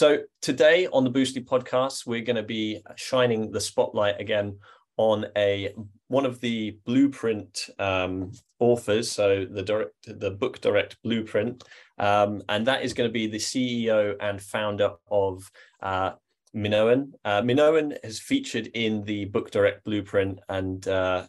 So 0.00 0.20
today 0.40 0.86
on 0.86 1.04
the 1.04 1.10
Boostly 1.10 1.44
podcast, 1.44 2.06
we're 2.06 2.22
going 2.22 2.36
to 2.36 2.42
be 2.42 2.80
shining 2.96 3.50
the 3.50 3.60
spotlight 3.60 4.18
again 4.18 4.58
on 4.96 5.26
a 5.36 5.74
one 6.08 6.24
of 6.24 6.40
the 6.40 6.78
blueprint 6.86 7.68
um, 7.78 8.32
authors, 8.60 9.12
so 9.12 9.44
the 9.44 9.62
direct 9.62 9.92
the 10.06 10.30
book 10.30 10.62
direct 10.62 10.96
blueprint, 11.02 11.64
um, 11.98 12.40
and 12.48 12.66
that 12.66 12.82
is 12.82 12.94
going 12.94 13.10
to 13.10 13.12
be 13.12 13.26
the 13.26 13.36
CEO 13.36 14.16
and 14.20 14.40
founder 14.40 14.92
of 15.10 15.50
uh, 15.82 16.12
Minoan. 16.54 17.12
Uh, 17.22 17.42
Minoan 17.42 17.92
has 18.02 18.18
featured 18.18 18.68
in 18.68 19.04
the 19.04 19.26
book 19.26 19.50
direct 19.50 19.84
blueprint, 19.84 20.40
and 20.48 20.88
uh, 20.88 21.26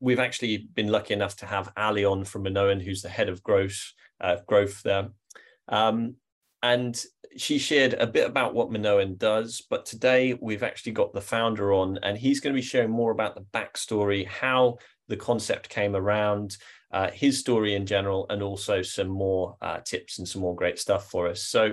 we've 0.00 0.20
actually 0.20 0.68
been 0.74 0.88
lucky 0.88 1.14
enough 1.14 1.36
to 1.36 1.46
have 1.46 1.72
Ali 1.78 2.04
on 2.04 2.24
from 2.24 2.42
Minoan, 2.42 2.78
who's 2.78 3.00
the 3.00 3.08
head 3.08 3.30
of 3.30 3.42
growth 3.42 3.94
uh, 4.20 4.36
growth 4.46 4.82
there. 4.82 5.08
Um, 5.68 6.16
and 6.62 7.02
she 7.36 7.58
shared 7.58 7.94
a 7.94 8.06
bit 8.06 8.26
about 8.26 8.54
what 8.54 8.70
Minoan 8.70 9.16
does, 9.16 9.62
but 9.68 9.86
today 9.86 10.34
we've 10.40 10.62
actually 10.62 10.92
got 10.92 11.12
the 11.12 11.20
founder 11.20 11.72
on, 11.72 11.98
and 12.02 12.16
he's 12.16 12.40
going 12.40 12.54
to 12.54 12.60
be 12.60 12.66
sharing 12.66 12.90
more 12.90 13.10
about 13.10 13.34
the 13.34 13.46
backstory, 13.52 14.26
how 14.26 14.78
the 15.08 15.16
concept 15.16 15.68
came 15.68 15.96
around, 15.96 16.56
uh, 16.92 17.10
his 17.10 17.38
story 17.38 17.74
in 17.74 17.86
general, 17.86 18.26
and 18.30 18.42
also 18.42 18.82
some 18.82 19.08
more 19.08 19.56
uh, 19.62 19.80
tips 19.80 20.18
and 20.18 20.28
some 20.28 20.42
more 20.42 20.54
great 20.54 20.78
stuff 20.78 21.10
for 21.10 21.28
us. 21.28 21.42
So, 21.42 21.72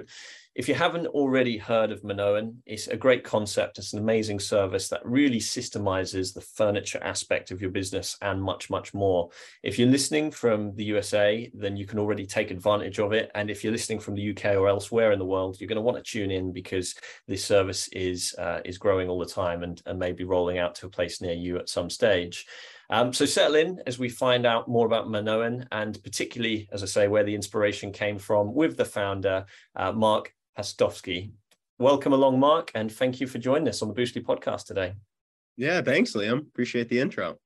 if 0.59 0.68
you 0.68 0.76
haven't 0.76 1.08
already 1.08 1.58
heard 1.58 1.90
of 1.90 2.04
Minoan, 2.04 2.62
it's 2.66 2.88
a 2.88 2.98
great 2.98 3.23
concept. 3.23 3.77
It's 3.77 3.94
an 3.94 4.00
amazing 4.00 4.41
service 4.41 4.90
that 4.90 5.00
really 5.05 5.40
systemizes 5.40 6.34
the 6.34 6.41
furniture 6.41 7.02
aspect 7.02 7.52
of 7.52 7.62
your 7.62 7.72
business 7.72 8.17
and 8.22 8.44
much, 8.44 8.70
much 8.70 8.94
more. 8.94 9.30
If 9.64 9.80
you're 9.80 9.88
listening 9.88 10.31
from 10.31 10.76
the 10.76 10.84
USA, 10.84 11.50
then 11.53 11.77
you 11.77 11.86
can 11.86 11.98
already 11.98 12.26
take 12.26 12.52
advantage 12.52 13.00
of 13.00 13.14
it. 13.14 13.31
And 13.36 13.50
if 13.50 13.64
you're 13.64 13.72
listening 13.72 14.02
from 14.02 14.16
the 14.16 14.31
UK 14.31 14.58
or 14.58 14.67
elsewhere 14.67 15.14
in 15.14 15.20
the 15.20 15.23
world, 15.23 15.62
you're 15.62 15.70
going 15.70 15.77
to 15.77 15.81
want 15.81 15.95
to 15.95 16.03
tune 16.03 16.30
in 16.30 16.52
because 16.52 16.94
this 17.26 17.45
service 17.45 17.88
is 17.94 18.36
uh, 18.38 18.59
is 18.66 18.78
growing 18.78 19.08
all 19.08 19.20
the 19.20 19.26
time 19.26 19.64
and, 19.64 19.81
and 19.86 19.98
maybe 19.98 20.25
rolling 20.25 20.58
out 20.58 20.75
to 20.75 20.88
a 20.88 20.89
place 20.89 21.22
near 21.22 21.36
you 21.36 21.58
at 21.58 21.69
some 21.69 21.89
stage. 21.89 22.45
Um, 22.89 23.14
so 23.14 23.25
settle 23.25 23.56
in 23.56 23.81
as 23.86 24.00
we 24.00 24.09
find 24.09 24.45
out 24.45 24.67
more 24.67 24.88
about 24.88 25.09
Minoan 25.09 25.67
and 25.72 26.03
particularly, 26.03 26.67
as 26.72 26.81
I 26.81 26.88
say, 26.88 27.08
where 27.08 27.23
the 27.23 27.36
inspiration 27.36 27.94
came 27.94 28.17
from 28.17 28.53
with 28.53 28.78
the 28.78 28.86
founder, 28.86 29.45
uh, 29.75 29.91
Marc 29.91 30.34
Hostovsky. 30.60 31.32
Welcome 31.78 32.12
along, 32.12 32.38
Marc, 32.38 32.72
and 32.76 32.92
thank 32.92 33.22
you 33.22 33.28
for 33.28 33.38
joining 33.38 33.70
us 33.70 33.82
on 33.82 33.88
the 33.88 33.94
Boostly 33.94 34.22
podcast 34.22 34.66
today. 34.66 34.94
Yeah, 35.56 35.82
thanks, 35.82 36.12
Liam. 36.14 36.40
Appreciate 36.40 36.90
the 36.90 37.00
intro. 37.00 37.38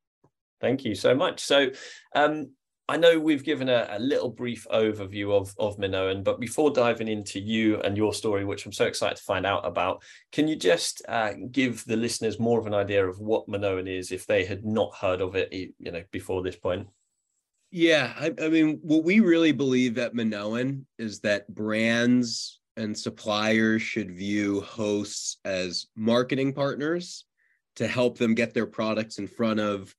Thank 0.60 0.84
you 0.84 0.96
so 0.96 1.14
much. 1.14 1.40
So, 1.40 1.70
um, 2.16 2.50
I 2.90 2.98
know 2.98 3.20
we've 3.20 3.44
given 3.44 3.70
a, 3.70 3.88
a, 3.92 4.00
little 4.00 4.30
brief 4.30 4.66
overview 4.74 5.32
of, 5.32 5.54
of 5.60 5.78
Minoan, 5.78 6.24
but 6.24 6.40
before 6.40 6.72
diving 6.72 7.08
into 7.08 7.40
you 7.40 7.80
and 7.82 7.96
your 7.96 8.14
story, 8.14 8.46
which 8.46 8.66
I'm 8.66 8.72
so 8.74 8.86
excited 8.86 9.18
to 9.18 9.24
find 9.24 9.46
out 9.46 9.66
about, 9.66 10.02
can 10.32 10.48
you 10.48 10.56
just 10.56 11.04
uh, 11.08 11.34
give 11.52 11.86
the 11.86 11.96
listeners 11.96 12.40
more 12.40 12.60
of 12.60 12.66
an 12.66 12.74
idea 12.74 13.08
of 13.08 13.20
what 13.20 13.48
Minoan 13.48 13.88
is 13.88 14.12
if 14.12 14.26
they 14.26 14.44
had 14.44 14.66
not 14.66 14.96
heard 14.96 15.22
of 15.22 15.36
it, 15.36 15.54
you 15.54 15.92
know, 15.92 16.04
before 16.12 16.42
this 16.42 16.56
point? 16.56 16.88
Yeah, 17.70 18.14
I, 18.18 18.34
I 18.42 18.50
mean, 18.50 18.80
what 18.82 19.04
we 19.04 19.20
really 19.20 19.52
believe 19.52 20.00
at 20.00 20.16
Minoan 20.16 20.86
is 20.98 21.20
that 21.20 21.48
brands 21.54 22.60
and 22.78 22.98
suppliers 22.98 23.82
should 23.82 24.12
view 24.12 24.62
hosts 24.62 25.38
as 25.46 25.88
marketing 25.96 26.54
partners 26.54 27.26
to 27.76 27.88
help 27.88 28.18
them 28.18 28.36
get 28.36 28.54
their 28.54 28.66
products 28.66 29.18
in 29.18 29.28
front 29.28 29.60
of 29.60 29.96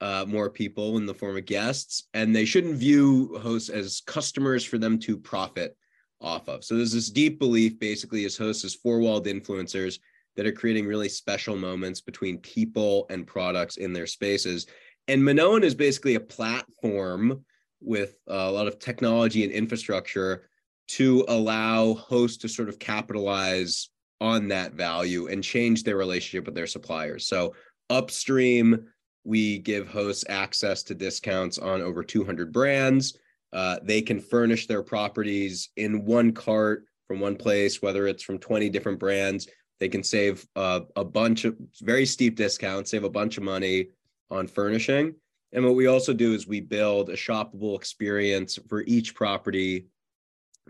uh, 0.00 0.24
more 0.28 0.48
people 0.48 0.96
in 0.96 1.06
the 1.06 1.14
form 1.14 1.36
of 1.36 1.44
guests. 1.44 2.04
And 2.14 2.34
they 2.34 2.44
shouldn't 2.44 2.76
view 2.76 3.38
hosts 3.42 3.68
as 3.68 4.02
customers 4.06 4.64
for 4.64 4.78
them 4.78 4.98
to 5.00 5.16
profit 5.16 5.76
off 6.20 6.48
of. 6.48 6.64
So 6.64 6.76
there's 6.76 6.92
this 6.92 7.10
deep 7.10 7.38
belief 7.38 7.78
basically 7.78 8.24
as 8.24 8.36
hosts 8.36 8.64
as 8.64 8.74
four-walled 8.74 9.26
influencers 9.26 9.98
that 10.36 10.46
are 10.46 10.52
creating 10.52 10.86
really 10.86 11.08
special 11.08 11.56
moments 11.56 12.00
between 12.00 12.38
people 12.38 13.06
and 13.10 13.26
products 13.26 13.76
in 13.76 13.92
their 13.92 14.06
spaces. 14.06 14.66
And 15.08 15.24
Minoan 15.24 15.64
is 15.64 15.74
basically 15.74 16.14
a 16.14 16.20
platform 16.20 17.44
with 17.80 18.16
a 18.26 18.50
lot 18.50 18.66
of 18.66 18.78
technology 18.78 19.44
and 19.44 19.52
infrastructure 19.52 20.48
to 20.88 21.24
allow 21.28 21.94
hosts 21.94 22.38
to 22.38 22.48
sort 22.48 22.68
of 22.68 22.78
capitalize 22.78 23.90
on 24.20 24.48
that 24.48 24.72
value 24.72 25.28
and 25.28 25.44
change 25.44 25.84
their 25.84 25.96
relationship 25.96 26.46
with 26.46 26.54
their 26.54 26.66
suppliers. 26.66 27.26
So 27.26 27.54
upstream, 27.90 28.86
we 29.24 29.58
give 29.58 29.88
hosts 29.88 30.24
access 30.28 30.82
to 30.84 30.94
discounts 30.94 31.58
on 31.58 31.82
over 31.82 32.02
200 32.02 32.52
brands. 32.52 33.16
Uh, 33.52 33.78
they 33.82 34.02
can 34.02 34.20
furnish 34.20 34.66
their 34.66 34.82
properties 34.82 35.70
in 35.76 36.04
one 36.04 36.32
cart 36.32 36.84
from 37.06 37.20
one 37.20 37.36
place, 37.36 37.80
whether 37.80 38.06
it's 38.06 38.22
from 38.22 38.38
20 38.38 38.68
different 38.70 38.98
brands. 38.98 39.48
They 39.80 39.88
can 39.88 40.02
save 40.02 40.46
uh, 40.56 40.80
a 40.96 41.04
bunch 41.04 41.44
of 41.44 41.56
very 41.80 42.04
steep 42.06 42.36
discounts, 42.36 42.90
save 42.90 43.04
a 43.04 43.10
bunch 43.10 43.36
of 43.36 43.44
money 43.44 43.88
on 44.30 44.46
furnishing. 44.46 45.14
And 45.52 45.64
what 45.64 45.76
we 45.76 45.86
also 45.86 46.12
do 46.12 46.34
is 46.34 46.46
we 46.46 46.60
build 46.60 47.08
a 47.08 47.16
shoppable 47.16 47.76
experience 47.76 48.58
for 48.68 48.82
each 48.82 49.14
property 49.14 49.86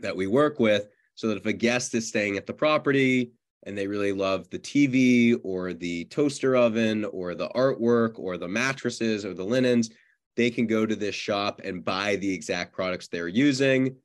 that 0.03 0.17
we 0.17 0.27
work 0.27 0.59
with 0.59 0.89
so 1.15 1.29
that 1.29 1.39
if 1.39 1.47
a 1.47 1.53
guest 1.53 1.95
is 1.95 2.09
staying 2.09 2.37
at 2.37 2.47
the 2.47 2.53
property 2.53 3.33
and 3.65 3.77
they 3.77 3.87
really 3.87 4.13
love 4.13 4.49
the 4.51 4.59
TV 4.59 5.39
or 5.43 5.73
the 5.73 6.05
toaster 6.07 6.55
oven 6.55 7.05
or 7.07 7.35
the 7.35 7.49
artwork 7.51 8.19
or 8.19 8.39
the 8.39 8.49
mattresses 8.49 9.25
or 9.25 9.35
the 9.35 9.45
linens, 9.45 9.91
they 10.37 10.51
can 10.51 10.67
go 10.67 10.87
to 10.87 10.95
this 10.95 11.15
shop 11.15 11.61
and 11.65 11.85
buy 11.85 12.17
the 12.17 12.33
exact 12.33 12.73
products 12.73 13.09
they're 13.09 13.29
using. 13.29 13.97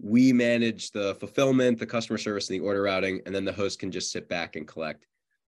We 0.00 0.32
manage 0.32 0.90
the 0.90 1.14
fulfillment, 1.16 1.78
the 1.78 1.86
customer 1.86 2.18
service, 2.18 2.48
and 2.48 2.58
the 2.58 2.64
order 2.64 2.82
routing, 2.82 3.20
and 3.26 3.34
then 3.34 3.44
the 3.44 3.52
host 3.52 3.78
can 3.78 3.90
just 3.90 4.10
sit 4.10 4.28
back 4.28 4.56
and 4.56 4.66
collect 4.66 5.06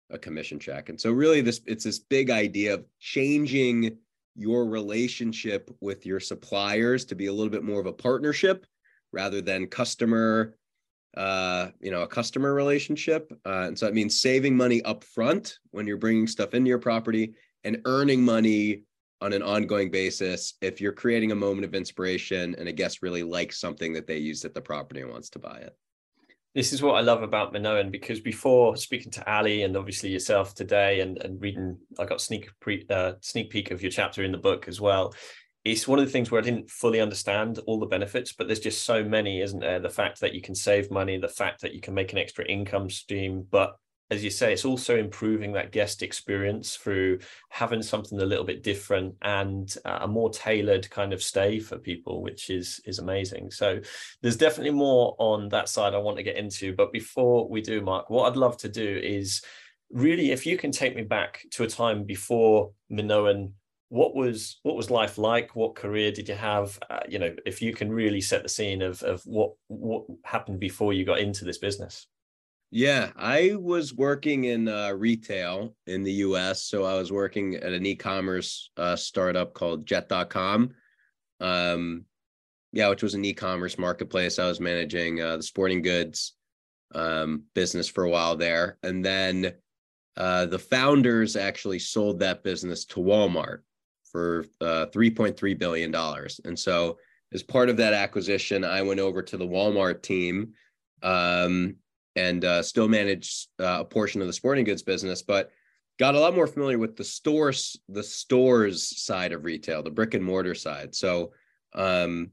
a 0.09 0.19
commission 0.19 0.59
check. 0.59 0.89
And 0.89 1.01
so 1.01 1.13
really 1.13 1.41
this 1.41 1.61
it's 1.67 1.85
this 1.85 1.99
big 1.99 2.31
idea 2.31 2.75
of 2.75 2.85
changing 2.99 3.99
your 4.35 4.65
relationship 4.65 5.71
with 5.81 6.07
your 6.07 6.21
suppliers 6.21 7.05
to 7.05 7.15
be 7.15 7.27
a 7.27 7.33
little 7.33 7.51
bit 7.51 7.63
more 7.63 7.81
of 7.81 7.87
a 7.87 7.93
partnership 7.93 8.67
rather 9.13 9.41
than 9.41 9.67
customer 9.67 10.57
uh 11.17 11.71
you 11.81 11.91
know 11.91 12.03
a 12.03 12.07
customer 12.07 12.55
relationship. 12.55 13.33
Uh, 13.45 13.67
and 13.67 13.79
so 13.79 13.87
it 13.87 13.95
means 13.95 14.21
saving 14.21 14.57
money 14.57 14.81
up 14.83 15.03
front 15.03 15.59
when 15.71 15.87
you're 15.87 15.97
bringing 15.97 16.27
stuff 16.27 16.55
into 16.55 16.69
your 16.69 16.79
property 16.79 17.35
and 17.65 17.81
earning 17.85 18.23
money 18.23 18.85
on 19.21 19.33
an 19.33 19.43
ongoing 19.43 19.91
basis 19.91 20.55
if 20.63 20.81
you're 20.81 20.93
creating 20.93 21.31
a 21.33 21.35
moment 21.35 21.65
of 21.65 21.75
inspiration 21.75 22.55
and 22.59 22.69
a 22.69 22.73
guest 22.73 23.03
really 23.03 23.23
likes 23.23 23.61
something 23.61 23.93
that 23.93 24.07
they 24.07 24.17
used 24.17 24.45
at 24.45 24.55
the 24.55 24.61
property 24.61 25.01
and 25.01 25.11
wants 25.11 25.29
to 25.31 25.39
buy 25.39 25.59
it. 25.59 25.77
This 26.55 26.73
is 26.73 26.83
what 26.83 26.95
I 26.95 27.01
love 27.01 27.23
about 27.23 27.53
Minoan 27.53 27.93
because 27.93 28.19
before 28.19 28.77
speaking 28.77 29.13
to 29.13 29.33
Ali 29.33 29.63
and 29.63 29.77
obviously 29.77 30.11
yourself 30.11 30.55
today 30.55 31.01
and, 31.01 31.19
and 31.19 31.41
reading, 31.41 31.79
I 31.99 32.07
got 32.07 32.21
sneak 32.21 32.51
pre, 32.61 32.85
uh, 32.91 33.13
sneak 33.21 33.51
peek 33.51 33.71
of 33.71 33.83
your 33.83 33.93
chapter 33.93 34.25
in 34.25 34.33
the 34.33 34.39
book 34.39 34.67
as 34.67 34.81
well 34.81 35.15
it's 35.71 35.89
one 35.89 35.99
of 35.99 36.05
the 36.05 36.11
things 36.11 36.31
where 36.31 36.41
I 36.41 36.45
didn't 36.45 36.71
fully 36.71 37.01
understand 37.01 37.59
all 37.67 37.79
the 37.79 37.87
benefits, 37.87 38.33
but 38.33 38.47
there's 38.47 38.61
just 38.61 38.85
so 38.85 39.05
many, 39.05 39.41
isn't 39.41 39.61
there? 39.61 39.81
The 39.81 39.89
fact 39.89 40.21
that 40.21 40.35
you 40.35 40.41
can 40.41 40.55
save 40.55 40.91
money, 40.91 41.19
the 41.19 41.29
fact 41.29 41.61
that 41.63 41.75
you 41.75 41.81
can 41.81 41.95
make 41.95 42.13
an 42.13 42.19
extra 42.19 42.45
income 42.45 42.91
stream, 42.91 43.47
but 43.51 43.77
as 44.11 44.25
you 44.25 44.31
say, 44.31 44.53
it's 44.53 44.65
also 44.65 44.97
improving 44.97 45.53
that 45.53 45.71
guest 45.71 46.03
experience 46.03 46.75
through 46.75 47.21
having 47.49 47.81
something 47.81 48.21
a 48.21 48.25
little 48.25 48.45
bit 48.45 48.65
different 48.65 49.15
and 49.23 49.77
uh, 49.85 50.01
a 50.03 50.09
more 50.09 50.31
tailored 50.31 50.91
kind 50.91 51.13
of 51.13 51.23
stay 51.23 51.61
for 51.61 51.79
people, 51.79 52.21
which 52.21 52.51
is 52.51 52.81
is 52.85 52.99
amazing. 52.99 53.53
So 53.53 53.81
there's 54.21 54.37
definitely 54.37 54.73
more 54.73 55.15
on 55.19 55.49
that 55.51 55.69
side 55.69 55.95
I 55.95 55.99
want 55.99 56.17
to 56.17 56.25
get 56.25 56.37
into. 56.37 56.75
But 56.75 56.93
before 56.93 57.49
we 57.49 57.61
do, 57.61 57.81
Marc, 57.83 58.11
what 58.11 58.29
I'd 58.29 58.37
love 58.37 58.57
to 58.59 58.69
do 58.69 59.01
is 59.03 59.43
really, 59.91 60.33
if 60.33 60.45
you 60.45 60.57
can 60.57 60.73
take 60.73 60.97
me 60.97 61.03
back 61.03 61.45
to 61.53 61.63
a 61.63 61.69
time 61.69 62.03
before 62.03 62.73
Minoan 62.89 63.55
what 63.91 64.15
was 64.15 64.59
what 64.63 64.77
was 64.77 64.91
life 64.91 65.19
like? 65.19 65.55
What 65.55 65.75
career 65.75 66.11
did 66.13 66.29
you 66.29 66.37
have? 66.37 66.79
Uh, 66.89 67.01
you 67.09 67.19
know 67.19 67.35
if 67.45 67.61
you 67.61 67.75
can 67.75 67.93
really 67.93 68.21
set 68.21 68.43
the 68.43 68.49
scene 68.49 68.81
of 68.81 69.03
of 69.03 69.21
what 69.27 69.53
what 69.67 70.05
happened 70.25 70.61
before 70.61 70.93
you 70.93 71.05
got 71.05 71.19
into 71.19 71.45
this 71.45 71.59
business. 71.59 72.07
Yeah 72.73 73.11
i 73.17 73.57
was 73.57 73.93
working 73.93 74.45
in 74.45 74.69
uh, 74.69 74.93
retail 74.93 75.75
in 75.89 76.05
the 76.05 76.13
us 76.13 76.63
so 76.63 76.85
i 76.85 76.95
was 76.95 77.11
working 77.11 77.57
at 77.57 77.73
an 77.73 77.85
e-commerce 77.85 78.71
uh, 78.77 78.95
startup 78.95 79.55
called 79.55 79.85
jet.com 79.85 80.71
um, 81.41 82.05
yeah 82.73 82.89
which 82.89 83.03
was 83.03 83.15
an 83.15 83.25
e-commerce 83.25 83.77
marketplace. 83.77 84.39
I 84.39 84.47
was 84.47 84.61
managing 84.61 85.21
uh, 85.21 85.39
the 85.39 85.43
sporting 85.43 85.83
goods 85.83 86.35
um, 86.95 87.45
business 87.55 87.89
for 87.89 88.05
a 88.05 88.11
while 88.11 88.37
there. 88.37 88.79
And 88.83 89.05
then 89.05 89.55
uh, 90.17 90.47
the 90.47 90.59
founders 90.59 91.37
actually 91.37 91.79
sold 91.79 92.21
that 92.21 92.43
business 92.43 92.85
to 92.87 93.01
walmart 93.01 93.61
for 94.13 94.47
uh, 94.61 94.87
$3.3 94.93 95.59
billion. 95.59 95.95
And 96.45 96.59
so, 96.59 96.99
as 97.33 97.43
part 97.43 97.69
of 97.69 97.77
that 97.77 97.93
acquisition, 97.93 98.65
I 98.65 98.83
went 98.83 99.01
over 99.01 99.23
to 99.23 99.37
the 99.37 99.47
Walmart 99.47 100.03
team 100.03 100.55
um, 101.03 101.77
and 102.17 102.45
uh, 102.45 102.63
still 102.63 102.89
managed 102.89 103.49
uh, 103.61 103.79
a 103.81 103.85
portion 103.85 104.21
of 104.21 104.27
the 104.27 104.33
sporting 104.33 104.65
goods 104.65 104.83
business, 104.83 105.23
but 105.23 105.51
got 105.99 106.17
a 106.17 106.21
lot 106.21 106.35
more 106.35 106.47
familiar 106.49 106.79
with 106.79 106.97
the 106.97 107.05
stores, 107.05 107.79
the 107.89 108.03
stores 108.03 109.01
side 109.01 109.33
of 109.33 109.45
retail, 109.45 109.83
the 109.83 109.91
brick 109.91 110.15
and 110.15 110.25
mortar 110.25 110.55
side. 110.55 110.95
So, 110.95 111.33
um, 111.75 112.33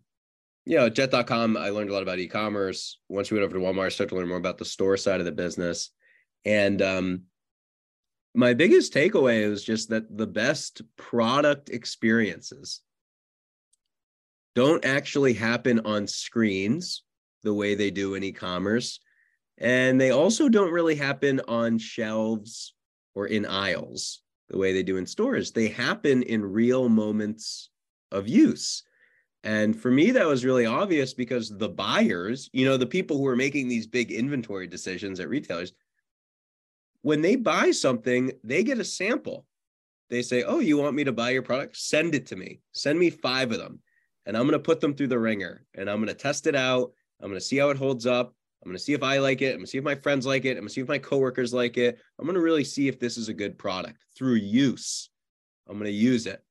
Yeah, 0.66 0.90
jet.com, 0.90 1.56
I 1.56 1.70
learned 1.70 1.90
a 1.90 1.94
lot 1.94 2.04
about 2.04 2.20
e-commerce. 2.20 3.00
Once 3.08 3.30
we 3.30 3.38
went 3.38 3.46
over 3.46 3.58
to 3.58 3.64
Walmart, 3.66 3.86
I 3.86 3.90
started 3.90 4.10
to 4.10 4.16
learn 4.16 4.28
more 4.28 4.38
about 4.38 4.58
the 4.58 4.66
store 4.66 4.98
side 4.98 5.20
of 5.20 5.26
the 5.26 5.32
business. 5.32 5.92
And 6.44 6.82
um, 6.82 7.22
my 8.38 8.54
biggest 8.54 8.94
takeaway 8.94 9.50
was 9.50 9.64
just 9.64 9.90
that 9.90 10.16
the 10.16 10.28
best 10.28 10.84
product 10.96 11.70
experiences 11.70 12.82
don't 14.54 14.86
actually 14.86 15.34
happen 15.34 15.80
on 15.86 16.06
screens 16.06 17.02
the 17.42 17.54
way 17.54 17.74
they 17.74 17.90
do 17.90 18.14
in 18.14 18.24
e-commerce. 18.24 19.00
And 19.58 20.00
they 20.00 20.12
also 20.12 20.50
don't 20.50 20.72
really 20.72 20.94
happen 20.94 21.42
on 21.48 21.80
shelves 21.80 22.76
or 23.16 23.26
in 23.26 23.44
aisles 23.48 24.22
the 24.50 24.58
way 24.60 24.72
they 24.72 24.84
do 24.84 24.98
in 24.98 25.08
stores. 25.08 25.52
They 25.52 25.70
happen 25.70 26.22
in 26.22 26.46
real 26.46 26.90
moments 26.90 27.72
of 28.12 28.28
use. 28.28 28.84
And 29.44 29.76
for 29.76 29.90
me, 29.90 30.12
that 30.12 30.28
was 30.28 30.46
really 30.46 30.68
obvious 30.68 31.12
because 31.16 31.50
the 31.50 31.70
buyers, 31.70 32.52
you 32.54 32.66
know, 32.66 32.78
the 32.78 32.86
people 32.86 33.18
who 33.18 33.26
are 33.26 33.36
making 33.36 33.68
these 33.68 33.88
big 33.88 34.12
inventory 34.12 34.68
decisions 34.68 35.20
at 35.20 35.28
retailers, 35.28 35.74
when 37.02 37.22
they 37.22 37.36
buy 37.36 37.72
something, 37.72 38.32
they 38.44 38.64
get 38.64 38.80
a 38.80 38.84
sample. 38.84 39.46
They 40.10 40.22
say, 40.22 40.44
Oh, 40.44 40.60
you 40.60 40.78
want 40.78 40.96
me 40.96 41.04
to 41.04 41.12
buy 41.12 41.32
your 41.32 41.42
product? 41.42 41.78
Send 41.78 42.16
it 42.16 42.28
to 42.28 42.36
me. 42.36 42.62
Send 42.72 42.98
me 42.98 43.10
five 43.10 43.52
of 43.52 43.60
them. 43.60 43.80
And 44.26 44.36
I'm 44.36 44.44
going 44.44 44.54
to 44.54 44.60
put 44.60 44.82
them 44.82 44.94
through 44.94 45.08
the 45.08 45.20
ringer 45.20 45.66
and 45.76 45.90
I'm 45.90 45.98
going 45.98 46.08
to 46.08 46.14
test 46.14 46.48
it 46.48 46.56
out. 46.56 46.92
I'm 47.22 47.30
going 47.30 47.40
to 47.40 47.46
see 47.46 47.58
how 47.58 47.70
it 47.70 47.78
holds 47.78 48.06
up. 48.06 48.34
I'm 48.64 48.70
going 48.70 48.78
to 48.78 48.84
see 48.84 48.94
if 48.94 49.04
I 49.04 49.20
like 49.20 49.42
it. 49.42 49.52
I'm 49.52 49.58
going 49.58 49.66
to 49.66 49.72
see 49.72 49.78
if 49.78 49.84
my 49.84 49.96
friends 49.96 50.26
like 50.26 50.46
it. 50.46 50.52
I'm 50.52 50.58
going 50.58 50.68
to 50.68 50.74
see 50.74 50.82
if 50.82 50.88
my 50.88 50.98
coworkers 50.98 51.54
like 51.54 51.78
it. 51.78 52.00
I'm 52.20 52.26
going 52.26 52.36
to 52.36 52.42
really 52.42 52.64
see 52.64 52.88
if 52.88 53.00
this 53.00 53.18
is 53.18 53.30
a 53.30 53.34
good 53.34 53.58
product 53.58 54.04
through 54.18 54.36
use. 54.36 55.10
I'm 55.68 55.76
going 55.76 55.86
to 55.86 55.92
use 55.92 56.26
it. 56.26 56.44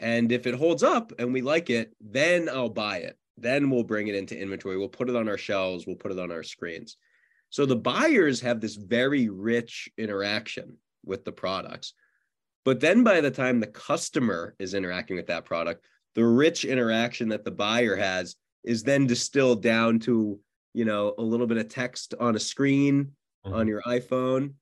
And 0.00 0.32
if 0.32 0.46
it 0.46 0.54
holds 0.54 0.82
up 0.82 1.12
and 1.18 1.32
we 1.32 1.42
like 1.42 1.70
it, 1.70 1.94
then 2.00 2.48
I'll 2.48 2.68
buy 2.68 2.98
it. 2.98 3.16
Then 3.36 3.70
we'll 3.70 3.84
bring 3.84 4.08
it 4.08 4.14
into 4.14 4.38
inventory. 4.38 4.76
We'll 4.76 4.88
put 4.88 5.08
it 5.08 5.16
on 5.16 5.28
our 5.28 5.38
shelves. 5.38 5.86
We'll 5.86 5.96
put 5.96 6.12
it 6.12 6.18
on 6.18 6.32
our 6.32 6.42
screens. 6.42 6.96
So 7.54 7.64
the 7.64 7.76
buyers 7.76 8.40
have 8.40 8.60
this 8.60 8.74
very 8.74 9.28
rich 9.28 9.88
interaction 9.96 10.76
with 11.04 11.24
the 11.24 11.30
products. 11.30 11.94
But 12.64 12.80
then 12.80 13.04
by 13.04 13.20
the 13.20 13.30
time 13.30 13.60
the 13.60 13.68
customer 13.68 14.56
is 14.58 14.74
interacting 14.74 15.14
with 15.14 15.28
that 15.28 15.44
product, 15.44 15.84
the 16.16 16.26
rich 16.26 16.64
interaction 16.64 17.28
that 17.28 17.44
the 17.44 17.52
buyer 17.52 17.94
has 17.94 18.34
is 18.64 18.82
then 18.82 19.06
distilled 19.06 19.62
down 19.62 20.00
to, 20.00 20.40
you 20.72 20.84
know, 20.84 21.14
a 21.16 21.22
little 21.22 21.46
bit 21.46 21.58
of 21.58 21.68
text 21.68 22.12
on 22.18 22.34
a 22.34 22.40
screen 22.40 23.12
mm-hmm. 23.46 23.54
on 23.54 23.68
your 23.68 23.82
iPhone 23.82 24.54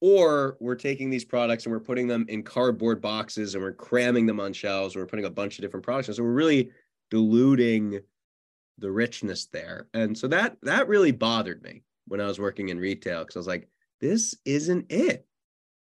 or 0.00 0.56
we're 0.58 0.74
taking 0.74 1.10
these 1.10 1.24
products 1.24 1.64
and 1.64 1.72
we're 1.72 1.78
putting 1.78 2.08
them 2.08 2.26
in 2.28 2.42
cardboard 2.42 3.00
boxes 3.00 3.54
and 3.54 3.62
we're 3.62 3.72
cramming 3.72 4.26
them 4.26 4.40
on 4.40 4.52
shelves 4.52 4.96
we're 4.96 5.06
putting 5.06 5.26
a 5.26 5.30
bunch 5.30 5.58
of 5.58 5.62
different 5.62 5.84
products 5.84 6.08
so 6.16 6.22
we're 6.24 6.32
really 6.32 6.70
diluting 7.08 8.00
the 8.78 8.90
richness 8.90 9.46
there 9.52 9.86
and 9.94 10.18
so 10.18 10.26
that 10.26 10.56
that 10.62 10.88
really 10.88 11.12
bothered 11.12 11.62
me 11.62 11.84
when 12.08 12.20
i 12.20 12.26
was 12.26 12.38
working 12.38 12.68
in 12.68 12.78
retail 12.78 13.20
because 13.20 13.36
i 13.36 13.38
was 13.38 13.46
like 13.46 13.68
this 14.00 14.34
isn't 14.44 14.90
it. 14.90 15.28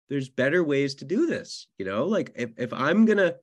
There's 0.07 0.29
better 0.29 0.63
ways 0.63 0.95
to 0.95 1.05
do 1.05 1.25
this 1.25 1.67
you 1.77 1.85
know? 1.85 2.05
Like 2.05 2.31
if, 2.35 2.51
if 2.57 2.73
i'm 2.73 3.05
gonna 3.05 3.35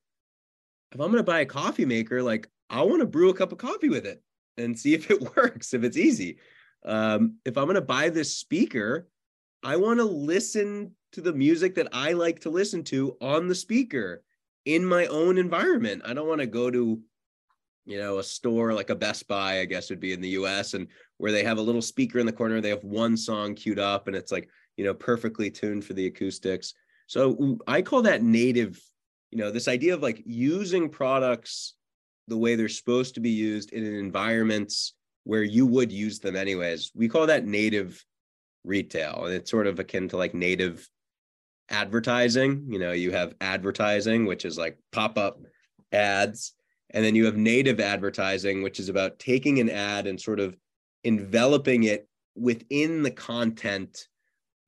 if 0.92 1.00
i'm 1.00 1.10
gonna 1.10 1.22
buy 1.22 1.40
a 1.40 1.46
coffee 1.46 1.84
maker 1.84 2.22
like 2.22 2.48
i 2.68 2.82
want 2.82 3.00
to 3.00 3.06
brew 3.06 3.30
a 3.30 3.34
cup 3.34 3.52
of 3.52 3.58
coffee 3.58 3.88
with 3.88 4.06
it 4.06 4.22
and 4.56 4.78
see 4.78 4.94
if 4.94 5.10
it 5.10 5.36
works 5.36 5.74
if 5.74 5.84
it's 5.84 5.96
easy. 5.96 6.38
Um, 6.84 7.36
if 7.44 7.58
i'm 7.58 7.66
gonna 7.66 7.80
buy 7.80 8.08
this 8.08 8.36
speaker 8.36 9.08
I 9.62 9.76
want 9.76 9.98
to 9.98 10.04
listen 10.04 10.92
to 11.12 11.20
the 11.20 11.32
music 11.32 11.74
that 11.74 11.88
I 11.92 12.12
like 12.12 12.40
to 12.40 12.50
listen 12.50 12.82
to 12.84 13.16
on 13.20 13.48
the 13.48 13.54
speaker 13.54 14.22
in 14.64 14.84
my 14.84 15.06
own 15.06 15.38
environment. 15.38 16.02
I 16.04 16.14
don't 16.14 16.28
want 16.28 16.40
to 16.40 16.46
go 16.46 16.70
to, 16.70 17.00
you 17.86 17.98
know, 17.98 18.18
a 18.18 18.22
store 18.22 18.72
like 18.72 18.90
a 18.90 18.94
Best 18.94 19.26
Buy, 19.28 19.60
I 19.60 19.64
guess 19.64 19.90
would 19.90 20.00
be 20.00 20.12
in 20.12 20.20
the 20.20 20.30
US, 20.30 20.74
and 20.74 20.86
where 21.18 21.32
they 21.32 21.44
have 21.44 21.58
a 21.58 21.62
little 21.62 21.82
speaker 21.82 22.18
in 22.18 22.26
the 22.26 22.32
corner. 22.32 22.60
They 22.60 22.70
have 22.70 22.84
one 22.84 23.16
song 23.16 23.54
queued 23.54 23.78
up 23.78 24.06
and 24.06 24.16
it's 24.16 24.32
like, 24.32 24.48
you 24.76 24.84
know, 24.84 24.94
perfectly 24.94 25.50
tuned 25.50 25.84
for 25.84 25.92
the 25.92 26.06
acoustics. 26.06 26.74
So 27.06 27.58
I 27.66 27.82
call 27.82 28.02
that 28.02 28.22
native, 28.22 28.80
you 29.30 29.38
know, 29.38 29.50
this 29.50 29.68
idea 29.68 29.94
of 29.94 30.02
like 30.02 30.22
using 30.24 30.88
products 30.88 31.74
the 32.28 32.38
way 32.38 32.54
they're 32.54 32.68
supposed 32.68 33.14
to 33.14 33.20
be 33.20 33.30
used 33.30 33.72
in 33.72 33.84
environments 33.84 34.94
where 35.24 35.42
you 35.42 35.66
would 35.66 35.90
use 35.92 36.20
them 36.20 36.36
anyways. 36.36 36.92
We 36.94 37.08
call 37.08 37.26
that 37.26 37.46
native 37.46 38.04
retail 38.64 39.24
and 39.24 39.34
it's 39.34 39.50
sort 39.50 39.66
of 39.66 39.78
akin 39.78 40.08
to 40.08 40.16
like 40.16 40.34
native 40.34 40.88
advertising 41.70 42.66
you 42.68 42.78
know 42.78 42.92
you 42.92 43.12
have 43.12 43.34
advertising 43.40 44.26
which 44.26 44.44
is 44.44 44.58
like 44.58 44.76
pop-up 44.92 45.38
ads 45.92 46.52
and 46.90 47.04
then 47.04 47.14
you 47.14 47.24
have 47.24 47.36
native 47.36 47.80
advertising 47.80 48.62
which 48.62 48.80
is 48.80 48.88
about 48.88 49.18
taking 49.18 49.60
an 49.60 49.70
ad 49.70 50.06
and 50.06 50.20
sort 50.20 50.40
of 50.40 50.56
enveloping 51.04 51.84
it 51.84 52.08
within 52.34 53.02
the 53.02 53.10
content 53.10 54.06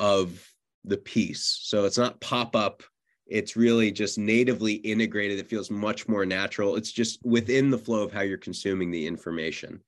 of 0.00 0.48
the 0.84 0.96
piece. 0.96 1.60
So 1.62 1.84
it's 1.84 1.98
not 1.98 2.20
pop-up. 2.20 2.82
It's 3.26 3.56
really 3.56 3.92
just 3.92 4.18
natively 4.18 4.74
integrated. 4.74 5.38
It 5.38 5.48
feels 5.48 5.70
much 5.70 6.08
more 6.08 6.26
natural. 6.26 6.76
It's 6.76 6.92
just 6.92 7.24
within 7.24 7.70
the 7.70 7.78
flow 7.78 8.02
of 8.02 8.12
how 8.12 8.22
you're 8.22 8.36
consuming 8.36 8.90
the 8.90 9.06
information. 9.06 9.80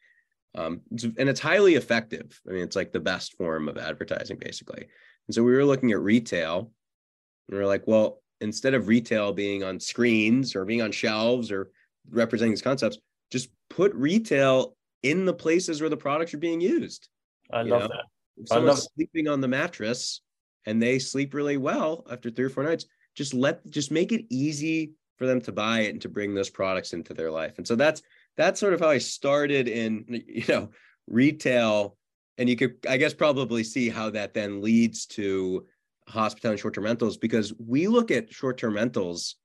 Um, 0.54 0.82
and 1.18 1.28
it's 1.28 1.40
highly 1.40 1.74
effective. 1.74 2.40
I 2.48 2.52
mean, 2.52 2.62
it's 2.62 2.76
like 2.76 2.92
the 2.92 3.00
best 3.00 3.34
form 3.34 3.68
of 3.68 3.76
advertising, 3.76 4.38
basically. 4.38 4.86
And 5.26 5.34
so 5.34 5.42
we 5.42 5.52
were 5.52 5.64
looking 5.64 5.90
at 5.90 6.00
retail, 6.00 6.70
and 7.48 7.58
we 7.58 7.62
are 7.62 7.66
like, 7.66 7.86
well, 7.86 8.22
instead 8.40 8.74
of 8.74 8.88
retail 8.88 9.32
being 9.32 9.64
on 9.64 9.80
screens 9.80 10.54
or 10.54 10.64
being 10.64 10.82
on 10.82 10.92
shelves 10.92 11.50
or 11.50 11.70
representing 12.10 12.52
these 12.52 12.62
concepts, 12.62 12.98
just 13.30 13.48
put 13.70 13.94
retail 13.94 14.76
in 15.02 15.24
the 15.24 15.34
places 15.34 15.80
where 15.80 15.90
the 15.90 15.96
products 15.96 16.34
are 16.34 16.38
being 16.38 16.60
used. 16.60 17.08
I 17.52 17.62
love 17.62 17.82
know? 17.82 17.88
that. 17.88 18.04
If 18.36 18.48
someone's 18.48 18.80
love 18.80 18.88
sleeping 18.96 19.28
on 19.28 19.40
the 19.40 19.48
mattress 19.48 20.20
and 20.66 20.82
they 20.82 20.98
sleep 20.98 21.34
really 21.34 21.56
well 21.56 22.04
after 22.10 22.30
three 22.30 22.46
or 22.46 22.50
four 22.50 22.64
nights, 22.64 22.86
just 23.14 23.32
let 23.32 23.68
just 23.70 23.90
make 23.90 24.12
it 24.12 24.24
easy 24.30 24.92
for 25.16 25.26
them 25.26 25.40
to 25.42 25.52
buy 25.52 25.80
it 25.80 25.90
and 25.90 26.02
to 26.02 26.08
bring 26.08 26.34
those 26.34 26.50
products 26.50 26.92
into 26.92 27.14
their 27.14 27.30
life. 27.30 27.58
And 27.58 27.66
so 27.66 27.76
that's 27.76 28.02
that's 28.36 28.58
sort 28.58 28.74
of 28.74 28.80
how 28.80 28.88
I 28.88 28.98
started 28.98 29.68
in, 29.68 30.04
you 30.26 30.44
know, 30.48 30.70
retail. 31.06 31.96
And 32.38 32.48
you 32.48 32.56
could, 32.56 32.76
I 32.88 32.96
guess, 32.96 33.14
probably 33.14 33.62
see 33.62 33.88
how 33.88 34.10
that 34.10 34.34
then 34.34 34.60
leads 34.60 35.06
to 35.06 35.66
hospitality 36.08 36.54
and 36.54 36.60
short-term 36.60 36.84
rentals 36.84 37.16
because 37.16 37.54
we 37.58 37.86
look 37.86 38.10
at 38.10 38.32
short-term 38.32 38.74
rentals 38.74 39.36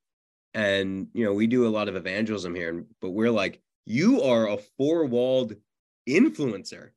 and 0.53 1.07
you 1.13 1.23
know 1.23 1.33
we 1.33 1.47
do 1.47 1.67
a 1.67 1.69
lot 1.69 1.87
of 1.87 1.95
evangelism 1.95 2.55
here 2.55 2.85
but 3.01 3.11
we're 3.11 3.31
like 3.31 3.61
you 3.85 4.21
are 4.21 4.47
a 4.47 4.57
four-walled 4.77 5.53
influencer 6.07 6.89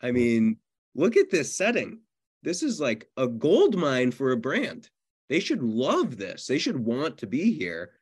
i 0.00 0.06
mm-hmm. 0.06 0.14
mean 0.14 0.56
look 0.94 1.16
at 1.16 1.30
this 1.30 1.56
setting 1.56 2.00
this 2.42 2.62
is 2.62 2.80
like 2.80 3.08
a 3.16 3.26
gold 3.26 3.76
mine 3.76 4.10
for 4.10 4.32
a 4.32 4.36
brand 4.36 4.88
they 5.28 5.40
should 5.40 5.62
love 5.62 6.16
this 6.16 6.46
they 6.46 6.58
should 6.58 6.78
want 6.78 7.18
to 7.18 7.26
be 7.26 7.52
here 7.52 7.92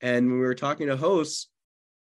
and 0.00 0.28
when 0.28 0.38
we 0.38 0.46
were 0.46 0.54
talking 0.54 0.86
to 0.86 0.96
hosts 0.96 1.48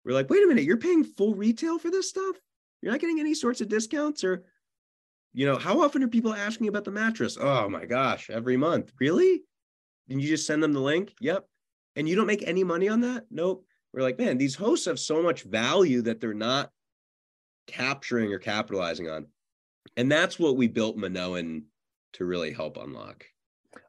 we're 0.04 0.12
like, 0.12 0.28
wait 0.28 0.44
a 0.44 0.46
minute, 0.46 0.64
you're 0.64 0.76
paying 0.76 1.02
full 1.02 1.34
retail 1.34 1.78
for 1.78 1.90
this 1.90 2.08
stuff? 2.08 2.36
You're 2.82 2.92
not 2.92 3.00
getting 3.00 3.20
any 3.20 3.34
sorts 3.34 3.60
of 3.60 3.68
discounts 3.68 4.22
or, 4.22 4.44
you 5.32 5.46
know, 5.46 5.56
how 5.56 5.82
often 5.82 6.02
are 6.02 6.08
people 6.08 6.34
asking 6.34 6.68
about 6.68 6.84
the 6.84 6.90
mattress? 6.90 7.38
Oh 7.40 7.68
my 7.68 7.86
gosh, 7.86 8.28
every 8.28 8.56
month. 8.56 8.92
Really? 9.00 9.42
And 10.10 10.20
you 10.20 10.28
just 10.28 10.46
send 10.46 10.62
them 10.62 10.74
the 10.74 10.80
link? 10.80 11.14
Yep. 11.20 11.46
And 11.96 12.08
you 12.08 12.16
don't 12.16 12.26
make 12.26 12.46
any 12.46 12.64
money 12.64 12.88
on 12.88 13.00
that? 13.02 13.24
Nope. 13.30 13.64
We're 13.92 14.02
like, 14.02 14.18
man, 14.18 14.38
these 14.38 14.54
hosts 14.54 14.86
have 14.86 14.98
so 14.98 15.22
much 15.22 15.42
value 15.42 16.02
that 16.02 16.20
they're 16.20 16.34
not 16.34 16.70
capturing 17.66 18.32
or 18.32 18.38
capitalizing 18.38 19.08
on. 19.08 19.26
And 19.96 20.10
that's 20.10 20.38
what 20.38 20.56
we 20.56 20.66
built 20.66 20.96
Minoan 20.96 21.64
to 22.14 22.24
really 22.24 22.52
help 22.52 22.76
unlock. 22.76 23.24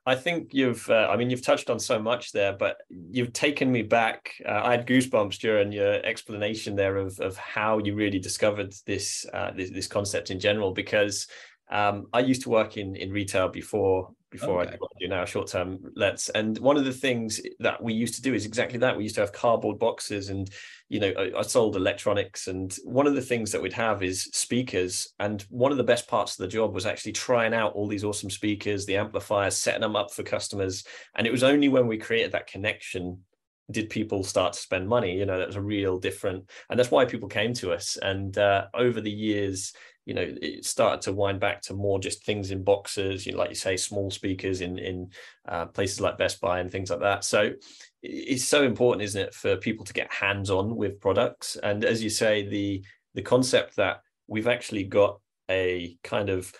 I 0.05 0.15
think 0.15 0.53
you've, 0.53 0.87
uh, 0.89 1.07
I 1.09 1.17
mean, 1.17 1.31
you've 1.31 1.41
touched 1.41 1.69
on 1.71 1.79
so 1.79 1.99
much 1.99 2.31
there, 2.31 2.53
but 2.53 2.77
you've 2.89 3.33
taken 3.33 3.71
me 3.71 3.81
back. 3.81 4.31
Uh, 4.47 4.61
I 4.63 4.71
had 4.71 4.87
goosebumps 4.87 5.39
during 5.39 5.71
your 5.71 5.95
explanation 6.05 6.75
there 6.75 6.97
of, 6.97 7.19
of 7.19 7.37
how 7.37 7.79
you 7.79 7.95
really 7.95 8.19
discovered 8.19 8.73
this, 8.85 9.25
uh, 9.33 9.51
this, 9.51 9.71
this 9.71 9.87
concept 9.87 10.29
in 10.29 10.39
general, 10.39 10.71
because 10.71 11.27
um, 11.71 12.05
I 12.13 12.19
used 12.19 12.43
to 12.43 12.49
work 12.49 12.77
in 12.77 12.95
in 12.95 13.11
retail 13.11 13.49
before 13.49 14.11
before 14.35 14.61
okay. 14.61 14.73
I 14.73 14.99
do 14.99 15.07
now 15.07 15.25
short 15.25 15.47
term 15.47 15.79
lets. 15.95 16.29
And 16.29 16.57
one 16.59 16.77
of 16.77 16.85
the 16.85 16.91
things 16.91 17.39
that 17.59 17.81
we 17.81 17.93
used 17.93 18.15
to 18.15 18.21
do 18.21 18.33
is 18.33 18.45
exactly 18.45 18.77
that. 18.79 18.95
We 18.95 19.03
used 19.03 19.15
to 19.15 19.21
have 19.21 19.31
cardboard 19.31 19.79
boxes, 19.79 20.29
and 20.29 20.49
you 20.89 20.99
know, 20.99 21.13
I, 21.17 21.39
I, 21.39 21.41
sold 21.41 21.75
electronics. 21.75 22.47
And 22.47 22.75
one 22.83 23.07
of 23.07 23.15
the 23.15 23.21
things 23.21 23.51
that 23.51 23.61
we'd 23.61 23.73
have 23.73 24.03
is 24.03 24.23
speakers. 24.33 25.13
And 25.19 25.41
one 25.49 25.71
of 25.71 25.77
the 25.77 25.83
best 25.83 26.07
parts 26.07 26.33
of 26.33 26.37
the 26.43 26.47
job 26.47 26.73
was 26.73 26.85
actually 26.85 27.13
trying 27.13 27.53
out 27.53 27.73
all 27.73 27.87
these 27.87 28.03
awesome 28.03 28.29
speakers, 28.29 28.85
the 28.85 28.97
amplifiers, 28.97 29.57
setting 29.57 29.81
them 29.81 29.95
up 29.95 30.11
for 30.11 30.23
customers. 30.23 30.83
And 31.15 31.25
it 31.25 31.31
was 31.31 31.43
only 31.43 31.69
when 31.69 31.87
we 31.87 31.97
created 31.97 32.33
that 32.33 32.47
connection 32.47 33.19
did 33.71 33.89
people 33.89 34.23
start 34.23 34.53
to 34.53 34.59
spend 34.59 34.87
money 34.87 35.17
you 35.17 35.25
know 35.25 35.39
that 35.39 35.47
was 35.47 35.55
a 35.55 35.61
real 35.61 35.97
different 35.97 36.47
and 36.69 36.77
that's 36.77 36.91
why 36.91 37.03
people 37.03 37.27
came 37.27 37.51
to 37.51 37.73
us 37.73 37.97
and 38.03 38.37
uh, 38.37 38.67
over 38.75 39.01
the 39.01 39.09
years 39.09 39.73
you 40.05 40.13
know 40.13 40.35
it 40.41 40.63
started 40.65 41.01
to 41.01 41.13
wind 41.13 41.39
back 41.39 41.61
to 41.61 41.73
more 41.73 41.99
just 41.99 42.23
things 42.23 42.51
in 42.51 42.63
boxes 42.63 43.25
you 43.25 43.31
know 43.31 43.39
like 43.39 43.49
you 43.49 43.55
say 43.55 43.75
small 43.75 44.11
speakers 44.11 44.61
in 44.61 44.77
in 44.77 45.09
uh, 45.47 45.65
places 45.65 45.99
like 45.99 46.17
best 46.17 46.39
buy 46.41 46.59
and 46.59 46.71
things 46.71 46.89
like 46.89 47.01
that. 47.01 47.23
So 47.23 47.51
it's 48.01 48.45
so 48.45 48.63
important 48.63 49.03
isn't 49.03 49.21
it 49.21 49.33
for 49.33 49.57
people 49.57 49.85
to 49.85 49.93
get 49.93 50.11
hands 50.11 50.49
on 50.49 50.75
with 50.75 50.99
products? 50.99 51.57
And 51.61 51.83
as 51.83 52.03
you 52.03 52.09
say 52.09 52.47
the 52.47 52.83
the 53.13 53.21
concept 53.21 53.75
that 53.77 54.01
we've 54.27 54.47
actually 54.47 54.83
got 54.83 55.19
a 55.49 55.97
kind 56.03 56.29
of 56.29 56.51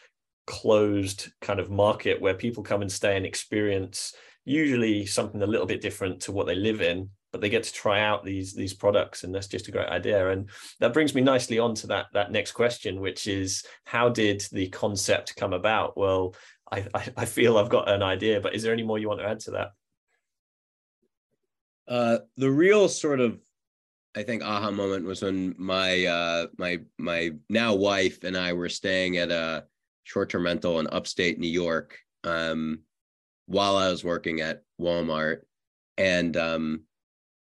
closed 0.48 1.32
kind 1.42 1.60
of 1.60 1.72
market 1.72 2.22
where 2.22 2.36
people 2.36 2.64
come 2.64 2.82
and 2.82 2.92
stay 2.92 3.18
and 3.18 3.26
experience 3.26 4.14
usually 4.46 5.06
something 5.06 5.42
a 5.42 5.48
little 5.48 5.66
bit 5.66 5.82
different 5.82 6.22
to 6.22 6.32
what 6.32 6.46
they 6.46 6.56
live 6.56 6.82
in 6.82 7.10
but 7.36 7.42
they 7.42 7.50
get 7.50 7.64
to 7.64 7.74
try 7.74 8.00
out 8.00 8.24
these 8.24 8.54
these 8.54 8.74
products 8.74 9.26
and 9.26 9.36
that's 9.36 9.48
just 9.48 9.68
a 9.68 9.72
great 9.72 9.90
idea. 9.90 10.30
And 10.30 10.50
that 10.80 10.94
brings 10.94 11.14
me 11.14 11.20
nicely 11.20 11.60
on 11.60 11.76
to 11.76 11.88
that 11.88 12.06
that 12.14 12.32
next 12.32 12.54
question 12.54 13.02
which 13.02 13.28
is 13.28 13.66
how 13.84 14.08
did 14.08 14.42
the 14.54 14.70
concept 14.70 15.36
come 15.36 15.52
about? 15.52 15.98
Well 15.98 16.34
I, 16.72 16.88
I, 16.94 17.14
I 17.18 17.26
feel 17.26 17.58
I've 17.58 17.68
got 17.68 17.90
an 17.90 18.02
idea, 18.02 18.40
but 18.40 18.56
is 18.56 18.64
there 18.64 18.72
any 18.72 18.84
more 18.84 18.98
you 18.98 19.10
want 19.10 19.20
to 19.20 19.28
add 19.28 19.42
to 19.42 19.52
that? 19.52 19.72
Uh, 21.90 22.20
the 22.38 22.50
real 22.50 22.88
sort 22.88 23.20
of, 23.20 23.38
I 24.16 24.24
think, 24.24 24.42
aha 24.42 24.72
moment 24.72 25.06
was 25.06 25.22
when 25.22 25.56
my 25.58 26.06
uh, 26.06 26.48
my 26.58 26.80
my 26.98 27.32
now 27.50 27.76
wife 27.76 28.24
and 28.24 28.38
I 28.38 28.54
were 28.54 28.70
staying 28.70 29.18
at 29.18 29.30
a 29.30 29.66
short-term 30.06 30.46
rental 30.46 30.80
in 30.80 30.88
upstate 30.88 31.38
New 31.38 31.50
York 31.50 32.00
um, 32.24 32.80
while 33.46 33.76
I 33.76 33.90
was 33.90 34.06
working 34.06 34.40
at 34.40 34.64
Walmart, 34.80 35.42
and 35.98 36.38
um, 36.38 36.84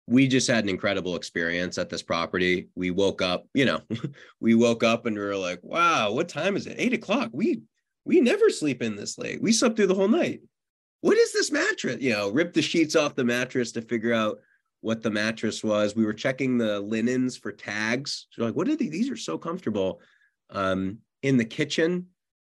we 0.08 0.28
just 0.28 0.48
had 0.48 0.64
an 0.64 0.70
incredible 0.70 1.16
experience 1.16 1.78
at 1.78 1.90
this 1.90 2.04
property. 2.04 2.68
We 2.76 2.92
woke 2.92 3.22
up, 3.22 3.48
you 3.54 3.66
know, 3.66 3.82
we 4.40 4.56
woke 4.56 4.84
up 4.84 5.06
and 5.06 5.16
we 5.16 5.22
were 5.22 5.38
like, 5.38 5.60
"Wow, 5.64 6.12
what 6.12 6.30
time 6.30 6.56
is 6.56 6.68
it? 6.68 6.76
Eight 6.78 6.94
o'clock. 6.94 7.30
We 7.32 7.62
we 8.06 8.20
never 8.20 8.50
sleep 8.50 8.82
in 8.82 8.96
this 8.96 9.18
late. 9.18 9.42
We 9.42 9.54
slept 9.54 9.78
through 9.78 9.88
the 9.88 9.96
whole 9.96 10.10
night. 10.10 10.42
What 11.02 11.18
is 11.18 11.34
this 11.34 11.52
mattress? 11.52 11.98
You 12.02 12.12
know, 12.12 12.30
rip 12.30 12.54
the 12.54 12.62
sheets 12.62 12.96
off 12.96 13.16
the 13.16 13.24
mattress 13.24 13.72
to 13.74 13.82
figure 13.82 14.14
out 14.14 14.40
what 14.82 15.02
the 15.02 15.12
mattress 15.12 15.64
was. 15.64 15.96
We 15.96 16.06
were 16.06 16.14
checking 16.14 16.58
the 16.58 16.80
linens 16.82 17.38
for 17.38 17.52
tags. 17.52 18.28
So 18.32 18.44
like, 18.44 18.56
what 18.56 18.68
are 18.68 18.76
these? 18.76 18.92
These 18.92 19.10
are 19.10 19.18
so 19.18 19.38
comfortable. 19.38 20.02
Um, 20.50 21.00
in 21.22 21.38
the 21.38 21.46
kitchen, 21.46 22.08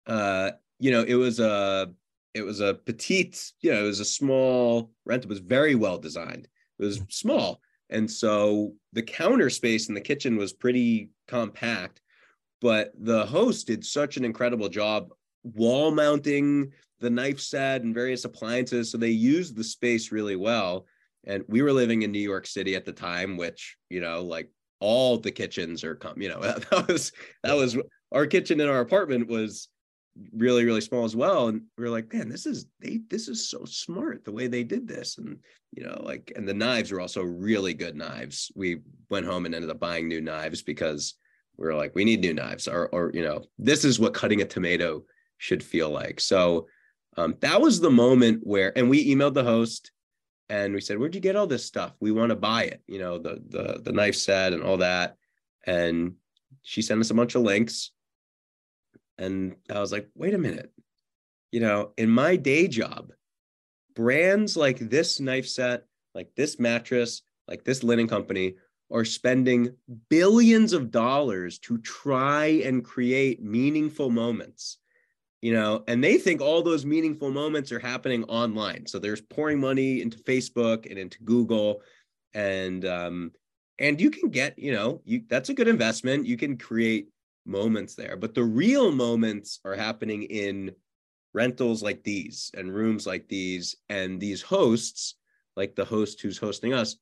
uh, 0.08 0.51
you 0.79 0.91
know, 0.91 1.03
it 1.03 1.15
was 1.15 1.39
a 1.39 1.91
it 2.34 2.43
was 2.43 2.62
a 2.62 2.74
petite, 2.74 3.51
you 3.60 3.72
know, 3.72 3.84
it 3.84 3.88
was 3.88 4.00
a 4.00 4.05
small 4.05 4.91
rent. 5.05 5.24
It 5.24 5.29
was 5.29 5.39
very 5.39 5.75
well 5.75 5.98
designed. 5.98 6.48
It 6.82 6.86
was 6.86 7.02
small. 7.10 7.62
And 7.90 8.10
so 8.10 8.74
the 8.94 9.04
counter 9.04 9.50
space 9.50 9.88
in 9.88 9.96
the 9.96 10.02
kitchen 10.02 10.38
was 10.38 10.54
pretty 10.54 11.10
compact, 11.28 12.02
but 12.62 12.92
the 12.98 13.26
host 13.26 13.68
did 13.68 13.86
such 13.86 14.18
an 14.18 14.26
incredible 14.26 14.70
job 14.70 15.10
wall 15.44 15.92
mounting 15.92 16.72
the 17.00 17.10
knife 17.10 17.40
set 17.40 17.82
and 17.82 17.94
various 17.94 18.26
appliances. 18.26 18.92
So 18.92 18.98
they 18.98 19.10
used 19.10 19.56
the 19.56 19.64
space 19.64 20.12
really 20.12 20.36
well. 20.36 20.86
And 21.26 21.44
we 21.48 21.62
were 21.62 21.74
living 21.74 22.02
in 22.02 22.12
New 22.12 22.20
York 22.20 22.48
City 22.48 22.76
at 22.76 22.86
the 22.86 22.94
time, 22.94 23.38
which, 23.38 23.78
you 23.90 24.02
know, 24.02 24.24
like 24.24 24.50
all 24.80 25.18
the 25.18 25.32
kitchens 25.32 25.84
are 25.84 25.96
come, 25.96 26.20
you 26.22 26.30
know, 26.30 26.42
that 26.42 26.88
was 26.88 27.12
that 27.44 27.56
was 27.56 27.78
our 28.12 28.26
kitchen 28.26 28.60
in 28.60 28.68
our 28.68 28.80
apartment 28.80 29.28
was 29.28 29.68
really, 30.34 30.65
really 30.65 30.82
small 30.82 31.06
as 31.06 31.15
well. 31.15 31.48
And 31.48 31.63
we 31.77 31.86
are 31.86 31.89
like, 31.89 32.13
man, 32.13 32.30
this 32.30 32.46
is 32.46 32.65
they 32.80 33.00
this 33.10 33.27
is 33.27 33.50
so 33.50 33.65
smart 33.65 34.24
the 34.24 34.32
way 34.32 34.48
they 34.48 34.63
did 34.63 34.88
this. 34.88 35.18
And 35.18 35.38
you 35.72 35.84
know, 35.84 36.01
like 36.03 36.32
and 36.36 36.48
the 36.48 36.53
knives 36.53 36.91
were 36.91 37.01
also 37.01 37.24
really 37.24 37.74
good 37.74 37.96
knives. 37.96 38.51
We 38.56 38.82
went 39.10 39.25
home 39.25 39.46
and 39.46 39.56
ended 39.56 39.70
up 39.72 39.80
buying 39.80 40.08
new 40.08 40.22
knives 40.22 40.62
because 40.62 41.15
we 41.58 41.65
were 41.65 41.75
like, 41.75 41.96
we 41.96 42.06
need 42.06 42.22
new 42.22 42.34
knives, 42.34 42.68
or 42.68 42.89
or 42.89 43.12
you 43.13 43.24
know, 43.24 43.44
this 43.58 43.86
is 43.86 44.00
what 44.00 44.13
cutting 44.13 44.41
a 44.41 44.46
tomato 44.46 45.03
should 45.38 45.63
feel 45.63 45.89
like. 45.89 46.20
So 46.20 46.68
um, 47.18 47.36
that 47.41 47.60
was 47.60 47.80
the 47.80 47.89
moment 47.89 48.41
where, 48.44 48.77
and 48.77 48.89
we 48.89 49.13
emailed 49.13 49.34
the 49.34 49.44
host 49.44 49.91
and 50.50 50.74
we 50.74 50.82
said, 50.82 50.98
"Where'd 50.98 51.15
you 51.15 51.22
get 51.22 51.36
all 51.36 51.48
this 51.48 51.65
stuff? 51.65 51.94
We 52.00 52.12
want 52.12 52.30
to 52.30 52.36
buy 52.36 52.63
it." 52.65 52.82
You 52.88 53.00
know, 53.00 53.18
the 53.18 53.41
the 53.48 53.82
the 53.82 53.91
knife 53.91 54.15
set 54.15 54.53
and 54.53 54.63
all 54.63 54.77
that. 54.77 55.15
And 55.65 56.15
she 56.63 56.82
sent 56.82 57.00
us 57.00 57.10
a 57.10 57.13
bunch 57.13 57.36
of 57.36 57.44
links, 57.44 57.91
and 59.22 59.56
I 59.70 59.80
was 59.80 59.92
like, 59.92 60.10
"Wait 60.16 60.34
a 60.34 60.38
minute." 60.38 60.72
You 61.51 61.60
know, 61.62 61.92
in 61.98 62.10
my 62.10 62.36
day 62.36 62.68
job, 62.68 63.12
brands 63.96 64.56
like 64.56 64.80
this 64.80 65.20
knife 65.20 65.48
set, 65.48 65.86
like 66.16 66.34
this 66.36 66.60
mattress, 66.60 67.22
like 67.48 67.63
this 67.63 67.84
linen 67.84 68.08
company 68.08 68.56
are 68.92 69.06
spending 69.06 69.75
billions 70.10 70.74
of 70.74 70.92
dollars 70.92 71.60
to 71.60 71.78
try 71.80 72.46
and 72.66 72.84
create 72.84 73.42
meaningful 73.42 74.10
moments 74.10 74.78
you 75.42 75.54
know, 75.54 75.84
and 75.88 76.04
they 76.04 76.18
think 76.18 76.40
all 76.40 76.62
those 76.62 76.86
meaningful 76.86 77.32
moments 77.32 77.72
are 77.72 77.80
happening 77.80 78.24
online. 78.25 78.86
So 78.86 79.00
there's 79.00 79.22
pouring 79.22 79.60
money 79.60 80.01
into 80.01 80.20
Facebook 80.20 80.88
and 80.88 81.00
into 81.00 81.24
Google, 81.24 81.82
and 82.34 82.86
um, 82.86 83.32
and 83.80 84.00
you 84.00 84.12
can 84.12 84.30
get, 84.30 84.58
you 84.60 84.72
know, 84.72 85.01
you 85.04 85.24
that's 85.28 85.50
a 85.50 85.56
good 85.56 85.68
investment. 85.68 86.28
You 86.28 86.38
can 86.38 86.58
create 86.58 87.08
moments 87.46 87.96
there, 87.96 88.18
but 88.18 88.34
the 88.34 88.44
real 88.44 88.92
moments 88.92 89.60
are 89.66 89.76
happening 89.76 90.24
in 90.24 90.72
rentals 91.34 91.82
like 91.82 92.04
these 92.04 92.52
and 92.56 92.74
rooms 92.74 93.08
like 93.08 93.28
these, 93.28 93.76
and 93.90 94.20
these 94.20 94.42
hosts, 94.42 95.16
like 95.56 95.76
the 95.76 95.86
host 95.86 96.22
who's 96.22 96.38
hosting 96.38 96.74
us, 96.74 96.98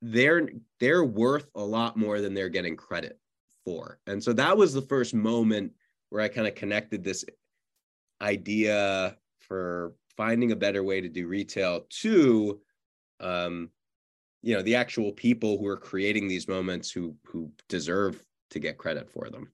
they're 0.00 0.48
they're 0.80 1.04
worth 1.04 1.46
a 1.54 1.62
lot 1.62 1.96
more 1.96 2.20
than 2.20 2.34
they're 2.34 2.48
getting 2.48 2.76
credit 2.76 3.18
for. 3.64 4.00
And 4.06 4.22
so 4.22 4.32
that 4.32 4.56
was 4.56 4.74
the 4.74 4.82
first 4.82 5.14
moment 5.14 5.72
where 6.10 6.22
I 6.22 6.28
kind 6.28 6.48
of 6.48 6.54
connected 6.54 7.04
this 7.04 7.24
idea 8.20 9.16
for 9.40 9.94
finding 10.16 10.52
a 10.52 10.56
better 10.56 10.82
way 10.82 11.00
to 11.00 11.08
do 11.08 11.26
retail 11.26 11.86
to 11.88 12.60
um, 13.20 13.70
you 14.42 14.54
know 14.54 14.62
the 14.62 14.74
actual 14.74 15.12
people 15.12 15.58
who 15.58 15.66
are 15.66 15.76
creating 15.76 16.28
these 16.28 16.48
moments 16.48 16.90
who 16.90 17.14
who 17.24 17.50
deserve 17.68 18.22
to 18.52 18.58
get 18.58 18.78
credit 18.78 19.10
for 19.10 19.28
them. 19.28 19.50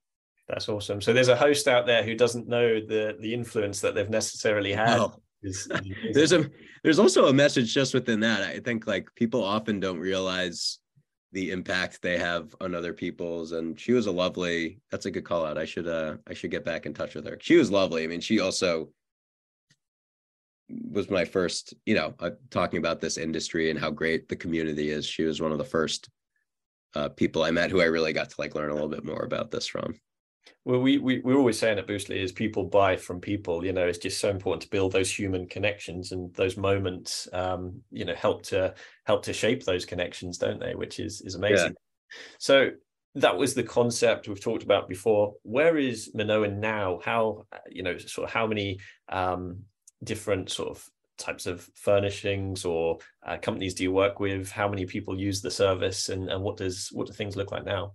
That's 0.49 0.69
awesome. 0.69 1.01
So 1.01 1.13
there's 1.13 1.29
a 1.29 1.37
host 1.37 1.69
out 1.69 1.87
there 1.87 2.03
who 2.03 2.15
doesn't 2.15 2.49
know 2.49 2.81
the 2.81 3.17
the 3.21 3.35
influence 3.35 3.81
that 3.81 3.95
they've 3.95 4.09
necessarily 4.09 4.73
had. 4.73 4.99
Oh. 4.99 5.15
there's 6.13 6.33
a 6.33 6.51
there's 6.83 6.99
also 6.99 7.27
a 7.27 7.33
message 7.33 7.73
just 7.73 7.95
within 7.95 8.21
that. 8.21 8.43
I 8.43 8.59
think 8.59 8.87
like 8.87 9.09
people 9.15 9.45
often 9.45 9.79
don't 9.79 10.01
realize 10.01 10.79
the 11.33 11.51
impact 11.53 12.01
they 12.01 12.19
have 12.19 12.57
on 12.61 12.75
other 12.75 12.93
people's 12.93 13.53
and 13.53 13.79
she 13.79 13.93
was 13.93 14.07
a 14.07 14.11
lovely 14.11 14.81
that's 14.91 15.07
a 15.07 15.11
good 15.11 15.25
call 15.25 15.47
out. 15.47 15.59
I 15.59 15.65
should 15.65 15.87
uh 15.87 16.17
i 16.27 16.35
should 16.35 16.51
get 16.51 16.65
back 16.65 16.87
in 16.87 16.95
touch 16.95 17.15
with 17.15 17.27
her. 17.27 17.39
She 17.41 17.57
was 17.57 17.71
lovely. 17.71 18.03
I 18.03 18.07
mean 18.09 18.21
she 18.21 18.41
also 18.41 18.89
was 20.91 21.09
my 21.09 21.25
first 21.25 21.75
you 21.87 21.95
know 21.95 22.15
uh, 22.19 22.31
talking 22.51 22.79
about 22.79 23.01
this 23.01 23.17
industry 23.17 23.71
and 23.71 23.79
how 23.79 23.91
great 23.91 24.29
the 24.29 24.37
community 24.37 24.91
is. 24.91 25.07
She 25.07 25.23
was 25.23 25.41
one 25.41 25.53
of 25.53 25.59
the 25.59 25.65
first 25.65 26.09
uh, 26.95 27.09
people 27.09 27.43
i 27.43 27.51
met 27.51 27.71
who 27.71 27.81
i 27.81 27.85
really 27.85 28.13
got 28.13 28.31
to 28.31 28.37
like 28.39 28.55
learn 28.55 28.71
a 28.71 28.75
little 28.75 28.89
bit 28.89 29.05
more 29.05 29.25
about 29.25 29.51
this 29.51 29.67
from 29.67 29.95
well, 30.65 30.81
we, 30.81 30.99
we 30.99 31.21
we're 31.21 31.39
always 31.39 31.59
saying 31.59 31.79
at 31.79 31.87
Boostly 31.87 32.17
is 32.17 32.33
people 32.33 32.65
buy 32.65 32.97
from 32.97 33.21
people. 33.21 33.65
You 33.65 33.73
know, 33.73 33.87
it's 33.87 33.99
just 33.99 34.21
so 34.21 34.29
important 34.29 34.63
to 34.63 34.69
build 34.69 34.93
those 34.93 35.11
human 35.11 35.47
connections 35.47 36.13
and 36.13 36.33
those 36.35 36.57
moments. 36.57 37.29
Um, 37.33 37.81
you 37.91 38.05
know, 38.05 38.15
help 38.15 38.43
to 38.47 38.75
help 39.05 39.23
to 39.25 39.33
shape 39.33 39.65
those 39.65 39.87
connections, 39.87 40.37
don't 40.37 40.61
they? 40.61 40.75
Which 40.75 41.01
is 41.01 41.23
is 41.23 41.37
amazing. 41.37 41.75
Yeah. 41.75 42.21
So 42.39 42.71
that 43.15 43.37
was 43.37 43.55
the 43.55 43.63
concept 43.63 44.29
we've 44.29 44.41
talked 44.41 44.63
about 44.63 44.89
before. 44.89 45.35
Where 45.43 45.79
is 45.79 46.11
Minoan 46.15 46.61
now? 46.61 47.01
How 47.03 47.47
you 47.71 47.83
know, 47.83 47.97
sort 47.97 48.29
of 48.29 48.35
how 48.35 48.47
many 48.47 48.79
um, 49.09 49.61
different 50.05 50.51
sort 50.51 50.71
of 50.71 50.85
types 51.19 51.47
of 51.47 51.69
furnishings 51.75 52.65
or 52.65 52.99
uh, 53.27 53.37
companies 53.37 53.75
do 53.75 53.83
you 53.83 53.93
work 53.93 54.21
with? 54.21 54.51
How 54.51 54.69
many 54.69 54.87
people 54.87 55.19
use 55.19 55.43
the 55.43 55.51
service, 55.51 56.09
and 56.09 56.29
and 56.31 56.43
what 56.43 56.57
does 56.57 56.89
what 56.93 57.07
do 57.07 57.13
things 57.13 57.37
look 57.37 57.53
like 57.53 57.65
now? 57.65 57.95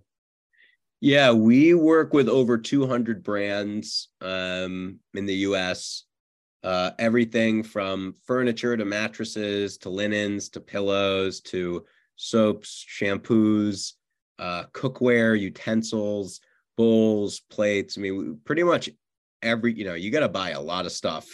Yeah, 1.00 1.32
we 1.32 1.74
work 1.74 2.14
with 2.14 2.28
over 2.28 2.56
200 2.56 3.22
brands 3.22 4.08
um, 4.20 5.00
in 5.12 5.26
the 5.26 5.34
US. 5.48 6.04
Uh, 6.62 6.92
everything 6.98 7.62
from 7.62 8.14
furniture 8.26 8.74
to 8.74 8.86
mattresses 8.86 9.76
to 9.76 9.90
linens 9.90 10.48
to 10.48 10.60
pillows 10.60 11.42
to 11.42 11.84
soaps, 12.16 12.86
shampoos, 12.88 13.92
uh, 14.38 14.64
cookware, 14.72 15.38
utensils, 15.38 16.40
bowls, 16.76 17.40
plates. 17.50 17.98
I 17.98 18.00
mean, 18.00 18.40
pretty 18.44 18.62
much 18.62 18.88
every, 19.44 19.72
you 19.74 19.84
know, 19.84 19.94
you 19.94 20.10
got 20.10 20.20
to 20.20 20.28
buy 20.28 20.50
a 20.50 20.60
lot 20.60 20.86
of 20.86 20.92
stuff. 20.92 21.26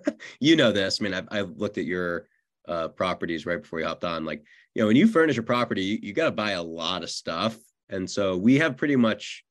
you 0.40 0.56
know 0.56 0.72
this. 0.72 1.00
I 1.00 1.04
mean, 1.04 1.14
I've, 1.14 1.28
I've 1.30 1.50
looked 1.56 1.78
at 1.78 1.84
your 1.84 2.28
uh, 2.66 2.88
properties 2.88 3.46
right 3.46 3.62
before 3.62 3.80
you 3.80 3.86
hopped 3.86 4.04
on. 4.04 4.24
Like, 4.24 4.44
you 4.74 4.82
know, 4.82 4.88
when 4.88 4.96
you 4.96 5.06
furnish 5.06 5.38
a 5.38 5.42
property, 5.42 5.82
you, 5.82 5.98
you 6.02 6.12
got 6.12 6.26
to 6.26 6.32
buy 6.32 6.52
a 6.52 6.62
lot 6.62 7.02
of 7.02 7.10
stuff 7.10 7.56
and 7.88 8.08
so 8.08 8.36
we 8.36 8.58
have 8.58 8.76
pretty 8.76 8.96
much 8.96 9.44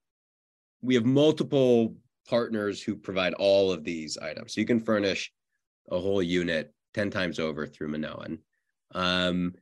we 0.81 0.95
have 0.95 1.05
multiple 1.05 1.95
partners 2.27 2.81
who 2.81 2.95
provide 2.95 3.33
all 3.33 3.71
of 3.71 3.83
these 3.83 4.17
items. 4.17 4.53
So 4.53 4.61
you 4.61 4.67
can 4.67 4.79
furnish 4.79 5.31
a 5.89 5.99
whole 5.99 6.21
unit 6.21 6.73
10 6.93 7.09
times 7.09 7.39
over 7.39 7.65
through 7.65 7.87
Minoan. 7.87 8.39
Um, 8.93 9.55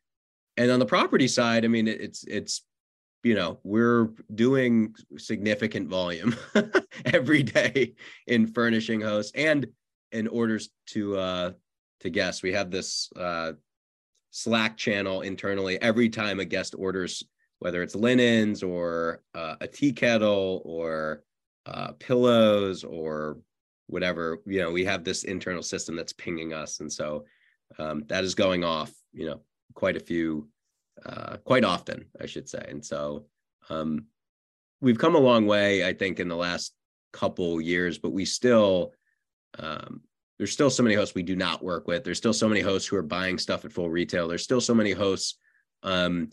and 0.58 0.72
on 0.72 0.80
the 0.80 0.86
property 0.86 1.28
side, 1.28 1.64
I 1.64 1.68
mean, 1.68 1.88
it's 1.88 2.24
it's 2.26 2.64
you 3.26 3.34
know 3.34 3.60
we're 3.64 4.10
doing 4.36 4.96
significant 5.18 5.90
volume 5.90 6.36
every 7.06 7.42
day 7.42 7.96
in 8.28 8.46
furnishing 8.46 9.02
hosts 9.02 9.32
and 9.34 9.66
in 10.12 10.28
orders 10.28 10.70
to 10.86 11.18
uh 11.18 11.52
to 12.02 12.10
guests. 12.10 12.44
We 12.44 12.54
have 12.54 12.70
this 12.72 13.10
uh 13.18 13.54
Slack 14.30 14.78
channel 14.78 15.22
internally. 15.22 15.82
Every 15.82 16.08
time 16.08 16.40
a 16.40 16.46
guest 16.46 16.76
orders 16.78 17.24
whether 17.60 17.82
it's 17.82 17.96
linens 17.96 18.62
or 18.62 19.24
uh, 19.34 19.56
a 19.62 19.68
tea 19.68 19.94
kettle 19.94 20.62
or 20.66 21.24
uh, 21.66 21.94
pillows 21.94 22.84
or 22.84 23.40
whatever 23.88 24.38
you 24.46 24.60
know 24.60 24.72
we 24.72 24.86
have 24.86 25.04
this 25.04 25.24
internal 25.24 25.64
system 25.64 25.96
that's 25.96 26.14
pinging 26.14 26.54
us 26.54 26.80
and 26.80 26.92
so 26.92 27.26
um, 27.80 28.04
that 28.08 28.24
is 28.24 28.36
going 28.36 28.64
off 28.64 28.92
you 29.14 29.26
know 29.26 29.40
quite 29.74 29.96
a 29.96 30.00
few 30.00 30.48
uh, 31.06 31.38
quite 31.38 31.64
often 31.64 32.06
i 32.22 32.26
should 32.26 32.48
say. 32.48 32.66
And 32.68 32.84
so 32.86 33.26
um, 33.70 34.06
we've 34.82 35.00
come 35.00 35.16
a 35.16 35.20
long 35.20 35.46
way 35.46 35.86
i 35.86 35.94
think 35.94 36.20
in 36.20 36.28
the 36.28 36.36
last 36.36 36.74
couple 37.14 37.62
years 37.62 37.98
but 37.98 38.12
we 38.12 38.26
still 38.26 38.94
um, 39.58 40.02
there's 40.38 40.52
still 40.52 40.70
so 40.70 40.84
many 40.84 40.96
hosts 40.96 41.16
we 41.16 41.24
do 41.24 41.38
not 41.38 41.64
work 41.64 41.88
with. 41.88 42.04
There's 42.04 42.18
still 42.18 42.34
so 42.34 42.50
many 42.50 42.60
hosts 42.60 42.90
who 42.90 42.98
are 42.98 43.02
buying 43.02 43.38
stuff 43.38 43.64
at 43.64 43.72
full 43.72 43.90
retail. 43.90 44.28
There's 44.28 44.44
still 44.44 44.60
so 44.60 44.74
many 44.74 44.92
hosts 44.92 45.38
um, 45.82 46.30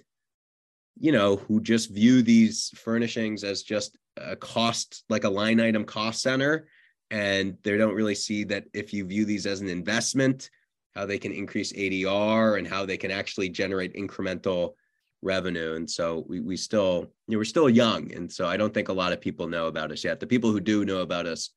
you 0.98 1.12
know 1.12 1.36
who 1.36 1.60
just 1.60 1.90
view 1.90 2.22
these 2.22 2.70
furnishings 2.76 3.44
as 3.44 3.62
just 3.62 3.96
a 4.16 4.36
cost 4.36 5.04
like 5.08 5.24
a 5.24 5.30
line 5.30 5.60
item 5.60 5.84
cost 5.84 6.22
center 6.22 6.66
and 7.10 7.56
they 7.62 7.76
don't 7.76 7.94
really 7.94 8.14
see 8.14 8.44
that 8.44 8.64
if 8.74 8.92
you 8.92 9.04
view 9.06 9.24
these 9.24 9.46
as 9.46 9.60
an 9.60 9.68
investment 9.68 10.50
how 10.94 11.06
they 11.06 11.18
can 11.18 11.32
increase 11.32 11.72
adr 11.72 12.58
and 12.58 12.66
how 12.66 12.84
they 12.84 12.96
can 12.96 13.10
actually 13.10 13.48
generate 13.48 13.94
incremental 13.94 14.74
revenue. 15.22 15.74
And 15.74 15.88
so 15.88 16.24
we, 16.28 16.40
we 16.40 16.56
still 16.56 17.12
you 17.28 17.34
know 17.34 17.38
we're 17.38 17.44
still 17.44 17.70
young. 17.70 18.12
And 18.12 18.30
so 18.30 18.46
i 18.46 18.56
don't 18.56 18.74
think 18.74 18.88
a 18.88 18.92
lot 18.92 19.12
of 19.12 19.20
people 19.20 19.46
know 19.46 19.66
about 19.66 19.92
us 19.92 20.04
yet. 20.04 20.20
The 20.20 20.26
people 20.26 20.50
who 20.50 20.60
do 20.60 20.84
know 20.84 21.00
about 21.00 21.26
us 21.26 21.50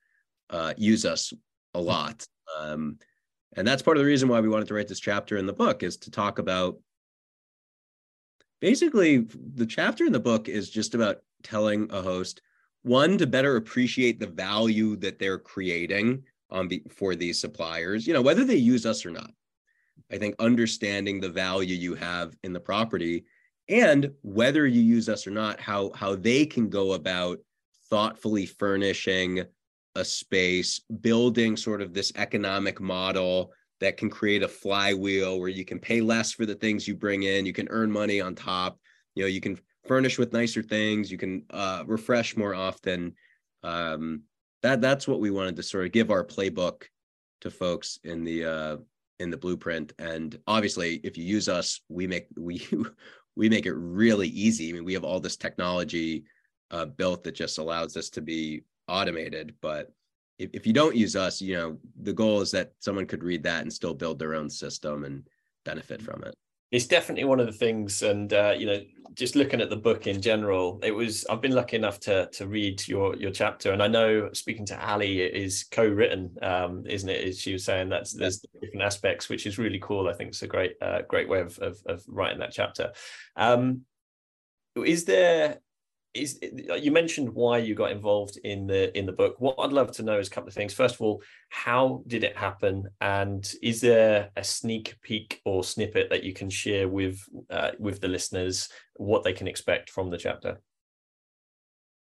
uh, 0.49 0.73
use 0.77 1.05
us 1.05 1.33
a 1.73 1.79
lot. 1.79 2.25
Um, 2.59 2.99
and 3.55 3.67
that's 3.67 3.81
part 3.81 3.97
of 3.97 4.01
the 4.03 4.07
reason 4.07 4.29
why 4.29 4.41
we 4.41 4.49
wanted 4.49 4.67
to 4.67 4.73
write 4.73 4.87
this 4.87 4.99
chapter 4.99 5.37
in 5.37 5.45
the 5.45 5.53
book 5.53 5.81
is 5.81 5.97
to 5.97 6.11
talk 6.11 6.39
about 6.39 6.77
basically 8.61 9.25
the 9.55 9.65
chapter 9.65 10.05
in 10.05 10.11
the 10.11 10.19
book 10.19 10.47
is 10.47 10.69
just 10.69 10.95
about 10.95 11.17
telling 11.43 11.89
a 11.91 12.01
host 12.01 12.41
one 12.83 13.17
to 13.17 13.25
better 13.25 13.55
appreciate 13.55 14.19
the 14.19 14.27
value 14.27 14.95
that 14.97 15.17
they're 15.17 15.39
creating 15.39 16.23
on 16.55 16.67
the 16.69 16.81
for 16.89 17.13
these 17.13 17.39
suppliers 17.39 18.07
you 18.07 18.13
know 18.13 18.21
whether 18.21 18.43
they 18.43 18.55
use 18.55 18.85
us 18.85 19.05
or 19.05 19.11
not. 19.11 19.31
I 20.11 20.17
think 20.17 20.35
understanding 20.39 21.19
the 21.19 21.29
value 21.29 21.75
you 21.75 21.95
have 21.95 22.35
in 22.43 22.53
the 22.53 22.59
property 22.59 23.25
and 23.69 24.11
whether 24.21 24.67
you 24.67 24.81
use 24.81 25.09
us 25.09 25.27
or 25.27 25.31
not 25.31 25.59
how 25.59 25.91
how 25.93 26.15
they 26.15 26.45
can 26.45 26.69
go 26.69 26.93
about 26.93 27.39
thoughtfully 27.89 28.45
furnishing 28.45 29.43
a 29.95 30.05
space 30.05 30.79
building 31.01 31.55
sort 31.57 31.81
of 31.81 31.93
this 31.93 32.11
economic 32.15 32.79
model 32.79 33.51
that 33.79 33.97
can 33.97 34.09
create 34.09 34.43
a 34.43 34.47
flywheel 34.47 35.39
where 35.39 35.49
you 35.49 35.65
can 35.65 35.79
pay 35.79 36.01
less 36.01 36.31
for 36.31 36.45
the 36.45 36.55
things 36.55 36.87
you 36.87 36.95
bring 36.95 37.23
in 37.23 37.45
you 37.45 37.53
can 37.53 37.67
earn 37.69 37.91
money 37.91 38.21
on 38.21 38.35
top 38.35 38.79
you 39.15 39.23
know 39.23 39.27
you 39.27 39.41
can 39.41 39.57
furnish 39.87 40.17
with 40.17 40.33
nicer 40.33 40.61
things 40.61 41.11
you 41.11 41.17
can 41.17 41.43
uh, 41.51 41.83
refresh 41.85 42.35
more 42.35 42.53
often 42.53 43.13
um, 43.63 44.21
that 44.63 44.81
that's 44.81 45.07
what 45.07 45.19
we 45.19 45.31
wanted 45.31 45.55
to 45.55 45.63
sort 45.63 45.85
of 45.85 45.91
give 45.91 46.11
our 46.11 46.23
playbook 46.23 46.83
to 47.41 47.51
folks 47.51 47.99
in 48.03 48.23
the 48.23 48.45
uh, 48.45 48.77
in 49.19 49.29
the 49.29 49.37
blueprint. 49.37 49.93
And 49.99 50.37
obviously 50.47 50.95
if 51.03 51.17
you 51.17 51.23
use 51.23 51.47
us 51.47 51.81
we 51.89 52.07
make 52.07 52.27
we 52.37 52.65
we 53.35 53.49
make 53.49 53.65
it 53.65 53.73
really 53.73 54.29
easy. 54.29 54.69
I 54.69 54.73
mean 54.73 54.85
we 54.85 54.93
have 54.93 55.03
all 55.03 55.19
this 55.19 55.37
technology 55.37 56.25
uh, 56.71 56.85
built 56.85 57.23
that 57.23 57.35
just 57.35 57.57
allows 57.57 57.93
this 57.93 58.09
to 58.11 58.21
be 58.21 58.63
automated. 58.87 59.55
But 59.61 59.91
if, 60.37 60.49
if 60.53 60.67
you 60.67 60.73
don't 60.73 60.95
use 60.95 61.15
us 61.15 61.41
you 61.41 61.55
know 61.55 61.77
the 62.01 62.13
goal 62.13 62.41
is 62.41 62.51
that 62.51 62.73
someone 62.79 63.05
could 63.05 63.23
read 63.23 63.43
that 63.43 63.61
and 63.61 63.71
still 63.71 63.93
build 63.93 64.19
their 64.19 64.35
own 64.35 64.49
system 64.49 65.05
and 65.05 65.27
benefit 65.63 66.01
from 66.01 66.23
it 66.23 66.35
it's 66.75 66.87
definitely 66.87 67.23
one 67.23 67.39
of 67.39 67.45
the 67.45 67.51
things 67.53 68.01
and 68.01 68.33
uh, 68.33 68.53
you 68.57 68.65
know 68.65 68.81
just 69.13 69.37
looking 69.37 69.61
at 69.61 69.69
the 69.69 69.75
book 69.77 70.07
in 70.07 70.21
general 70.21 70.77
it 70.83 70.91
was 70.91 71.25
i've 71.27 71.39
been 71.39 71.55
lucky 71.55 71.77
enough 71.77 72.01
to 72.01 72.27
to 72.33 72.47
read 72.47 72.85
your 72.85 73.15
your 73.15 73.31
chapter 73.31 73.71
and 73.71 73.81
i 73.81 73.87
know 73.87 74.29
speaking 74.33 74.65
to 74.65 74.89
ali 74.89 75.21
it 75.21 75.33
is 75.33 75.63
co-written 75.71 76.35
um, 76.41 76.83
isn't 76.85 77.09
it? 77.09 77.35
She 77.37 77.53
was 77.53 77.63
saying 77.63 77.89
that's 77.89 78.13
there's 78.13 78.43
different 78.61 78.83
aspects 78.83 79.29
which 79.29 79.45
is 79.45 79.57
really 79.57 79.79
cool. 79.79 80.07
I 80.07 80.13
think 80.13 80.29
it's 80.29 80.41
a 80.41 80.47
great 80.47 80.73
uh, 80.81 81.01
great 81.07 81.29
way 81.29 81.41
of, 81.41 81.57
of, 81.59 81.77
of 81.85 82.03
writing 82.07 82.39
that 82.39 82.51
chapter. 82.51 82.91
Um, 83.35 83.81
is 84.75 85.05
there 85.05 85.59
is 86.15 86.39
you 86.81 86.91
mentioned 86.91 87.29
why 87.33 87.57
you 87.57 87.75
got 87.75 87.91
involved 87.91 88.37
in 88.43 88.67
the 88.67 88.95
in 88.97 89.05
the 89.05 89.11
book. 89.11 89.35
What 89.39 89.55
i'd 89.59 89.73
love 89.73 89.91
to 89.93 90.03
know 90.03 90.19
is 90.19 90.27
a 90.27 90.31
couple 90.31 90.47
of 90.47 90.53
things. 90.53 90.73
First 90.73 90.95
of 90.95 91.01
all 91.01 91.21
how 91.49 92.03
did 92.07 92.23
it 92.23 92.37
happen? 92.37 92.87
And 93.01 93.49
is 93.61 93.81
there 93.81 94.29
a 94.35 94.43
sneak 94.43 94.95
peek 95.01 95.41
or 95.45 95.63
snippet 95.63 96.09
that 96.09 96.23
you 96.23 96.33
can 96.33 96.49
share 96.49 96.87
with 96.87 97.19
uh, 97.49 97.71
with 97.79 98.01
the 98.01 98.07
listeners 98.07 98.69
what 98.95 99.23
they 99.23 99.33
can 99.33 99.47
expect 99.47 99.89
from 99.89 100.09
the 100.09 100.17
chapter? 100.17 100.61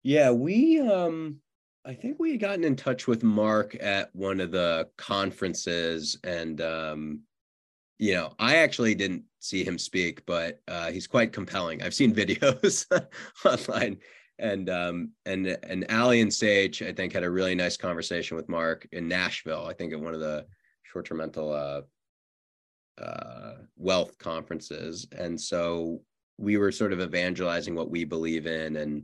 Yeah 0.04 0.32
we 0.32 0.80
um 0.80 1.38
i 1.86 1.94
think 1.94 2.18
we 2.20 2.32
had 2.32 2.40
gotten 2.40 2.64
in 2.64 2.76
touch 2.76 3.08
with 3.08 3.24
mark 3.24 3.76
at 3.82 4.10
one 4.16 4.40
of 4.40 4.52
the 4.52 4.88
conferences 4.98 6.18
and 6.24 6.62
um 6.62 7.22
you 7.98 8.14
know, 8.14 8.34
I 8.40 8.58
actually 8.58 8.96
didn't 8.96 9.24
see 9.40 9.64
him 9.64 9.78
speak, 9.78 10.26
but 10.26 10.60
uh, 10.68 10.92
he's 10.92 11.08
quite 11.08 11.32
compelling. 11.32 11.82
I've 11.82 11.94
seen 11.94 12.14
videos 12.16 12.86
online, 13.46 13.98
and 14.40 14.70
um, 14.70 15.12
and 15.26 15.48
and 15.48 15.86
Ali 15.90 16.22
and 16.22 16.34
Sage, 16.34 16.82
I 16.82 16.92
think, 16.92 17.14
had 17.14 17.24
a 17.24 17.30
really 17.30 17.56
nice 17.56 17.78
conversation 17.78 18.36
with 18.36 18.50
Mark 18.50 18.88
in 18.92 19.08
Nashville. 19.08 19.66
I 19.66 19.74
think 19.74 19.94
at 19.94 20.00
one 20.00 20.14
of 20.14 20.20
the 20.20 20.46
short-term 20.84 21.20
rental 21.20 21.54
uh, 21.54 21.82
uh, 23.02 23.54
wealth 23.78 24.18
conferences, 24.18 25.08
and 25.18 25.40
so 25.40 26.02
we 26.38 26.58
were 26.58 26.72
sort 26.72 26.92
of 26.92 27.00
evangelizing 27.00 27.76
what 27.76 27.90
we 27.90 28.04
believe 28.04 28.46
in, 28.46 28.76
and 28.76 29.04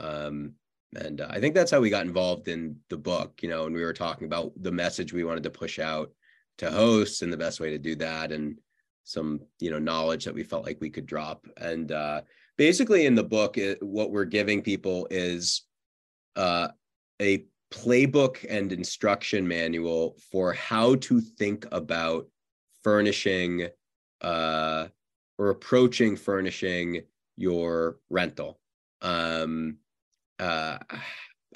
um, 0.00 0.54
and 0.96 1.20
I 1.20 1.38
think 1.38 1.54
that's 1.54 1.70
how 1.70 1.80
we 1.80 1.90
got 1.90 2.06
involved 2.06 2.48
in 2.48 2.76
the 2.88 2.96
book. 2.96 3.40
You 3.40 3.50
know, 3.50 3.66
and 3.66 3.74
we 3.74 3.84
were 3.84 3.92
talking 3.92 4.26
about 4.26 4.52
the 4.60 4.72
message 4.72 5.12
we 5.12 5.22
wanted 5.22 5.44
to 5.44 5.50
push 5.50 5.78
out 5.78 6.10
to 6.58 6.70
hosts 6.70 7.22
and 7.22 7.32
the 7.32 7.36
best 7.36 7.60
way 7.60 7.70
to 7.70 7.78
do 7.78 7.94
that 7.96 8.32
and 8.32 8.58
some 9.04 9.40
you 9.58 9.70
know 9.70 9.78
knowledge 9.78 10.24
that 10.24 10.34
we 10.34 10.44
felt 10.44 10.64
like 10.64 10.80
we 10.80 10.90
could 10.90 11.06
drop. 11.06 11.46
And 11.56 11.90
uh, 11.90 12.22
basically 12.56 13.06
in 13.06 13.14
the 13.14 13.24
book 13.24 13.58
it, 13.58 13.82
what 13.82 14.10
we're 14.10 14.24
giving 14.24 14.62
people 14.62 15.06
is 15.10 15.62
uh, 16.36 16.68
a 17.20 17.44
playbook 17.72 18.44
and 18.48 18.72
instruction 18.72 19.48
manual 19.48 20.16
for 20.30 20.52
how 20.52 20.94
to 20.96 21.20
think 21.20 21.66
about 21.72 22.26
furnishing 22.82 23.68
uh, 24.20 24.86
or 25.38 25.50
approaching 25.50 26.16
furnishing 26.16 27.02
your 27.36 27.96
rental. 28.10 28.60
Um, 29.00 29.78
uh, 30.38 30.78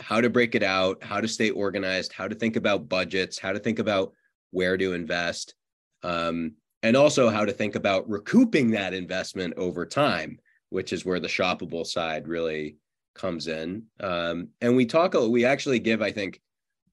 how 0.00 0.20
to 0.20 0.30
break 0.30 0.54
it 0.54 0.62
out 0.62 1.02
how 1.02 1.20
to 1.20 1.28
stay 1.28 1.50
organized 1.50 2.12
how 2.12 2.28
to 2.28 2.34
think 2.34 2.56
about 2.56 2.88
budgets 2.88 3.38
how 3.38 3.52
to 3.52 3.58
think 3.58 3.78
about 3.78 4.12
where 4.56 4.78
to 4.78 4.94
invest, 4.94 5.54
um, 6.02 6.54
and 6.82 6.96
also 6.96 7.28
how 7.28 7.44
to 7.44 7.52
think 7.52 7.74
about 7.74 8.08
recouping 8.08 8.70
that 8.70 8.94
investment 8.94 9.52
over 9.58 9.84
time, 9.84 10.38
which 10.70 10.94
is 10.94 11.04
where 11.04 11.20
the 11.20 11.28
shoppable 11.28 11.86
side 11.86 12.26
really 12.26 12.78
comes 13.14 13.48
in. 13.48 13.82
Um, 14.00 14.48
and 14.62 14.74
we 14.74 14.86
talk, 14.86 15.12
we 15.12 15.44
actually 15.44 15.78
give, 15.78 16.00
I 16.00 16.10
think, 16.10 16.40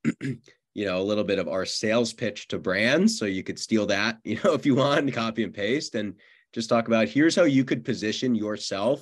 you 0.22 0.86
know, 0.86 1.00
a 1.00 1.08
little 1.10 1.24
bit 1.24 1.40
of 1.40 1.48
our 1.48 1.66
sales 1.66 2.12
pitch 2.12 2.50
to 2.50 2.60
brands. 2.60 3.18
So 3.18 3.24
you 3.24 3.44
could 3.44 3.58
steal 3.58 3.86
that, 3.86 4.18
you 4.26 4.42
know, 4.44 4.52
if 4.52 4.66
you 4.66 4.76
want, 4.76 5.14
copy 5.14 5.46
and 5.46 5.54
paste, 5.54 5.96
and 5.96 6.16
just 6.52 6.68
talk 6.68 6.88
about 6.88 7.08
here's 7.08 7.36
how 7.36 7.44
you 7.44 7.64
could 7.64 7.86
position 7.86 8.36
yourself. 8.36 9.02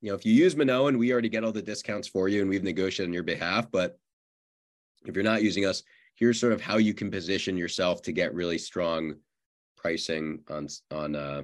You 0.00 0.10
know, 0.10 0.16
if 0.16 0.26
you 0.26 0.32
use 0.32 0.56
Minoan, 0.56 0.98
we 0.98 1.12
already 1.12 1.28
get 1.28 1.44
all 1.44 1.52
the 1.52 1.62
discounts 1.62 2.08
for 2.08 2.26
you 2.26 2.40
and 2.40 2.50
we've 2.50 2.64
negotiated 2.64 3.10
on 3.10 3.14
your 3.14 3.22
behalf. 3.22 3.70
But 3.70 3.96
if 5.06 5.14
you're 5.14 5.22
not 5.22 5.44
using 5.44 5.66
us, 5.66 5.84
here's 6.14 6.38
sort 6.38 6.52
of 6.52 6.60
how 6.60 6.76
you 6.76 6.94
can 6.94 7.10
position 7.10 7.56
yourself 7.56 8.02
to 8.02 8.12
get 8.12 8.34
really 8.34 8.58
strong 8.58 9.14
pricing 9.76 10.40
on 10.48 10.68
on 10.90 11.16
uh 11.16 11.42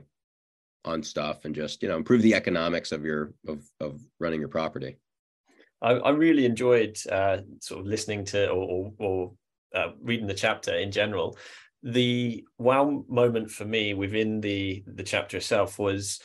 on 0.85 1.03
stuff 1.03 1.45
and 1.45 1.55
just 1.55 1.83
you 1.83 1.89
know 1.89 1.97
improve 1.97 2.23
the 2.23 2.35
economics 2.35 2.93
of 2.93 3.05
your 3.05 3.33
of 3.47 3.69
of 3.81 4.01
running 4.19 4.41
your 4.41 4.49
property. 4.49 4.97
I, 5.83 5.93
I 5.93 6.11
really 6.11 6.45
enjoyed 6.45 6.97
uh 7.11 7.39
sort 7.61 7.81
of 7.81 7.87
listening 7.87 8.25
to 8.27 8.49
or 8.49 8.65
or, 8.65 8.93
or 8.99 9.33
uh, 9.75 9.93
reading 10.01 10.27
the 10.27 10.35
chapter 10.35 10.75
in 10.75 10.91
general. 10.91 11.37
The 11.83 12.45
wow 12.59 13.05
moment 13.09 13.51
for 13.51 13.65
me 13.65 13.95
within 13.95 14.41
the 14.41 14.83
the 14.87 15.03
chapter 15.03 15.37
itself 15.37 15.79
was 15.79 16.21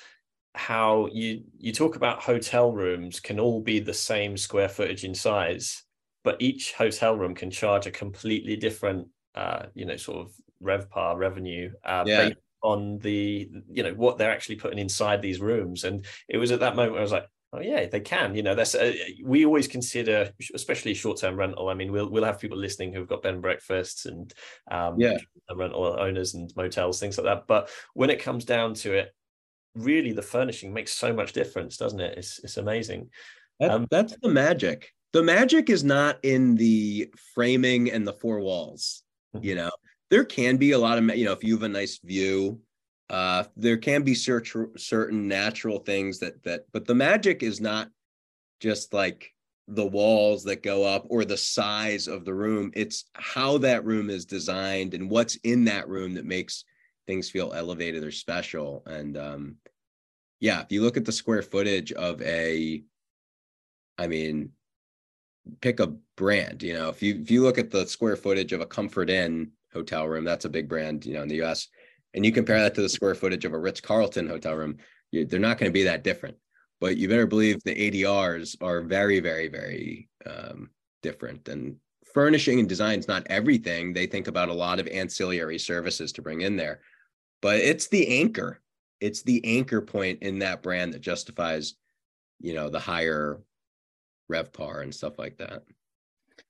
how 0.56 1.08
you 1.12 1.44
you 1.58 1.74
talk 1.74 1.96
about 1.96 2.22
hotel 2.22 2.72
rooms 2.72 3.20
can 3.20 3.40
all 3.40 3.60
be 3.60 3.80
the 3.80 3.94
same 3.94 4.38
square 4.38 4.70
footage 4.70 5.04
in 5.04 5.16
size 5.16 5.84
but 6.24 6.42
each 6.42 6.74
hotel 6.74 7.16
room 7.16 7.36
can 7.36 7.52
charge 7.52 7.86
a 7.86 7.92
completely 7.92 8.56
different, 8.56 9.08
uh, 9.36 9.64
you 9.74 9.86
know, 9.86 9.98
sort 9.98 10.26
of 10.26 10.34
RevPAR 10.62 11.18
revenue 11.18 11.72
uh, 11.84 12.04
yeah. 12.06 12.30
based 12.30 12.40
on 12.62 13.00
the, 13.00 13.50
you 13.70 13.84
know, 13.84 13.94
what 13.94 14.18
they're 14.18 14.32
actually 14.32 14.56
putting 14.56 14.80
inside 14.80 15.22
these 15.22 15.42
rooms. 15.42 15.84
And 15.84 16.06
it 16.30 16.38
was 16.38 16.52
at 16.52 16.62
that 16.62 16.76
moment 16.76 16.98
I 16.98 17.02
was 17.02 17.12
like, 17.12 17.28
oh 17.54 17.60
yeah, 17.60 17.86
they 17.86 18.00
can. 18.00 18.36
You 18.36 18.44
know, 18.44 18.56
that's 18.56 18.76
uh, 18.76 18.94
we 19.24 19.46
always 19.46 19.68
consider, 19.68 20.32
especially 20.54 20.94
short-term 20.94 21.36
rental. 21.36 21.70
I 21.70 21.74
mean, 21.74 21.92
we'll 21.92 22.10
we'll 22.10 22.24
have 22.24 22.40
people 22.40 22.58
listening 22.58 22.94
who've 22.94 23.08
got 23.08 23.22
bed 23.22 23.34
and 23.34 23.42
breakfasts 23.42 24.06
and 24.06 24.34
um, 24.72 25.00
yeah, 25.00 25.18
rental 25.56 25.98
owners 26.00 26.34
and 26.34 26.52
motels, 26.56 27.00
things 27.00 27.18
like 27.18 27.26
that. 27.26 27.48
But 27.48 27.70
when 27.94 28.10
it 28.10 28.22
comes 28.22 28.46
down 28.46 28.74
to 28.76 28.94
it, 28.94 29.14
really 29.76 30.12
the 30.12 30.22
furnishing 30.22 30.74
makes 30.74 30.94
so 30.94 31.14
much 31.14 31.34
difference, 31.34 31.78
doesn't 31.78 32.00
it? 32.00 32.18
It's 32.18 32.40
it's 32.44 32.58
amazing. 32.58 33.10
That, 33.60 33.72
um, 33.72 33.88
that's 33.92 34.16
the 34.22 34.30
magic. 34.30 34.92
The 35.14 35.24
magic 35.24 35.70
is 35.70 35.84
not 35.84 36.20
in 36.24 36.56
the 36.56 37.12
framing 37.34 37.92
and 37.92 38.06
the 38.06 38.14
four 38.14 38.40
walls. 38.40 39.04
Mm-hmm. 39.36 39.46
You 39.46 39.56
know, 39.56 39.72
there 40.10 40.26
can 40.26 40.58
be 40.58 40.72
a 40.72 40.80
lot 40.80 40.98
of 40.98 41.16
you 41.16 41.26
know 41.26 41.32
if 41.32 41.44
you 41.44 41.54
have 41.54 41.64
a 41.64 41.70
nice 41.70 42.00
view, 42.04 42.60
uh, 43.10 43.44
there 43.56 43.78
can 43.78 44.04
be 44.04 44.16
search, 44.16 44.56
certain 44.76 45.28
natural 45.28 45.80
things 45.80 46.20
that 46.20 46.44
that, 46.44 46.66
but 46.72 46.86
the 46.86 46.96
magic 46.96 47.44
is 47.44 47.62
not 47.62 47.90
just 48.60 48.94
like 48.94 49.34
the 49.68 49.86
walls 49.86 50.44
that 50.44 50.64
go 50.64 50.84
up 50.84 51.06
or 51.10 51.24
the 51.24 51.38
size 51.38 52.08
of 52.08 52.26
the 52.26 52.34
room. 52.34 52.72
It's 52.76 53.06
how 53.14 53.60
that 53.60 53.86
room 53.86 54.10
is 54.10 54.26
designed 54.26 54.94
and 54.94 55.10
what's 55.10 55.36
in 55.38 55.66
that 55.66 55.88
room 55.88 56.16
that 56.16 56.26
makes 56.26 56.66
things 57.08 57.30
feel 57.30 57.54
elevated 57.54 58.04
or 58.04 58.12
special. 58.12 58.84
And 58.86 59.18
um, 59.18 59.56
yeah, 60.40 60.62
if 60.62 60.72
you 60.72 60.82
look 60.82 60.98
at 60.98 61.06
the 61.06 61.12
square 61.12 61.42
footage 61.42 61.92
of 61.94 62.22
a, 62.22 62.84
I 63.98 64.08
mean, 64.08 64.52
pick 65.62 65.80
a 65.80 65.94
brand. 66.16 66.64
You 66.64 66.74
know, 66.74 66.90
if 66.90 67.02
you 67.02 67.20
if 67.22 67.32
you 67.32 67.44
look 67.44 67.58
at 67.58 67.72
the 67.72 67.86
square 67.86 68.16
footage 68.16 68.54
of 68.54 68.62
a 68.62 68.66
Comfort 68.66 69.10
Inn 69.10 69.52
hotel 69.74 70.08
room, 70.08 70.24
that's 70.24 70.46
a 70.46 70.50
big 70.50 70.70
brand, 70.70 71.06
you 71.06 71.14
know, 71.14 71.22
in 71.22 71.28
the 71.28 71.38
U.S. 71.38 71.68
And 72.14 72.26
you 72.26 72.32
compare 72.32 72.62
that 72.62 72.76
to 72.76 72.82
the 72.82 72.90
square 72.90 73.16
footage 73.16 73.46
of 73.46 73.54
a 73.54 73.60
Ritz 73.60 73.82
Carlton 73.82 74.28
hotel 74.28 74.54
room, 74.56 74.78
you, 75.12 75.26
they're 75.26 75.40
not 75.40 75.58
going 75.58 75.70
to 75.70 75.74
be 75.74 75.84
that 75.84 76.04
different. 76.04 76.38
But 76.80 76.98
you 76.98 77.08
better 77.08 77.26
believe 77.26 77.64
the 77.64 77.92
ADRs 77.92 78.56
are 78.62 78.82
very, 78.82 79.20
very, 79.20 79.48
very 79.48 80.10
um, 80.26 80.70
different. 81.02 81.48
And 81.48 81.78
furnishing 82.14 82.60
and 82.60 82.70
design 82.70 83.00
is 83.00 83.08
not 83.08 83.26
everything. 83.28 83.94
They 83.94 84.06
think 84.06 84.28
about 84.28 84.50
a 84.50 84.54
lot 84.54 84.80
of 84.80 84.88
ancillary 84.88 85.58
services 85.58 86.12
to 86.14 86.22
bring 86.22 86.42
in 86.42 86.56
there 86.56 86.82
but 87.44 87.58
it's 87.58 87.90
the 87.90 88.22
anchor. 88.22 88.62
It's 89.02 89.22
the 89.22 89.44
anchor 89.44 89.82
point 89.82 90.24
in 90.24 90.40
that 90.40 90.64
brand 90.64 90.94
that 90.94 91.02
justifies, 91.02 91.74
you 92.40 92.54
know, 92.54 92.70
the 92.70 92.80
higher 92.80 93.42
RevPAR 94.34 94.82
and 94.84 94.94
stuff 94.94 95.20
like 95.20 95.38
that. 95.38 95.64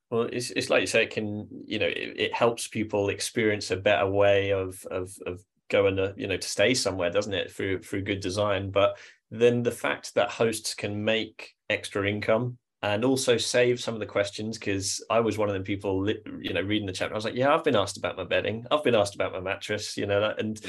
Well, 0.10 0.30
it's, 0.32 0.52
it's 0.52 0.70
like 0.70 0.82
you 0.82 0.88
say, 0.88 1.04
it 1.04 1.10
can, 1.10 1.48
you 1.66 1.80
know, 1.80 1.88
it, 1.88 2.14
it 2.18 2.34
helps 2.34 2.68
people 2.68 3.10
experience 3.10 3.72
a 3.72 3.78
better 3.78 4.08
way 4.08 4.52
of, 4.52 4.86
of, 4.92 5.12
of 5.26 5.42
going 5.70 5.96
to, 5.96 6.14
you 6.16 6.28
know, 6.28 6.38
to 6.38 6.48
stay 6.48 6.74
somewhere, 6.74 7.10
doesn't 7.10 7.34
it? 7.34 7.52
Through, 7.52 7.82
through 7.82 8.04
good 8.04 8.20
design. 8.20 8.70
But 8.70 8.98
then 9.32 9.64
the 9.64 9.72
fact 9.72 10.14
that 10.14 10.30
hosts 10.30 10.76
can 10.76 11.04
make 11.04 11.56
extra 11.70 12.08
income 12.08 12.58
and 12.84 13.04
also 13.04 13.38
save 13.38 13.80
some 13.80 13.96
of 13.96 14.00
the 14.00 14.06
questions 14.06 14.60
because 14.60 15.04
I 15.10 15.20
was 15.20 15.38
one 15.38 15.50
of 15.50 15.56
them 15.56 15.64
people, 15.64 16.08
you 16.42 16.54
know, 16.54 16.62
reading 16.62 16.86
the 16.86 16.94
chat. 16.94 17.12
I 17.12 17.16
was 17.16 17.26
like, 17.26 17.36
yeah, 17.36 17.54
I've 17.54 17.64
been 17.64 17.76
asked 17.76 17.98
about 17.98 18.18
my 18.18 18.26
bedding, 18.26 18.66
I've 18.70 18.84
been 18.84 18.96
asked 18.96 19.16
about 19.16 19.34
my 19.34 19.40
mattress, 19.40 19.98
you 19.98 20.06
know, 20.06 20.34
and. 20.38 20.60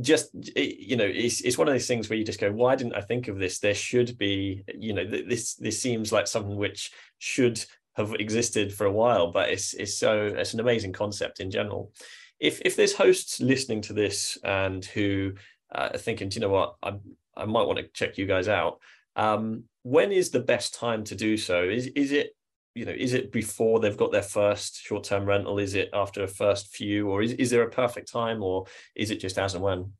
Just 0.00 0.30
you 0.54 0.96
know, 0.96 1.04
it's 1.04 1.40
it's 1.40 1.58
one 1.58 1.68
of 1.68 1.74
those 1.74 1.86
things 1.86 2.08
where 2.08 2.18
you 2.18 2.24
just 2.24 2.40
go, 2.40 2.52
why 2.52 2.76
didn't 2.76 2.96
I 2.96 3.00
think 3.00 3.28
of 3.28 3.38
this? 3.38 3.58
There 3.58 3.74
should 3.74 4.18
be, 4.18 4.62
you 4.74 4.92
know, 4.92 5.04
this 5.06 5.54
this 5.54 5.80
seems 5.80 6.12
like 6.12 6.26
something 6.26 6.56
which 6.56 6.92
should 7.18 7.64
have 7.94 8.12
existed 8.14 8.72
for 8.74 8.86
a 8.86 8.92
while, 8.92 9.32
but 9.32 9.48
it's 9.48 9.74
it's 9.74 9.98
so 9.98 10.26
it's 10.26 10.54
an 10.54 10.60
amazing 10.60 10.92
concept 10.92 11.40
in 11.40 11.50
general. 11.50 11.92
If 12.38 12.60
if 12.60 12.76
there's 12.76 12.94
hosts 12.94 13.40
listening 13.40 13.80
to 13.82 13.94
this 13.94 14.36
and 14.44 14.84
who 14.84 15.32
uh, 15.74 15.90
are 15.94 15.98
thinking, 15.98 16.30
you 16.32 16.40
know 16.40 16.50
what, 16.50 16.74
I 16.82 16.94
I 17.36 17.46
might 17.46 17.66
want 17.66 17.78
to 17.78 17.88
check 17.88 18.18
you 18.18 18.26
guys 18.26 18.48
out. 18.48 18.80
Um, 19.16 19.64
when 19.82 20.12
is 20.12 20.30
the 20.30 20.40
best 20.40 20.74
time 20.74 21.04
to 21.04 21.14
do 21.14 21.36
so? 21.38 21.62
Is 21.62 21.86
is 21.88 22.12
it 22.12 22.35
you 22.76 22.84
know 22.84 22.94
is 22.96 23.14
it 23.14 23.32
before 23.32 23.80
they've 23.80 23.96
got 23.96 24.12
their 24.12 24.22
first 24.22 24.80
short 24.82 25.04
term 25.04 25.24
rental? 25.24 25.58
Is 25.58 25.74
it 25.74 25.90
after 25.92 26.22
a 26.22 26.28
first 26.28 26.68
few, 26.68 27.08
or 27.08 27.22
is 27.22 27.32
is 27.32 27.50
there 27.50 27.62
a 27.62 27.70
perfect 27.70 28.10
time, 28.12 28.42
or 28.42 28.66
is 28.94 29.10
it 29.10 29.20
just 29.20 29.38
as 29.38 29.54
and 29.54 29.64
when? 29.64 29.92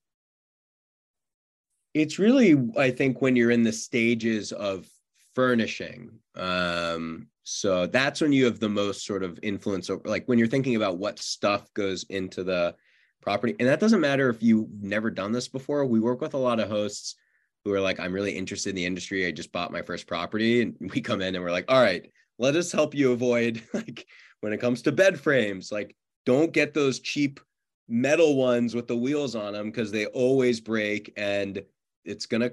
It's 1.94 2.18
really, 2.18 2.56
I 2.76 2.90
think, 2.90 3.22
when 3.22 3.36
you're 3.36 3.50
in 3.50 3.62
the 3.62 3.72
stages 3.72 4.52
of 4.52 4.86
furnishing. 5.34 6.10
Um, 6.34 7.28
so 7.42 7.86
that's 7.86 8.20
when 8.20 8.32
you 8.32 8.44
have 8.44 8.60
the 8.60 8.68
most 8.68 9.06
sort 9.06 9.22
of 9.22 9.38
influence 9.42 9.88
over, 9.88 10.02
like 10.04 10.26
when 10.26 10.38
you're 10.38 10.46
thinking 10.46 10.76
about 10.76 10.98
what 10.98 11.18
stuff 11.18 11.72
goes 11.72 12.04
into 12.10 12.44
the 12.44 12.74
property. 13.22 13.56
And 13.58 13.68
that 13.68 13.80
doesn't 13.80 14.00
matter 14.00 14.28
if 14.28 14.42
you've 14.42 14.68
never 14.82 15.10
done 15.10 15.32
this 15.32 15.48
before. 15.48 15.86
We 15.86 16.00
work 16.00 16.20
with 16.20 16.34
a 16.34 16.38
lot 16.38 16.60
of 16.60 16.68
hosts 16.68 17.16
who 17.64 17.72
are 17.72 17.80
like, 17.80 17.98
I'm 17.98 18.12
really 18.12 18.32
interested 18.32 18.70
in 18.70 18.76
the 18.76 18.86
industry. 18.86 19.26
I 19.26 19.30
just 19.30 19.52
bought 19.52 19.72
my 19.72 19.82
first 19.82 20.06
property. 20.06 20.62
And 20.62 20.74
we 20.94 21.00
come 21.00 21.22
in 21.22 21.34
and 21.34 21.42
we're 21.42 21.50
like, 21.50 21.64
all 21.68 21.80
right, 21.80 22.10
let 22.38 22.57
us 22.57 22.72
help 22.72 22.94
you 22.94 23.12
avoid 23.12 23.62
like 23.75 24.07
when 24.40 24.53
it 24.53 24.61
comes 24.61 24.83
to 24.83 24.92
bed 24.92 25.18
frames, 25.18 25.72
like 25.72 25.96
don't 26.25 26.53
get 26.53 26.75
those 26.75 27.01
cheap 27.01 27.40
metal 27.88 28.37
ones 28.37 28.75
with 28.75 28.88
the 28.88 28.96
wheels 28.96 29.37
on 29.37 29.53
them 29.53 29.70
because 29.70 29.92
they 29.92 30.07
always 30.07 30.61
break 30.61 31.12
and 31.16 31.62
it's 32.05 32.27
gonna 32.27 32.51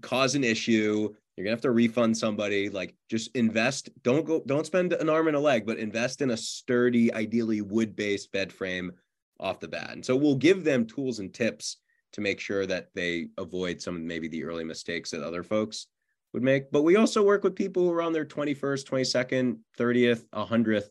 cause 0.00 0.34
an 0.34 0.44
issue. 0.44 1.12
You're 1.36 1.44
gonna 1.44 1.54
have 1.54 1.60
to 1.62 1.70
refund 1.70 2.16
somebody. 2.16 2.68
Like 2.68 2.94
just 3.08 3.34
invest. 3.36 3.90
Don't 4.02 4.24
go. 4.24 4.42
Don't 4.46 4.66
spend 4.66 4.92
an 4.94 5.08
arm 5.08 5.28
and 5.28 5.36
a 5.36 5.40
leg, 5.40 5.66
but 5.66 5.78
invest 5.78 6.22
in 6.22 6.30
a 6.30 6.36
sturdy, 6.36 7.12
ideally 7.12 7.60
wood-based 7.60 8.32
bed 8.32 8.52
frame 8.52 8.92
off 9.38 9.60
the 9.60 9.68
bat. 9.68 9.90
And 9.92 10.04
so 10.04 10.16
we'll 10.16 10.36
give 10.36 10.64
them 10.64 10.86
tools 10.86 11.18
and 11.18 11.32
tips 11.32 11.76
to 12.14 12.20
make 12.20 12.40
sure 12.40 12.66
that 12.66 12.88
they 12.94 13.28
avoid 13.36 13.80
some 13.80 14.06
maybe 14.06 14.28
the 14.28 14.44
early 14.44 14.64
mistakes 14.64 15.10
that 15.10 15.22
other 15.22 15.42
folks 15.42 15.88
would 16.36 16.42
make. 16.42 16.70
But 16.70 16.82
we 16.82 16.96
also 16.96 17.22
work 17.22 17.42
with 17.42 17.56
people 17.56 17.82
who 17.82 17.92
are 17.92 18.02
on 18.02 18.12
their 18.12 18.26
21st, 18.26 18.84
22nd, 18.84 19.58
30th, 19.78 20.24
100th 20.34 20.90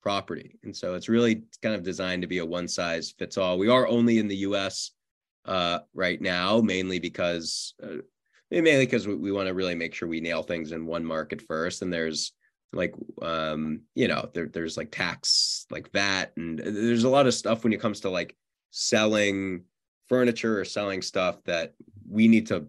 property. 0.00 0.60
And 0.62 0.74
so 0.74 0.94
it's 0.94 1.08
really 1.08 1.42
kind 1.60 1.74
of 1.74 1.82
designed 1.82 2.22
to 2.22 2.28
be 2.28 2.38
a 2.38 2.46
one 2.46 2.68
size 2.68 3.12
fits 3.18 3.36
all. 3.36 3.58
We 3.58 3.68
are 3.68 3.88
only 3.88 4.18
in 4.18 4.28
the 4.28 4.36
US 4.36 4.92
uh, 5.44 5.80
right 5.92 6.20
now, 6.20 6.60
mainly 6.60 6.98
because. 6.98 7.74
Uh, 7.82 7.96
mainly 8.50 8.84
because 8.84 9.06
we, 9.06 9.14
we 9.14 9.30
want 9.30 9.46
to 9.46 9.54
really 9.54 9.76
make 9.76 9.94
sure 9.94 10.08
we 10.08 10.20
nail 10.20 10.42
things 10.42 10.72
in 10.72 10.84
one 10.84 11.04
market 11.04 11.40
first 11.40 11.82
and 11.82 11.92
there's 11.92 12.32
like 12.72 12.94
um 13.22 13.80
you 13.94 14.08
know 14.08 14.28
there, 14.34 14.46
there's 14.46 14.76
like 14.76 14.90
tax 14.90 15.66
like 15.70 15.90
that, 15.92 16.32
and 16.36 16.58
there's 16.58 17.04
a 17.04 17.08
lot 17.08 17.26
of 17.26 17.34
stuff 17.34 17.64
when 17.64 17.72
it 17.72 17.80
comes 17.80 18.00
to 18.00 18.10
like 18.10 18.36
selling 18.70 19.62
furniture 20.08 20.60
or 20.60 20.64
selling 20.64 21.02
stuff 21.02 21.42
that 21.44 21.74
we 22.08 22.28
need 22.28 22.46
to 22.48 22.66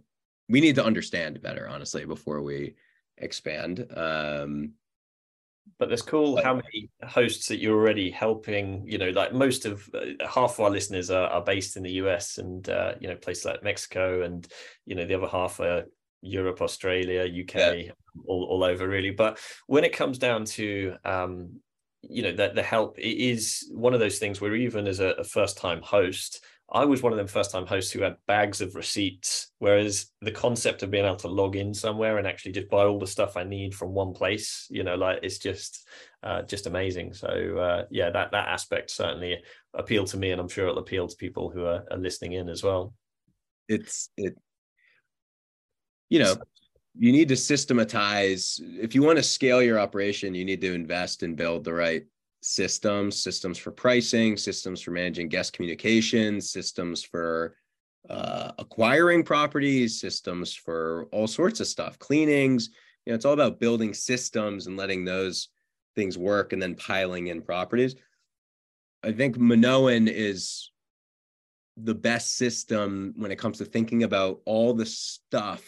we 0.51 0.59
need 0.59 0.75
to 0.75 0.85
understand 0.85 1.41
better 1.41 1.67
honestly 1.67 2.05
before 2.05 2.41
we 2.41 2.75
expand 3.17 3.87
um 3.95 4.73
but 5.79 5.89
that's 5.89 6.01
cool 6.01 6.35
but, 6.35 6.43
how 6.43 6.53
many 6.53 6.89
hosts 7.07 7.47
that 7.47 7.59
you're 7.59 7.79
already 7.79 8.11
helping 8.11 8.83
you 8.85 8.97
know 8.97 9.09
like 9.11 9.33
most 9.33 9.65
of 9.65 9.89
uh, 9.93 10.27
half 10.27 10.53
of 10.53 10.59
our 10.59 10.69
listeners 10.69 11.09
are, 11.09 11.29
are 11.29 11.43
based 11.43 11.77
in 11.77 11.83
the 11.83 11.91
us 11.91 12.37
and 12.37 12.69
uh, 12.69 12.93
you 12.99 13.07
know 13.07 13.15
places 13.15 13.45
like 13.45 13.63
mexico 13.63 14.23
and 14.23 14.47
you 14.85 14.95
know 14.95 15.05
the 15.05 15.15
other 15.15 15.27
half 15.27 15.59
are 15.59 15.85
europe 16.21 16.61
australia 16.61 17.23
uk 17.41 17.55
yeah. 17.55 17.91
all, 18.27 18.43
all 18.43 18.63
over 18.63 18.87
really 18.87 19.11
but 19.11 19.39
when 19.67 19.83
it 19.83 19.93
comes 19.93 20.17
down 20.17 20.43
to 20.45 20.95
um 21.05 21.49
you 22.01 22.23
know 22.23 22.35
that 22.35 22.55
the 22.55 22.63
help 22.63 22.97
it 22.99 23.17
is 23.17 23.71
one 23.73 23.93
of 23.93 23.99
those 23.99 24.19
things 24.19 24.41
where 24.41 24.55
even 24.55 24.87
as 24.87 24.99
a, 24.99 25.09
a 25.11 25.23
first 25.23 25.57
time 25.57 25.81
host 25.81 26.43
I 26.73 26.85
was 26.85 27.03
one 27.03 27.11
of 27.11 27.17
them 27.17 27.27
first 27.27 27.51
time 27.51 27.65
hosts 27.65 27.91
who 27.91 28.01
had 28.01 28.15
bags 28.27 28.61
of 28.61 28.75
receipts, 28.75 29.51
whereas 29.59 30.07
the 30.21 30.31
concept 30.31 30.83
of 30.83 30.91
being 30.91 31.03
able 31.03 31.17
to 31.17 31.27
log 31.27 31.57
in 31.57 31.73
somewhere 31.73 32.17
and 32.17 32.25
actually 32.25 32.53
just 32.53 32.69
buy 32.69 32.85
all 32.85 32.97
the 32.97 33.07
stuff 33.07 33.35
I 33.35 33.43
need 33.43 33.75
from 33.75 33.93
one 33.93 34.13
place, 34.13 34.67
you 34.69 34.83
know, 34.83 34.95
like 34.95 35.19
it's 35.21 35.37
just 35.37 35.85
uh, 36.23 36.43
just 36.43 36.67
amazing. 36.67 37.13
So 37.13 37.27
uh, 37.27 37.85
yeah, 37.91 38.09
that 38.11 38.31
that 38.31 38.47
aspect 38.47 38.89
certainly 38.89 39.43
appealed 39.73 40.07
to 40.07 40.17
me, 40.17 40.31
and 40.31 40.39
I'm 40.39 40.47
sure 40.47 40.67
it'll 40.67 40.79
appeal 40.79 41.07
to 41.07 41.15
people 41.17 41.49
who 41.49 41.65
are, 41.65 41.83
are 41.91 41.97
listening 41.97 42.33
in 42.33 42.47
as 42.47 42.63
well. 42.63 42.93
It's 43.67 44.09
it, 44.15 44.37
you 46.09 46.19
know, 46.19 46.35
you 46.97 47.11
need 47.11 47.27
to 47.29 47.35
systematize. 47.35 48.61
If 48.61 48.95
you 48.95 49.01
want 49.01 49.17
to 49.17 49.23
scale 49.23 49.61
your 49.61 49.79
operation, 49.79 50.35
you 50.35 50.45
need 50.45 50.61
to 50.61 50.73
invest 50.73 51.23
and 51.23 51.35
build 51.35 51.65
the 51.65 51.73
right 51.73 52.05
systems, 52.41 53.21
systems 53.21 53.57
for 53.57 53.71
pricing, 53.71 54.35
systems 54.35 54.81
for 54.81 54.91
managing 54.91 55.29
guest 55.29 55.53
communications, 55.53 56.51
systems 56.51 57.03
for 57.03 57.55
uh, 58.09 58.51
acquiring 58.57 59.23
properties, 59.23 59.99
systems 59.99 60.53
for 60.53 61.07
all 61.11 61.27
sorts 61.27 61.59
of 61.59 61.67
stuff, 61.67 61.99
cleanings. 61.99 62.69
You 63.05 63.11
know, 63.11 63.15
it's 63.15 63.25
all 63.25 63.33
about 63.33 63.59
building 63.59 63.93
systems 63.93 64.67
and 64.67 64.75
letting 64.75 65.05
those 65.05 65.49
things 65.95 66.17
work 66.17 66.53
and 66.53 66.61
then 66.61 66.75
piling 66.75 67.27
in 67.27 67.41
properties. 67.41 67.95
I 69.03 69.11
think 69.11 69.37
Minoan 69.37 70.07
is 70.07 70.71
the 71.77 71.95
best 71.95 72.37
system 72.37 73.13
when 73.17 73.31
it 73.31 73.37
comes 73.37 73.57
to 73.59 73.65
thinking 73.65 74.03
about 74.03 74.41
all 74.45 74.73
the 74.73 74.85
stuff 74.85 75.63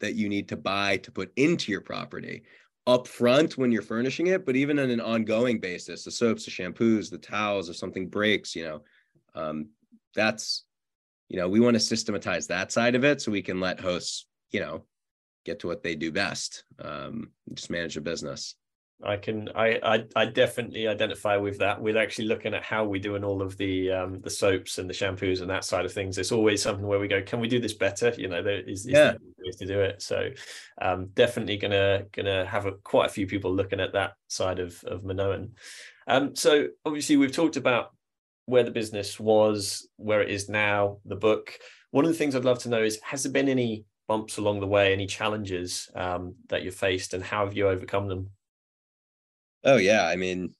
that 0.00 0.14
you 0.14 0.28
need 0.28 0.48
to 0.48 0.56
buy 0.56 0.98
to 0.98 1.10
put 1.10 1.32
into 1.36 1.72
your 1.72 1.80
property 1.80 2.42
upfront 2.86 3.56
when 3.56 3.72
you're 3.72 3.82
furnishing 3.82 4.28
it, 4.28 4.46
but 4.46 4.56
even 4.56 4.78
on 4.78 4.90
an 4.90 5.00
ongoing 5.00 5.58
basis, 5.58 6.04
the 6.04 6.10
soaps, 6.10 6.44
the 6.44 6.50
shampoos, 6.50 7.10
the 7.10 7.18
towels, 7.18 7.68
if 7.68 7.76
something 7.76 8.08
breaks, 8.08 8.54
you 8.54 8.64
know, 8.64 8.82
um, 9.34 9.68
that's, 10.14 10.64
you 11.28 11.36
know, 11.36 11.48
we 11.48 11.60
want 11.60 11.74
to 11.74 11.80
systematize 11.80 12.46
that 12.46 12.70
side 12.70 12.94
of 12.94 13.04
it 13.04 13.20
so 13.20 13.32
we 13.32 13.42
can 13.42 13.60
let 13.60 13.80
hosts, 13.80 14.26
you 14.52 14.60
know, 14.60 14.84
get 15.44 15.58
to 15.60 15.66
what 15.66 15.82
they 15.82 15.94
do 15.94 16.12
best, 16.12 16.64
um, 16.78 17.30
just 17.54 17.70
manage 17.70 17.96
a 17.96 18.00
business. 18.00 18.54
I 19.02 19.16
can 19.18 19.50
I, 19.54 19.78
I, 19.82 20.04
I 20.16 20.24
definitely 20.24 20.88
identify 20.88 21.36
with 21.36 21.58
that. 21.58 21.80
With 21.80 21.96
actually 21.96 22.28
looking 22.28 22.54
at 22.54 22.62
how 22.62 22.84
we 22.84 22.98
doing 22.98 23.24
all 23.24 23.42
of 23.42 23.56
the 23.58 23.92
um, 23.92 24.20
the 24.22 24.30
soaps 24.30 24.78
and 24.78 24.88
the 24.88 24.94
shampoos 24.94 25.42
and 25.42 25.50
that 25.50 25.64
side 25.64 25.84
of 25.84 25.92
things, 25.92 26.16
it's 26.16 26.32
always 26.32 26.62
something 26.62 26.86
where 26.86 26.98
we 26.98 27.08
go, 27.08 27.22
can 27.22 27.40
we 27.40 27.48
do 27.48 27.60
this 27.60 27.74
better? 27.74 28.14
You 28.16 28.28
know, 28.28 28.42
there 28.42 28.60
is, 28.60 28.86
is 28.86 28.92
yeah. 28.92 29.14
ways 29.38 29.56
to 29.56 29.66
do 29.66 29.80
it. 29.80 30.00
So 30.00 30.30
um, 30.80 31.08
definitely 31.14 31.58
gonna 31.58 32.04
gonna 32.12 32.46
have 32.46 32.64
a, 32.64 32.72
quite 32.72 33.06
a 33.06 33.12
few 33.12 33.26
people 33.26 33.54
looking 33.54 33.80
at 33.80 33.92
that 33.92 34.14
side 34.28 34.58
of 34.58 34.82
of 34.84 35.04
Minoan. 35.04 35.50
Um, 36.06 36.34
so 36.34 36.68
obviously 36.86 37.16
we've 37.16 37.32
talked 37.32 37.56
about 37.56 37.92
where 38.46 38.62
the 38.62 38.70
business 38.70 39.20
was, 39.20 39.88
where 39.96 40.22
it 40.22 40.30
is 40.30 40.48
now, 40.48 40.98
the 41.04 41.16
book. 41.16 41.58
One 41.90 42.04
of 42.04 42.10
the 42.10 42.16
things 42.16 42.34
I'd 42.34 42.44
love 42.44 42.60
to 42.60 42.70
know 42.70 42.82
is 42.82 42.98
has 43.02 43.24
there 43.24 43.32
been 43.32 43.48
any 43.48 43.84
bumps 44.08 44.38
along 44.38 44.60
the 44.60 44.66
way, 44.66 44.92
any 44.92 45.06
challenges 45.06 45.90
um, 45.94 46.36
that 46.48 46.62
you 46.62 46.70
faced, 46.70 47.12
and 47.12 47.22
how 47.22 47.44
have 47.44 47.56
you 47.56 47.68
overcome 47.68 48.08
them? 48.08 48.30
Oh 49.66 49.78
yeah, 49.78 50.06
I 50.06 50.14
mean, 50.14 50.54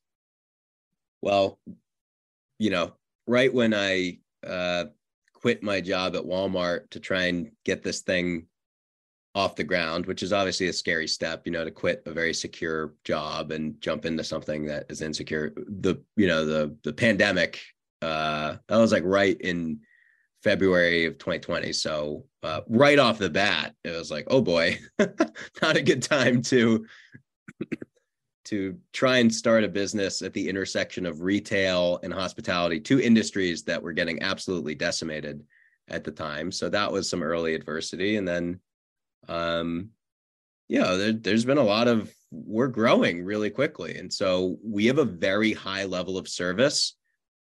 well, 1.23 1.61
you 2.59 2.71
know, 2.71 2.93
right 3.29 3.55
when 3.55 3.73
I 3.73 4.19
uh, 4.45 4.87
quit 5.33 5.63
my 5.63 5.81
job 5.81 6.17
at 6.17 6.25
Walmart 6.25 6.91
to 6.91 7.01
try 7.01 7.27
and 7.27 7.53
get 7.65 7.85
this 7.85 8.01
thing 8.01 8.47
off 9.37 9.55
the 9.55 9.63
ground, 9.63 10.07
which 10.07 10.25
is 10.25 10.33
obviously 10.33 10.67
a 10.67 10.73
scary 10.73 11.07
step, 11.07 11.43
you 11.47 11.53
know, 11.53 11.65
to 11.65 11.71
quit 11.71 12.03
a 12.07 12.13
very 12.13 12.35
secure 12.35 12.95
job 13.05 13.53
and 13.53 13.81
jump 13.81 14.07
into 14.07 14.25
something 14.25 14.67
that 14.67 14.87
is 14.89 15.03
insecure. 15.03 15.53
The 15.57 16.03
you 16.17 16.27
know 16.27 16.45
the 16.45 16.77
the 16.83 16.93
pandemic 16.93 17.61
uh, 18.03 18.57
that 18.67 18.77
was 18.77 18.91
like 18.91 19.05
right 19.05 19.41
in 19.41 19.81
February 20.43 21.05
of 21.05 21.19
2020. 21.19 21.73
So 21.73 22.25
uh, 22.43 22.63
right 22.69 22.99
off 22.99 23.19
the 23.19 23.31
bat, 23.31 23.75
it 23.85 23.97
was 23.97 24.11
like, 24.11 24.27
oh 24.31 24.41
boy, 24.41 24.81
not 25.63 25.77
a 25.77 25.83
good 25.83 26.03
time 26.03 26.43
to 26.43 26.87
to 28.47 28.79
try 28.93 29.19
and 29.19 29.33
start 29.33 29.65
a 29.65 29.69
business 29.69 30.23
at 30.23 30.33
the 30.33 30.49
intersection 30.49 31.07
of 31.07 31.21
retail 31.21 32.01
and 32.03 32.13
hospitality, 32.13 32.81
two 32.81 33.01
industries 33.01 33.65
that 33.65 33.83
were 33.83 33.93
getting 33.93 34.23
absolutely 34.23 34.75
decimated 34.75 35.45
at 35.89 36.05
the 36.05 36.11
time. 36.11 36.51
So 36.51 36.69
that 36.69 36.91
was 36.91 37.09
some 37.09 37.23
early 37.23 37.55
adversity, 37.55 38.17
and 38.17 38.27
then, 38.27 38.61
um, 39.29 39.91
yeah, 40.69 40.95
there, 40.95 41.13
there's 41.13 41.45
been 41.45 41.59
a 41.59 41.63
lot 41.63 41.89
of 41.89 42.13
we're 42.33 42.69
growing 42.69 43.25
really 43.25 43.51
quickly, 43.51 43.99
and 43.99 44.13
so 44.13 44.59
we 44.65 44.87
have 44.87 44.99
a 44.99 45.05
very 45.05 45.53
high 45.53 45.85
level 45.85 46.19
of 46.19 46.29
service 46.29 46.97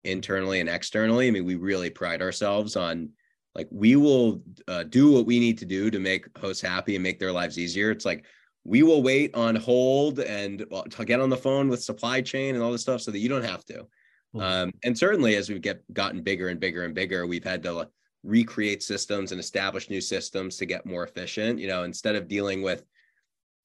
internally 0.03 0.60
and 0.60 0.69
externally. 0.69 1.27
I 1.27 1.32
mean, 1.32 1.45
we 1.45 1.56
really 1.56 1.89
pride 1.89 2.21
ourselves 2.21 2.75
on 2.75 3.10
like 3.56 3.67
we 3.71 3.95
will 3.95 4.41
uh, 4.67 4.84
do 4.84 5.12
what 5.12 5.25
we 5.25 5.39
need 5.39 5.60
to 5.60 5.65
do 5.65 5.91
to 5.91 5.99
make 5.99 6.25
hosts 6.38 6.62
happy 6.62 6.95
and 6.95 7.03
make 7.03 7.19
their 7.19 7.32
lives 7.32 7.60
easier. 7.60 7.91
It's 7.91 8.06
like 8.06 8.25
we 8.63 8.84
will 8.84 9.04
wait 9.04 9.36
on 9.36 9.56
hold 9.56 10.19
and 10.19 10.65
well, 10.69 10.84
get 10.84 11.19
on 11.19 11.30
the 11.30 11.38
phone 11.38 11.67
with 11.67 11.84
supply 11.84 12.21
chain 12.21 12.56
and 12.56 12.63
all 12.63 12.71
this 12.71 12.82
stuff 12.82 13.02
so 13.02 13.12
that 13.12 13.19
you 13.19 13.30
don't 13.30 13.43
have 13.43 13.65
to. 13.65 13.88
Mm-hmm. 14.36 14.39
Um, 14.39 14.71
and 14.84 14.97
certainly, 14.97 15.36
as 15.36 15.49
we've 15.49 15.62
get 15.62 15.84
gotten 15.93 16.23
bigger 16.23 16.47
and 16.47 16.60
bigger 16.60 16.86
and 16.86 16.95
bigger, 16.95 17.28
we've 17.28 17.43
had 17.43 17.63
to 17.63 17.89
recreate 18.23 18.82
systems 18.82 19.32
and 19.32 19.39
establish 19.39 19.89
new 19.89 20.02
systems 20.02 20.58
to 20.58 20.65
get 20.65 20.86
more 20.86 21.04
efficient. 21.04 21.60
You 21.60 21.67
know, 21.67 21.84
instead 21.84 22.15
of 22.15 22.28
dealing 22.28 22.62
with 22.62 22.84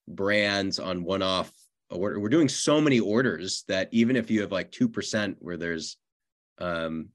brands 0.08 0.78
on 0.78 1.04
one-off 1.04 1.52
order, 1.90 2.18
we're 2.18 2.28
doing 2.28 2.48
so 2.48 2.80
many 2.80 2.98
orders 2.98 3.64
that 3.68 3.88
even 3.92 4.16
if 4.16 4.30
you 4.30 4.40
have 4.40 4.52
like 4.52 4.72
two 4.72 4.88
percent 4.88 5.36
where 5.38 5.56
there's 5.56 5.96
um, 6.58 7.08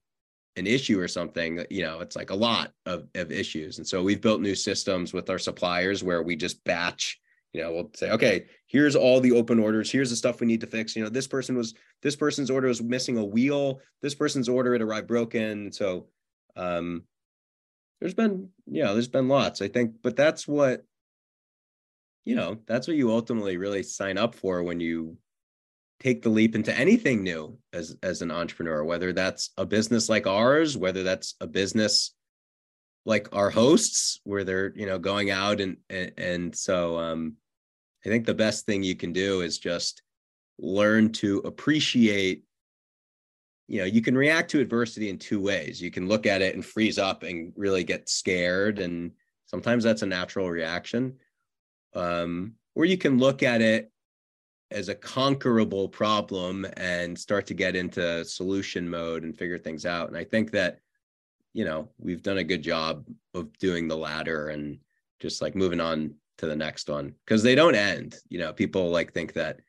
an 0.55 0.67
issue 0.67 0.99
or 0.99 1.07
something, 1.07 1.65
you 1.69 1.81
know, 1.81 1.99
it's 1.99 2.15
like 2.15 2.29
a 2.29 2.35
lot 2.35 2.71
of, 2.85 3.07
of 3.15 3.31
issues. 3.31 3.77
And 3.77 3.85
so 3.85 4.01
we've 4.01 4.21
built 4.21 4.39
new 4.39 4.55
systems 4.55 5.11
with 5.11 5.29
our 5.29 5.39
suppliers 5.39 6.03
where 6.03 6.23
we 6.23 6.35
just 6.35 6.63
batch, 6.63 7.19
you 7.53 7.61
know, 7.61 7.71
we'll 7.71 7.91
say, 7.95 8.11
okay, 8.11 8.45
here's 8.67 8.95
all 8.95 9.19
the 9.19 9.31
open 9.31 9.59
orders. 9.59 9.91
Here's 9.91 10.09
the 10.09 10.15
stuff 10.15 10.41
we 10.41 10.47
need 10.47 10.61
to 10.61 10.67
fix. 10.67 10.95
You 10.95 11.03
know, 11.03 11.09
this 11.09 11.27
person 11.27 11.55
was, 11.55 11.75
this 12.01 12.15
person's 12.15 12.49
order 12.49 12.67
was 12.67 12.81
missing 12.81 13.17
a 13.17 13.23
wheel. 13.23 13.79
This 14.01 14.15
person's 14.15 14.49
order, 14.49 14.73
it 14.73 14.81
arrived 14.81 15.07
broken. 15.07 15.71
So, 15.71 16.07
um, 16.55 17.03
there's 18.01 18.15
been, 18.15 18.49
yeah, 18.65 18.91
there's 18.91 19.07
been 19.07 19.27
lots, 19.29 19.61
I 19.61 19.67
think, 19.67 19.95
but 20.01 20.15
that's 20.15 20.47
what, 20.47 20.83
you 22.25 22.35
know, 22.35 22.57
that's 22.65 22.87
what 22.87 22.97
you 22.97 23.11
ultimately 23.11 23.57
really 23.57 23.83
sign 23.83 24.17
up 24.17 24.35
for 24.35 24.63
when 24.63 24.79
you 24.79 25.17
take 25.99 26.21
the 26.21 26.29
leap 26.29 26.55
into 26.55 26.77
anything 26.77 27.23
new 27.23 27.57
as 27.71 27.95
as 28.03 28.21
an 28.21 28.29
entrepreneur 28.29 28.83
whether 28.83 29.13
that's 29.13 29.51
a 29.57 29.65
business 29.65 30.09
like 30.09 30.27
ours 30.27 30.75
whether 30.75 31.01
that's 31.01 31.35
a 31.39 31.47
business 31.47 32.13
like 33.05 33.29
our 33.31 33.49
hosts 33.49 34.19
where 34.25 34.43
they're 34.43 34.73
you 34.75 34.85
know 34.85 34.99
going 34.99 35.31
out 35.31 35.61
and 35.61 35.77
and, 35.89 36.11
and 36.17 36.55
so 36.55 36.97
um 36.97 37.35
i 38.05 38.09
think 38.09 38.25
the 38.25 38.33
best 38.33 38.65
thing 38.65 38.83
you 38.83 38.95
can 38.95 39.13
do 39.13 39.41
is 39.41 39.57
just 39.57 40.01
learn 40.59 41.11
to 41.11 41.39
appreciate 41.39 42.43
you 43.67 43.79
know 43.79 43.85
you 43.85 44.01
can 44.01 44.15
react 44.15 44.51
to 44.51 44.59
adversity 44.59 45.09
in 45.09 45.17
two 45.17 45.41
ways 45.41 45.81
you 45.81 45.91
can 45.91 46.07
look 46.07 46.25
at 46.25 46.41
it 46.41 46.55
and 46.55 46.65
freeze 46.65 46.97
up 46.97 47.23
and 47.23 47.53
really 47.55 47.83
get 47.83 48.09
scared 48.09 48.79
and 48.79 49.11
sometimes 49.45 49.83
that's 49.83 50.01
a 50.01 50.05
natural 50.05 50.49
reaction 50.49 51.13
um 51.95 52.53
or 52.75 52.85
you 52.85 52.97
can 52.97 53.17
look 53.17 53.43
at 53.43 53.61
it 53.61 53.91
as 54.73 54.89
a 54.89 54.95
conquerable 54.95 55.87
problem 55.87 56.65
and 56.77 57.17
start 57.17 57.45
to 57.45 57.53
get 57.53 57.75
into 57.75 58.25
solution 58.25 58.89
mode 58.89 59.23
and 59.23 59.37
figure 59.37 59.59
things 59.59 59.85
out. 59.85 60.07
And 60.07 60.17
I 60.17 60.23
think 60.23 60.51
that, 60.51 60.79
you 61.53 61.63
know, 61.63 61.89
we've 61.99 62.23
done 62.23 62.39
a 62.39 62.43
good 62.43 62.63
job 62.63 63.05
of 63.35 63.55
doing 63.59 63.87
the 63.87 63.95
latter 63.95 64.49
and 64.49 64.79
just 65.19 65.41
like 65.41 65.55
moving 65.55 65.79
on 65.79 66.15
to 66.37 66.45
the 66.45 66.55
next 66.55 66.89
one 66.89 67.13
because 67.25 67.43
they 67.43 67.55
don't 67.55 67.75
end. 67.75 68.15
You 68.29 68.39
know, 68.39 68.53
people 68.53 68.89
like 68.89 69.13
think 69.13 69.33
that 69.33 69.59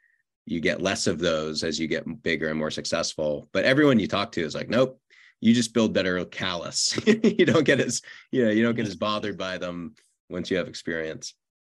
you 0.46 0.60
get 0.60 0.82
less 0.82 1.06
of 1.06 1.18
those 1.18 1.64
as 1.64 1.78
you 1.78 1.88
get 1.88 2.22
bigger 2.22 2.48
and 2.48 2.58
more 2.58 2.70
successful. 2.70 3.48
But 3.52 3.64
everyone 3.64 3.98
you 3.98 4.08
talk 4.08 4.32
to 4.32 4.42
is 4.42 4.54
like, 4.54 4.68
nope, 4.68 5.00
you 5.40 5.54
just 5.54 5.74
build 5.74 5.92
better 5.92 6.24
callus. 6.24 6.98
you 7.06 7.46
don't 7.46 7.64
get 7.64 7.80
as, 7.80 8.02
you 8.30 8.44
know, 8.44 8.50
you 8.50 8.62
don't 8.62 8.76
get 8.76 8.86
as 8.86 8.96
bothered 8.96 9.38
by 9.38 9.58
them 9.58 9.94
once 10.28 10.50
you 10.50 10.56
have 10.56 10.68
experience. 10.68 11.34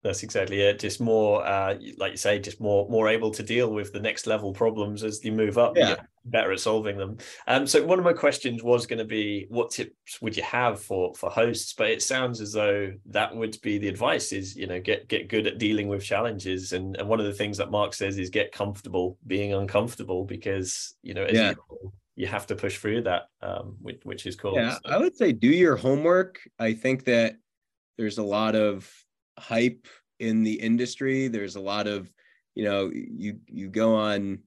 That's 0.07 0.23
exactly 0.23 0.61
it. 0.61 0.79
Just 0.79 1.01
more, 1.01 1.45
uh, 1.45 1.75
like 1.97 2.11
you 2.11 2.17
say, 2.17 2.39
just 2.39 2.61
more 2.61 2.87
more 2.89 3.09
able 3.09 3.29
to 3.31 3.43
deal 3.43 3.73
with 3.73 3.91
the 3.91 3.99
next 3.99 4.25
level 4.25 4.53
problems 4.53 5.03
as 5.03 5.23
you 5.23 5.33
move 5.33 5.57
up. 5.57 5.75
Yeah, 5.75 5.97
better 6.23 6.53
at 6.53 6.61
solving 6.61 6.97
them. 6.97 7.17
Um, 7.45 7.67
so 7.67 7.85
one 7.85 7.99
of 7.99 8.05
my 8.05 8.13
questions 8.13 8.63
was 8.63 8.87
going 8.87 8.99
to 8.99 9.05
be, 9.05 9.47
what 9.49 9.71
tips 9.71 10.21
would 10.21 10.37
you 10.37 10.43
have 10.43 10.81
for 10.81 11.13
for 11.15 11.29
hosts? 11.29 11.73
But 11.73 11.89
it 11.89 12.01
sounds 12.01 12.39
as 12.39 12.53
though 12.53 12.93
that 13.07 13.35
would 13.35 13.59
be 13.61 13.77
the 13.77 13.89
advice: 13.89 14.31
is 14.31 14.55
you 14.55 14.65
know 14.65 14.79
get 14.79 15.09
get 15.09 15.27
good 15.27 15.45
at 15.45 15.57
dealing 15.57 15.89
with 15.89 16.01
challenges. 16.01 16.71
And 16.71 16.95
and 16.95 17.09
one 17.09 17.19
of 17.19 17.25
the 17.25 17.33
things 17.33 17.57
that 17.57 17.69
Mark 17.69 17.93
says 17.93 18.17
is 18.17 18.29
get 18.29 18.53
comfortable 18.53 19.17
being 19.27 19.53
uncomfortable 19.53 20.23
because 20.23 20.95
you 21.03 21.13
know 21.13 21.27
yeah. 21.29 21.53
You, 21.69 21.91
you 22.15 22.27
have 22.27 22.47
to 22.47 22.55
push 22.55 22.77
through 22.77 23.03
that, 23.03 23.27
um, 23.43 23.75
which, 23.79 23.99
which 24.03 24.25
is 24.25 24.35
cool. 24.35 24.55
Yeah, 24.55 24.71
so. 24.71 24.79
I 24.85 24.97
would 24.97 25.15
say 25.15 25.33
do 25.33 25.49
your 25.49 25.75
homework. 25.75 26.39
I 26.57 26.73
think 26.73 27.03
that 27.03 27.35
there's 27.97 28.17
a 28.17 28.23
lot 28.23 28.55
of 28.55 28.91
hype 29.37 29.87
in 30.19 30.43
the 30.43 30.53
industry. 30.53 31.27
There's 31.27 31.55
a 31.55 31.61
lot 31.61 31.87
of, 31.87 32.11
you 32.55 32.63
know, 32.63 32.91
you 32.93 33.39
you 33.47 33.69
go 33.69 33.95
on 33.95 34.39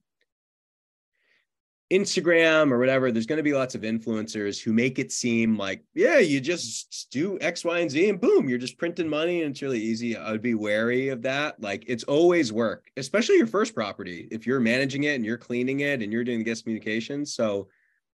Instagram 1.91 2.71
or 2.71 2.79
whatever, 2.79 3.11
there's 3.11 3.25
going 3.25 3.37
to 3.37 3.43
be 3.43 3.53
lots 3.53 3.75
of 3.75 3.81
influencers 3.81 4.61
who 4.61 4.71
make 4.71 4.97
it 4.97 5.11
seem 5.11 5.57
like, 5.57 5.83
yeah, 5.93 6.19
you 6.19 6.39
just 6.39 7.09
do 7.11 7.37
X, 7.41 7.65
Y, 7.65 7.79
and 7.79 7.91
Z 7.91 8.09
and 8.09 8.21
boom, 8.21 8.47
you're 8.47 8.57
just 8.57 8.77
printing 8.77 9.09
money 9.09 9.41
and 9.41 9.51
it's 9.51 9.61
really 9.61 9.81
easy. 9.81 10.15
I 10.15 10.31
would 10.31 10.41
be 10.41 10.55
wary 10.55 11.09
of 11.09 11.21
that. 11.23 11.61
Like 11.61 11.83
it's 11.87 12.05
always 12.05 12.53
work, 12.53 12.89
especially 12.95 13.37
your 13.37 13.47
first 13.47 13.75
property. 13.75 14.29
If 14.31 14.47
you're 14.47 14.61
managing 14.61 15.03
it 15.03 15.15
and 15.15 15.25
you're 15.25 15.37
cleaning 15.37 15.81
it 15.81 16.01
and 16.01 16.13
you're 16.13 16.23
doing 16.23 16.39
the 16.39 16.45
guest 16.45 16.63
communications. 16.63 17.35
So 17.35 17.67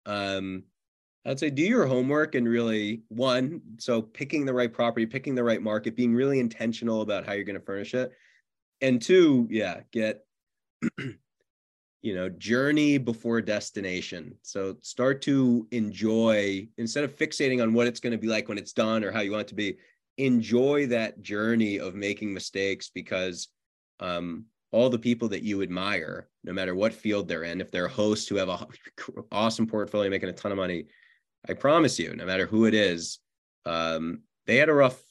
um 0.05 0.63
I'd 1.25 1.39
say 1.39 1.49
do 1.49 1.63
your 1.63 1.87
homework 1.87 2.35
and 2.35 2.47
really 2.47 3.01
one, 3.07 3.61
so 3.77 4.01
picking 4.01 4.45
the 4.45 4.53
right 4.53 4.71
property, 4.71 5.05
picking 5.05 5.33
the 5.33 5.43
right 5.43 5.61
market, 5.61 5.95
being 5.95 6.13
really 6.13 6.39
intentional 6.39 7.01
about 7.01 7.25
how 7.25 7.33
you're 7.33 7.43
going 7.43 7.59
to 7.59 7.65
furnish 7.65 7.95
it. 7.95 8.11
And 8.81 9.01
two, 9.01 9.47
yeah, 9.49 9.81
get 9.91 10.23
you 12.05 12.13
know, 12.13 12.29
journey 12.29 12.99
before 12.99 13.41
destination. 13.41 14.37
So 14.43 14.75
start 14.81 15.23
to 15.23 15.67
enjoy 15.71 16.67
instead 16.77 17.03
of 17.03 17.17
fixating 17.17 17.63
on 17.63 17.73
what 17.73 17.87
it's 17.87 17.99
going 17.99 18.11
to 18.11 18.19
be 18.19 18.27
like 18.27 18.47
when 18.47 18.59
it's 18.59 18.73
done 18.73 19.03
or 19.03 19.11
how 19.11 19.21
you 19.21 19.31
want 19.31 19.41
it 19.41 19.47
to 19.47 19.55
be, 19.55 19.77
enjoy 20.19 20.85
that 20.87 21.23
journey 21.23 21.79
of 21.79 21.95
making 21.95 22.33
mistakes 22.33 22.89
because 22.93 23.49
um 23.99 24.45
all 24.71 24.89
the 24.89 24.99
people 24.99 25.29
that 25.29 25.41
you 25.41 25.61
admire, 25.61 26.27
no 26.43 26.53
matter 26.53 26.75
what 26.75 26.93
field 26.93 27.27
they're 27.27 27.43
in, 27.43 27.61
if 27.61 27.71
they're 27.71 27.87
hosts 27.87 28.27
who 28.27 28.35
have 28.35 28.49
a 28.49 28.67
awesome 29.31 29.65
portfolio 29.65 30.09
making 30.09 30.29
a 30.29 30.33
ton 30.33 30.51
of 30.51 30.57
money, 30.57 30.85
I 31.47 31.53
promise 31.53 31.99
you, 31.99 32.15
no 32.15 32.25
matter 32.25 32.45
who 32.45 32.65
it 32.65 32.73
is, 32.73 33.19
um, 33.65 34.21
they 34.45 34.57
had 34.57 34.69
a 34.69 34.73
rough 34.73 35.01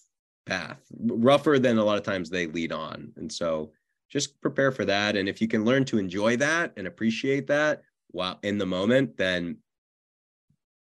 path, 0.46 0.80
rougher 0.98 1.58
than 1.58 1.78
a 1.78 1.84
lot 1.84 1.98
of 1.98 2.04
times 2.04 2.30
they 2.30 2.46
lead 2.46 2.72
on. 2.72 3.12
And 3.16 3.32
so 3.32 3.72
just 4.10 4.40
prepare 4.40 4.70
for 4.70 4.84
that. 4.84 5.16
And 5.16 5.28
if 5.28 5.40
you 5.40 5.48
can 5.48 5.64
learn 5.64 5.84
to 5.86 5.98
enjoy 5.98 6.36
that 6.36 6.72
and 6.76 6.86
appreciate 6.86 7.46
that 7.48 7.82
while 8.10 8.38
in 8.42 8.58
the 8.58 8.66
moment, 8.66 9.16
then 9.16 9.58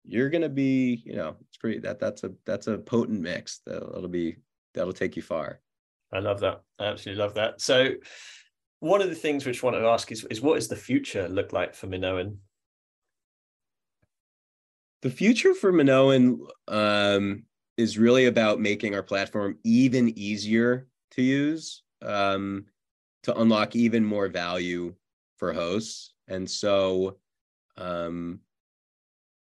you're 0.04 0.30
gonna 0.30 0.48
be, 0.48 1.02
you 1.04 1.14
know, 1.14 1.36
it's 1.48 1.56
pretty 1.56 1.78
that 1.80 2.00
that's 2.00 2.24
a 2.24 2.32
that's 2.44 2.66
a 2.66 2.78
potent 2.78 3.20
mix. 3.20 3.60
That'll, 3.64 3.92
that'll 3.92 4.08
be 4.08 4.36
that'll 4.74 4.92
take 4.92 5.14
you 5.14 5.22
far. 5.22 5.60
I 6.12 6.18
love 6.18 6.40
that. 6.40 6.62
I 6.78 6.86
absolutely 6.86 7.22
love 7.22 7.34
that. 7.34 7.60
So 7.60 7.94
one 8.80 9.00
of 9.00 9.08
the 9.08 9.14
things 9.14 9.46
which 9.46 9.62
I 9.62 9.66
wanted 9.66 9.80
to 9.80 9.86
ask 9.86 10.10
is, 10.10 10.24
is 10.24 10.40
what 10.40 10.56
does 10.56 10.68
the 10.68 10.76
future 10.76 11.28
look 11.28 11.52
like 11.52 11.74
for 11.74 11.86
Minoan? 11.86 12.38
The 15.02 15.10
future 15.10 15.52
for 15.52 15.72
Minoan 15.72 16.46
um, 16.68 17.42
is 17.76 17.98
really 17.98 18.26
about 18.26 18.60
making 18.60 18.94
our 18.94 19.02
platform 19.02 19.58
even 19.64 20.16
easier 20.16 20.86
to 21.12 21.22
use 21.22 21.82
um, 22.02 22.66
to 23.24 23.36
unlock 23.36 23.74
even 23.74 24.04
more 24.04 24.28
value 24.28 24.94
for 25.38 25.52
hosts. 25.52 26.14
And 26.28 26.48
so, 26.48 27.16
um, 27.76 28.40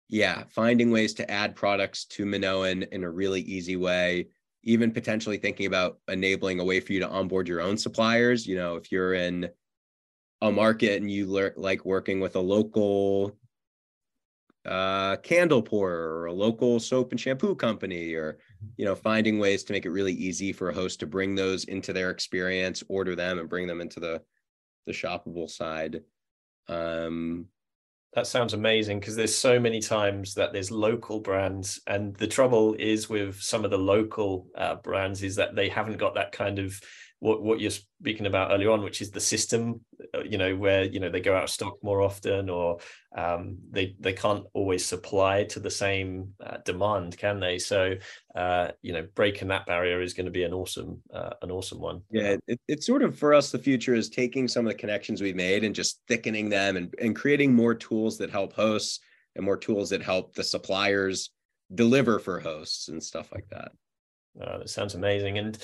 yeah, 0.10 0.44
finding 0.50 0.92
ways 0.92 1.14
to 1.16 1.32
add 1.32 1.56
products 1.56 2.06
to 2.06 2.26
Minoan 2.26 2.84
in 2.92 3.06
a 3.06 3.10
really 3.10 3.42
easy 3.42 3.78
way, 3.78 4.28
even 4.64 4.92
potentially 4.92 5.38
thinking 5.38 5.66
about 5.66 6.00
enabling 6.10 6.60
a 6.60 6.66
way 6.66 6.82
for 6.82 6.92
you 6.92 7.00
to 7.00 7.10
onboard 7.10 7.48
your 7.48 7.62
own 7.62 7.78
suppliers. 7.78 8.46
You 8.46 8.58
know, 8.58 8.76
if 8.76 8.92
you're 8.92 9.14
in 9.14 9.50
a 10.42 10.52
market 10.52 11.02
and 11.02 11.10
you 11.10 11.32
le- 11.32 11.52
like 11.56 11.86
working 11.86 12.20
with 12.20 12.36
a 12.36 12.42
local 12.42 13.38
uh, 14.68 15.16
candle 15.18 15.62
pourer 15.62 16.20
or 16.20 16.26
a 16.26 16.34
local 16.34 16.80
soap 16.80 17.12
and 17.12 17.20
shampoo 17.20 17.56
company 17.56 18.14
or 18.14 18.34
mm-hmm. 18.34 18.68
you 18.78 18.86
know 18.86 18.96
finding 18.96 19.40
ways 19.40 19.64
to 19.64 19.74
make 19.74 19.86
it 19.86 19.92
really 19.92 20.14
easy 20.14 20.52
for 20.52 20.70
a 20.70 20.74
host 20.74 21.00
to 21.00 21.08
bring 21.08 21.36
those 21.36 21.64
into 21.66 21.94
their 21.94 22.10
experience 22.10 22.84
order 22.90 23.16
them 23.16 23.40
and 23.40 23.50
bring 23.50 23.68
them 23.68 23.82
into 23.82 24.00
the 24.00 24.22
the 24.86 24.92
shoppable 24.92 25.50
side 25.50 26.02
um 26.68 27.46
that 28.14 28.28
sounds 28.28 28.54
amazing 28.54 29.00
because 29.00 29.16
there's 29.16 29.36
so 29.36 29.60
many 29.60 29.80
times 29.80 30.34
that 30.34 30.52
there's 30.52 30.72
local 30.72 31.20
brands 31.20 31.80
and 31.88 32.16
the 32.16 32.28
trouble 32.28 32.76
is 32.80 33.10
with 33.10 33.40
some 33.40 33.64
of 33.64 33.72
the 33.72 33.78
local 33.78 34.48
uh, 34.58 34.76
brands 34.76 35.24
is 35.24 35.36
that 35.36 35.56
they 35.56 35.70
haven't 35.70 35.98
got 35.98 36.16
that 36.16 36.32
kind 36.32 36.58
of 36.58 36.82
what 37.20 37.42
what 37.42 37.60
you're 37.60 37.72
speaking 37.72 38.28
about 38.28 38.52
earlier 38.52 38.70
on, 38.70 38.84
which 38.84 39.02
is 39.02 39.10
the 39.10 39.20
system, 39.20 39.82
uh, 40.14 40.22
you 40.24 40.38
know, 40.38 40.56
where 40.56 40.84
you 40.84 41.00
know 41.00 41.10
they 41.10 41.20
go 41.20 41.36
out 41.36 41.46
of 41.46 41.50
stock 41.50 41.78
more 41.82 42.02
often, 42.02 42.50
or 42.50 42.78
um, 43.16 43.58
they 43.72 43.96
they 44.00 44.14
can't 44.14 44.46
always 44.54 44.86
supply 44.86 45.44
to 45.46 45.60
the 45.60 45.72
same 45.72 46.34
uh, 46.46 46.58
demand, 46.64 47.18
can 47.18 47.40
they? 47.40 47.58
So, 47.58 47.96
uh, 48.36 48.70
you 48.82 48.94
know, 48.94 49.08
breaking 49.16 49.48
that 49.48 49.66
barrier 49.66 50.02
is 50.02 50.14
going 50.14 50.26
to 50.26 50.32
be 50.32 50.44
an 50.44 50.54
awesome 50.54 51.02
uh, 51.12 51.32
an 51.42 51.50
awesome 51.50 51.80
one. 51.80 52.02
Yeah, 52.12 52.36
it, 52.48 52.60
it's 52.68 52.86
sort 52.86 53.02
of 53.02 53.18
for 53.18 53.34
us. 53.34 53.52
The 53.52 53.60
future 53.60 53.96
is 53.96 54.10
taking 54.10 54.48
some 54.48 54.68
of 54.68 54.72
the 54.72 54.80
connections 54.80 55.22
we've 55.22 55.36
made 55.36 55.64
and 55.64 55.74
just 55.74 56.02
thickening 56.08 56.50
them 56.50 56.78
and 56.78 56.94
and 57.02 57.16
creating 57.16 57.54
more 57.54 57.74
tools 57.74 58.20
that 58.20 58.30
help 58.30 58.54
hosts 58.54 59.00
and 59.36 59.44
more 59.44 59.58
tools 59.58 59.90
that 59.90 60.04
help 60.04 60.36
the 60.36 60.44
suppliers 60.44 61.32
deliver 61.74 62.20
for 62.20 62.40
hosts 62.40 62.90
and 62.90 63.04
stuff 63.04 63.32
like 63.32 63.48
that. 63.50 63.72
Uh, 64.40 64.60
that 64.60 64.70
sounds 64.70 64.94
amazing. 64.94 65.38
And 65.38 65.58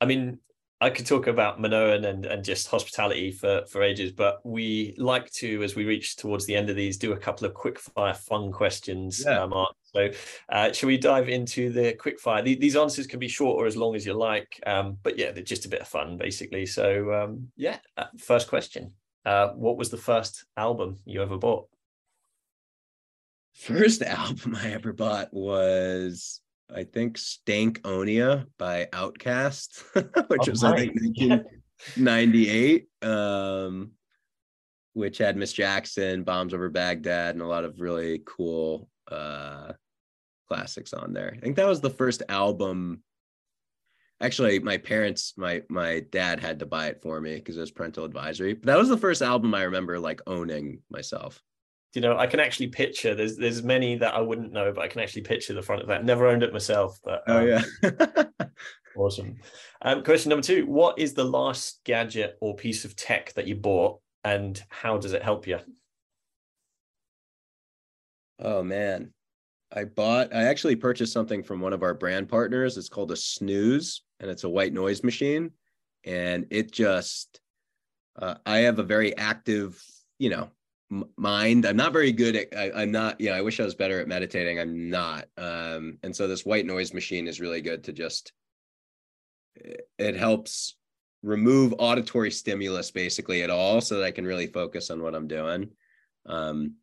I 0.00 0.06
mean, 0.06 0.38
I 0.84 0.90
could 0.90 1.06
talk 1.06 1.28
about 1.28 1.58
Minoan 1.58 2.04
and, 2.04 2.26
and 2.26 2.44
just 2.44 2.68
hospitality 2.68 3.30
for, 3.30 3.64
for 3.70 3.82
ages, 3.82 4.12
but 4.12 4.44
we 4.44 4.94
like 4.98 5.30
to, 5.32 5.62
as 5.62 5.74
we 5.74 5.86
reach 5.86 6.16
towards 6.16 6.44
the 6.44 6.54
end 6.54 6.68
of 6.68 6.76
these, 6.76 6.98
do 6.98 7.12
a 7.12 7.16
couple 7.16 7.46
of 7.46 7.54
quick 7.54 7.78
fire 7.78 8.12
fun 8.12 8.52
questions, 8.52 9.24
yeah. 9.24 9.44
uh, 9.44 9.46
Marc. 9.46 9.74
So, 9.94 10.10
uh, 10.50 10.72
shall 10.72 10.88
we 10.88 10.98
dive 10.98 11.30
into 11.30 11.70
the 11.70 11.94
quick 11.94 12.20
fire? 12.20 12.42
These 12.42 12.76
answers 12.76 13.06
can 13.06 13.18
be 13.18 13.28
short 13.28 13.56
or 13.56 13.66
as 13.66 13.78
long 13.78 13.94
as 13.96 14.04
you 14.04 14.12
like, 14.12 14.60
um, 14.66 14.98
but 15.02 15.16
yeah, 15.16 15.32
they're 15.32 15.42
just 15.42 15.64
a 15.64 15.70
bit 15.70 15.80
of 15.80 15.88
fun, 15.88 16.18
basically. 16.18 16.66
So, 16.66 17.14
um, 17.14 17.48
yeah, 17.56 17.78
uh, 17.96 18.08
first 18.18 18.48
question: 18.48 18.92
uh, 19.24 19.52
What 19.52 19.78
was 19.78 19.88
the 19.88 19.96
first 19.96 20.44
album 20.54 20.98
you 21.06 21.22
ever 21.22 21.38
bought? 21.38 21.66
First 23.54 24.02
album 24.02 24.54
I 24.54 24.72
ever 24.72 24.92
bought 24.92 25.32
was 25.32 26.42
I 26.72 26.84
think 26.84 27.18
Stankonia 27.18 28.46
by 28.58 28.88
OutKast, 28.92 29.82
which 30.28 30.48
oh, 30.48 30.50
was 30.50 30.64
I 30.64 30.76
think 30.76 30.94
1998. 31.96 32.88
Um, 33.02 33.92
which 34.94 35.18
had 35.18 35.36
Miss 35.36 35.52
Jackson, 35.52 36.22
Bombs 36.22 36.54
Over 36.54 36.70
Baghdad, 36.70 37.34
and 37.34 37.42
a 37.42 37.46
lot 37.46 37.64
of 37.64 37.80
really 37.80 38.22
cool 38.24 38.88
uh 39.10 39.72
classics 40.48 40.92
on 40.92 41.12
there. 41.12 41.34
I 41.36 41.40
think 41.40 41.56
that 41.56 41.66
was 41.66 41.80
the 41.80 41.90
first 41.90 42.22
album. 42.28 43.02
Actually, 44.20 44.60
my 44.60 44.78
parents, 44.78 45.34
my 45.36 45.62
my 45.68 46.00
dad 46.10 46.40
had 46.40 46.60
to 46.60 46.66
buy 46.66 46.86
it 46.86 47.02
for 47.02 47.20
me 47.20 47.34
because 47.34 47.56
it 47.56 47.60
was 47.60 47.70
parental 47.72 48.04
advisory. 48.04 48.54
But 48.54 48.66
that 48.66 48.78
was 48.78 48.88
the 48.88 48.96
first 48.96 49.20
album 49.20 49.54
I 49.54 49.64
remember 49.64 49.98
like 49.98 50.20
owning 50.26 50.80
myself 50.90 51.42
you 51.94 52.00
know, 52.00 52.18
I 52.18 52.26
can 52.26 52.40
actually 52.40 52.66
picture. 52.68 53.14
There's 53.14 53.36
there's 53.36 53.62
many 53.62 53.96
that 53.96 54.14
I 54.14 54.20
wouldn't 54.20 54.52
know, 54.52 54.72
but 54.72 54.82
I 54.82 54.88
can 54.88 55.00
actually 55.00 55.22
picture 55.22 55.54
the 55.54 55.62
front 55.62 55.80
of 55.80 55.88
that. 55.88 56.04
Never 56.04 56.26
owned 56.26 56.42
it 56.42 56.52
myself, 56.52 56.98
but 57.04 57.22
oh 57.28 57.38
um, 57.38 57.46
yeah, 57.46 58.24
awesome. 58.96 59.36
Um, 59.80 60.02
question 60.02 60.30
number 60.30 60.42
two: 60.42 60.66
What 60.66 60.98
is 60.98 61.14
the 61.14 61.24
last 61.24 61.80
gadget 61.84 62.36
or 62.40 62.56
piece 62.56 62.84
of 62.84 62.96
tech 62.96 63.32
that 63.34 63.46
you 63.46 63.54
bought, 63.54 64.00
and 64.24 64.60
how 64.68 64.98
does 64.98 65.12
it 65.12 65.22
help 65.22 65.46
you? 65.46 65.60
Oh 68.40 68.64
man, 68.64 69.12
I 69.72 69.84
bought. 69.84 70.34
I 70.34 70.44
actually 70.44 70.76
purchased 70.76 71.12
something 71.12 71.44
from 71.44 71.60
one 71.60 71.72
of 71.72 71.84
our 71.84 71.94
brand 71.94 72.28
partners. 72.28 72.76
It's 72.76 72.88
called 72.88 73.12
a 73.12 73.16
Snooz, 73.16 74.00
and 74.18 74.28
it's 74.28 74.42
a 74.44 74.50
white 74.50 74.72
noise 74.72 75.04
machine, 75.04 75.52
and 76.04 76.46
it 76.50 76.72
just. 76.72 77.40
Uh, 78.16 78.36
I 78.46 78.58
have 78.58 78.78
a 78.78 78.84
very 78.84 79.16
active, 79.16 79.82
you 80.20 80.30
know, 80.30 80.48
mind. 81.16 81.66
I'm 81.66 81.76
not 81.76 81.92
very 81.92 82.12
good 82.12 82.36
at. 82.36 82.56
I, 82.56 82.82
am 82.82 82.92
not. 82.92 83.20
You 83.20 83.30
know, 83.30 83.36
I 83.36 83.40
wish 83.40 83.60
I 83.60 83.64
was 83.64 83.74
better 83.74 84.00
at 84.00 84.08
meditating. 84.08 84.58
I'm 84.58 84.90
not. 84.90 85.26
Um, 85.36 85.98
and 86.02 86.14
so 86.14 86.26
this 86.26 86.44
white 86.44 86.66
noise 86.66 86.94
machine 86.94 87.28
is 87.28 87.40
really 87.40 87.60
good 87.60 87.84
to 87.84 87.92
just. 87.92 88.32
It 89.98 90.16
helps 90.16 90.76
remove 91.22 91.74
auditory 91.78 92.30
stimulus 92.30 92.90
basically 92.90 93.42
at 93.42 93.50
all, 93.50 93.80
so 93.80 93.98
that 93.98 94.04
I 94.04 94.10
can 94.10 94.26
really 94.26 94.46
focus 94.46 94.90
on 94.90 95.02
what 95.02 95.14
I'm 95.14 95.28
doing. 95.28 95.70
Um, 96.26 96.74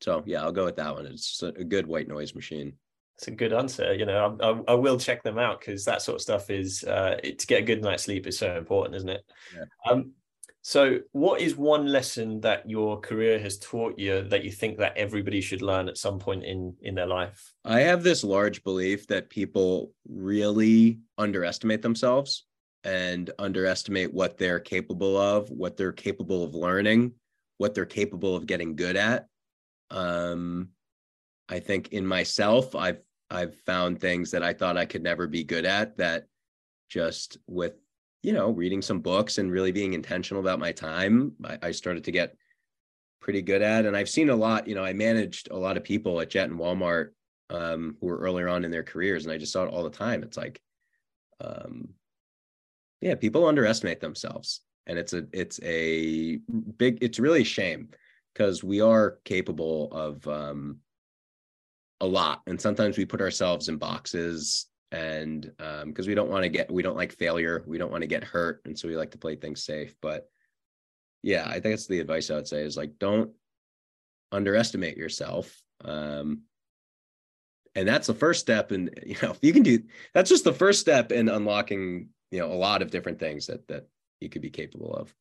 so 0.00 0.22
yeah, 0.26 0.42
I'll 0.42 0.52
go 0.52 0.64
with 0.64 0.76
that 0.76 0.94
one. 0.94 1.06
It's 1.06 1.42
a 1.42 1.52
good 1.64 1.86
white 1.86 2.08
noise 2.08 2.34
machine. 2.34 2.74
It's 3.16 3.28
a 3.28 3.32
good 3.32 3.52
answer. 3.52 3.92
You 3.94 4.06
know, 4.06 4.38
I, 4.40 4.50
I, 4.50 4.60
I 4.68 4.74
will 4.74 4.98
check 4.98 5.24
them 5.24 5.38
out 5.38 5.60
because 5.60 5.84
that 5.84 6.02
sort 6.02 6.16
of 6.16 6.22
stuff 6.22 6.50
is 6.50 6.84
uh, 6.84 7.18
it, 7.22 7.40
to 7.40 7.46
get 7.46 7.62
a 7.62 7.66
good 7.66 7.82
night's 7.82 8.04
sleep 8.04 8.26
is 8.26 8.38
so 8.38 8.56
important, 8.56 8.94
isn't 8.94 9.08
it? 9.08 9.24
Yeah. 9.54 9.64
Um, 9.90 10.12
so, 10.62 11.00
what 11.12 11.40
is 11.40 11.56
one 11.56 11.86
lesson 11.86 12.40
that 12.40 12.68
your 12.68 13.00
career 13.00 13.38
has 13.38 13.58
taught 13.58 13.98
you 13.98 14.22
that 14.28 14.44
you 14.44 14.50
think 14.50 14.78
that 14.78 14.96
everybody 14.96 15.40
should 15.40 15.62
learn 15.62 15.88
at 15.88 15.96
some 15.96 16.18
point 16.18 16.44
in 16.44 16.74
in 16.82 16.94
their 16.94 17.06
life? 17.06 17.54
I 17.64 17.80
have 17.80 18.02
this 18.02 18.24
large 18.24 18.62
belief 18.64 19.06
that 19.06 19.30
people 19.30 19.92
really 20.08 21.00
underestimate 21.16 21.82
themselves 21.82 22.44
and 22.84 23.30
underestimate 23.38 24.12
what 24.12 24.38
they're 24.38 24.60
capable 24.60 25.16
of, 25.16 25.50
what 25.50 25.76
they're 25.76 25.92
capable 25.92 26.44
of 26.44 26.54
learning, 26.54 27.12
what 27.58 27.74
they're 27.74 27.86
capable 27.86 28.36
of 28.36 28.46
getting 28.46 28.76
good 28.76 28.96
at. 28.96 29.26
Um, 29.90 30.70
I 31.48 31.60
think 31.60 31.88
in 31.92 32.06
myself, 32.06 32.74
I've 32.74 33.00
I've 33.30 33.54
found 33.60 34.00
things 34.00 34.30
that 34.32 34.42
I 34.42 34.54
thought 34.54 34.76
I 34.76 34.86
could 34.86 35.02
never 35.02 35.26
be 35.26 35.44
good 35.44 35.66
at 35.66 35.98
that 35.98 36.26
just 36.88 37.36
with 37.46 37.74
you 38.22 38.32
know, 38.32 38.50
reading 38.50 38.82
some 38.82 39.00
books 39.00 39.38
and 39.38 39.50
really 39.50 39.72
being 39.72 39.94
intentional 39.94 40.42
about 40.42 40.58
my 40.58 40.72
time, 40.72 41.32
I, 41.44 41.58
I, 41.62 41.70
started 41.70 42.04
to 42.04 42.12
get 42.12 42.36
pretty 43.20 43.42
good 43.42 43.62
at. 43.62 43.86
And 43.86 43.96
I've 43.96 44.08
seen 44.08 44.28
a 44.28 44.36
lot, 44.36 44.66
you 44.66 44.74
know, 44.74 44.84
I 44.84 44.92
managed 44.92 45.50
a 45.50 45.56
lot 45.56 45.76
of 45.76 45.84
people 45.84 46.20
at 46.20 46.30
Jet 46.30 46.50
and 46.50 46.58
Walmart 46.58 47.10
um, 47.50 47.96
who 48.00 48.06
were 48.08 48.18
earlier 48.18 48.48
on 48.48 48.64
in 48.64 48.70
their 48.70 48.82
careers, 48.82 49.24
and 49.24 49.32
I 49.32 49.38
just 49.38 49.52
saw 49.52 49.64
it 49.64 49.70
all 49.70 49.84
the 49.84 49.90
time. 49.90 50.22
It's 50.22 50.36
like, 50.36 50.60
um, 51.40 51.90
yeah, 53.00 53.14
people 53.14 53.46
underestimate 53.46 54.00
themselves, 54.00 54.60
and 54.86 54.98
it's 54.98 55.12
a 55.12 55.26
it's 55.32 55.60
a 55.62 56.38
big 56.76 56.98
it's 57.00 57.18
really 57.18 57.42
a 57.42 57.44
shame 57.44 57.88
because 58.34 58.62
we 58.62 58.80
are 58.80 59.18
capable 59.24 59.90
of 59.92 60.26
um, 60.26 60.78
a 62.00 62.06
lot, 62.06 62.42
and 62.46 62.60
sometimes 62.60 62.98
we 62.98 63.04
put 63.04 63.20
ourselves 63.20 63.68
in 63.68 63.76
boxes 63.76 64.66
and 64.90 65.52
because 65.56 66.06
um, 66.06 66.08
we 66.08 66.14
don't 66.14 66.30
want 66.30 66.42
to 66.42 66.48
get 66.48 66.70
we 66.70 66.82
don't 66.82 66.96
like 66.96 67.12
failure 67.12 67.62
we 67.66 67.78
don't 67.78 67.90
want 67.90 68.02
to 68.02 68.06
get 68.08 68.24
hurt 68.24 68.62
and 68.64 68.78
so 68.78 68.88
we 68.88 68.96
like 68.96 69.10
to 69.10 69.18
play 69.18 69.36
things 69.36 69.62
safe 69.62 69.94
but 70.00 70.30
yeah 71.22 71.44
i 71.46 71.52
think 71.52 71.64
that's 71.64 71.86
the 71.86 72.00
advice 72.00 72.30
i 72.30 72.34
would 72.34 72.48
say 72.48 72.62
is 72.62 72.76
like 72.76 72.98
don't 72.98 73.30
underestimate 74.32 74.96
yourself 74.96 75.62
um, 75.84 76.42
and 77.74 77.86
that's 77.86 78.06
the 78.06 78.14
first 78.14 78.40
step 78.40 78.72
and 78.72 78.90
you 79.06 79.16
know 79.22 79.36
you 79.42 79.52
can 79.52 79.62
do 79.62 79.78
that's 80.14 80.30
just 80.30 80.44
the 80.44 80.52
first 80.52 80.80
step 80.80 81.12
in 81.12 81.28
unlocking 81.28 82.08
you 82.30 82.38
know 82.38 82.50
a 82.50 82.54
lot 82.54 82.82
of 82.82 82.90
different 82.90 83.18
things 83.18 83.46
that 83.46 83.66
that 83.68 83.86
you 84.20 84.28
could 84.28 84.42
be 84.42 84.50
capable 84.50 84.94
of 84.94 85.14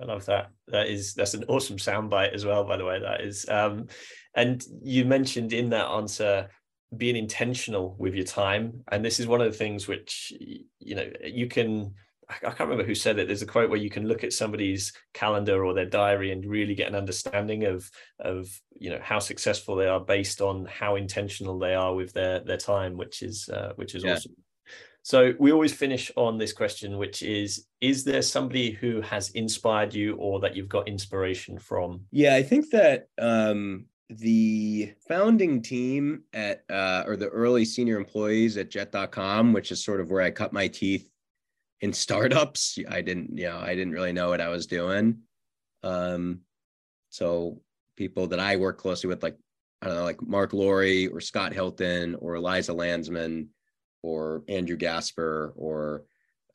I 0.00 0.04
love 0.04 0.24
that. 0.26 0.50
That 0.68 0.88
is 0.88 1.14
that's 1.14 1.34
an 1.34 1.44
awesome 1.48 1.76
soundbite 1.76 2.32
as 2.32 2.44
well. 2.44 2.64
By 2.64 2.76
the 2.76 2.84
way, 2.84 3.00
that 3.00 3.22
is. 3.22 3.48
Um, 3.48 3.88
and 4.34 4.64
you 4.82 5.04
mentioned 5.04 5.52
in 5.52 5.70
that 5.70 5.86
answer 5.86 6.48
being 6.96 7.16
intentional 7.16 7.94
with 7.98 8.14
your 8.14 8.24
time 8.24 8.82
and 8.90 9.04
this 9.04 9.20
is 9.20 9.26
one 9.26 9.40
of 9.40 9.50
the 9.50 9.56
things 9.56 9.86
which 9.86 10.32
you 10.78 10.94
know 10.94 11.08
you 11.24 11.46
can 11.46 11.92
I 12.30 12.50
can't 12.50 12.60
remember 12.60 12.84
who 12.84 12.94
said 12.94 13.18
it. 13.18 13.26
There's 13.26 13.42
a 13.42 13.46
quote 13.46 13.70
where 13.70 13.78
you 13.78 13.90
can 13.90 14.06
look 14.06 14.22
at 14.22 14.32
somebody's 14.32 14.92
calendar 15.14 15.64
or 15.64 15.74
their 15.74 15.86
diary 15.86 16.32
and 16.32 16.44
really 16.44 16.74
get 16.74 16.88
an 16.88 16.94
understanding 16.94 17.64
of 17.64 17.90
of 18.20 18.48
you 18.78 18.90
know 18.90 19.00
how 19.02 19.18
successful 19.18 19.76
they 19.76 19.86
are 19.86 20.00
based 20.00 20.40
on 20.40 20.66
how 20.66 20.96
intentional 20.96 21.58
they 21.58 21.74
are 21.74 21.94
with 21.94 22.12
their 22.12 22.40
their 22.40 22.56
time, 22.56 22.96
which 22.96 23.22
is 23.22 23.48
uh, 23.48 23.72
which 23.76 23.94
is 23.94 24.04
yeah. 24.04 24.14
awesome. 24.14 24.34
So 25.02 25.32
we 25.38 25.50
always 25.50 25.72
finish 25.72 26.12
on 26.16 26.36
this 26.36 26.52
question, 26.52 26.98
which 26.98 27.22
is 27.22 27.66
Is 27.80 28.04
there 28.04 28.22
somebody 28.22 28.70
who 28.70 29.00
has 29.00 29.30
inspired 29.30 29.94
you 29.94 30.16
or 30.16 30.40
that 30.40 30.54
you've 30.54 30.68
got 30.68 30.88
inspiration 30.88 31.58
from? 31.58 32.02
Yeah, 32.10 32.34
I 32.34 32.42
think 32.42 32.70
that 32.70 33.08
um, 33.18 33.86
the 34.10 34.92
founding 35.08 35.62
team 35.62 36.24
at, 36.32 36.64
uh, 36.68 37.04
or 37.06 37.16
the 37.16 37.28
early 37.28 37.64
senior 37.64 37.96
employees 37.96 38.56
at 38.56 38.70
jet.com, 38.70 39.52
which 39.52 39.70
is 39.70 39.84
sort 39.84 40.00
of 40.00 40.10
where 40.10 40.22
I 40.22 40.30
cut 40.30 40.52
my 40.52 40.68
teeth 40.68 41.08
in 41.80 41.92
startups, 41.92 42.78
I 42.88 43.00
didn't, 43.00 43.38
you 43.38 43.46
know, 43.46 43.58
I 43.58 43.74
didn't 43.74 43.92
really 43.92 44.12
know 44.12 44.28
what 44.28 44.40
I 44.40 44.48
was 44.48 44.66
doing. 44.66 45.18
Um, 45.82 46.40
so 47.08 47.62
people 47.96 48.26
that 48.28 48.40
I 48.40 48.56
work 48.56 48.78
closely 48.78 49.08
with, 49.08 49.22
like, 49.22 49.38
I 49.80 49.86
don't 49.86 49.96
know, 49.96 50.04
like 50.04 50.20
Marc 50.20 50.52
Lore 50.52 50.84
or 51.12 51.20
Scott 51.20 51.52
Hilton 51.52 52.16
or 52.16 52.34
Eliza 52.34 52.74
Landsman 52.74 53.48
or 54.02 54.42
Andrew 54.48 54.76
Gasper 54.76 55.54
or 55.56 56.04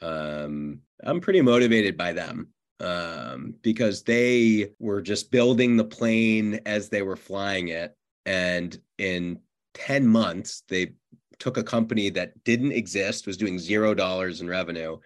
um, 0.01 0.81
I'm 1.03 1.21
pretty 1.21 1.41
motivated 1.41 1.97
by 1.97 2.13
them 2.13 2.49
um, 2.79 3.55
because 3.61 4.03
they 4.03 4.71
were 4.79 5.01
just 5.01 5.31
building 5.31 5.77
the 5.77 5.83
plane 5.83 6.59
as 6.65 6.89
they 6.89 7.01
were 7.01 7.15
flying 7.15 7.69
it. 7.69 7.95
And 8.25 8.77
in 8.97 9.39
10 9.75 10.07
months, 10.07 10.63
they 10.67 10.93
took 11.39 11.57
a 11.57 11.63
company 11.63 12.09
that 12.11 12.43
didn't 12.43 12.71
exist, 12.71 13.27
was 13.27 13.37
doing 13.37 13.59
zero 13.59 13.93
dollars 13.93 14.41
in 14.41 14.47
revenue, 14.47 14.97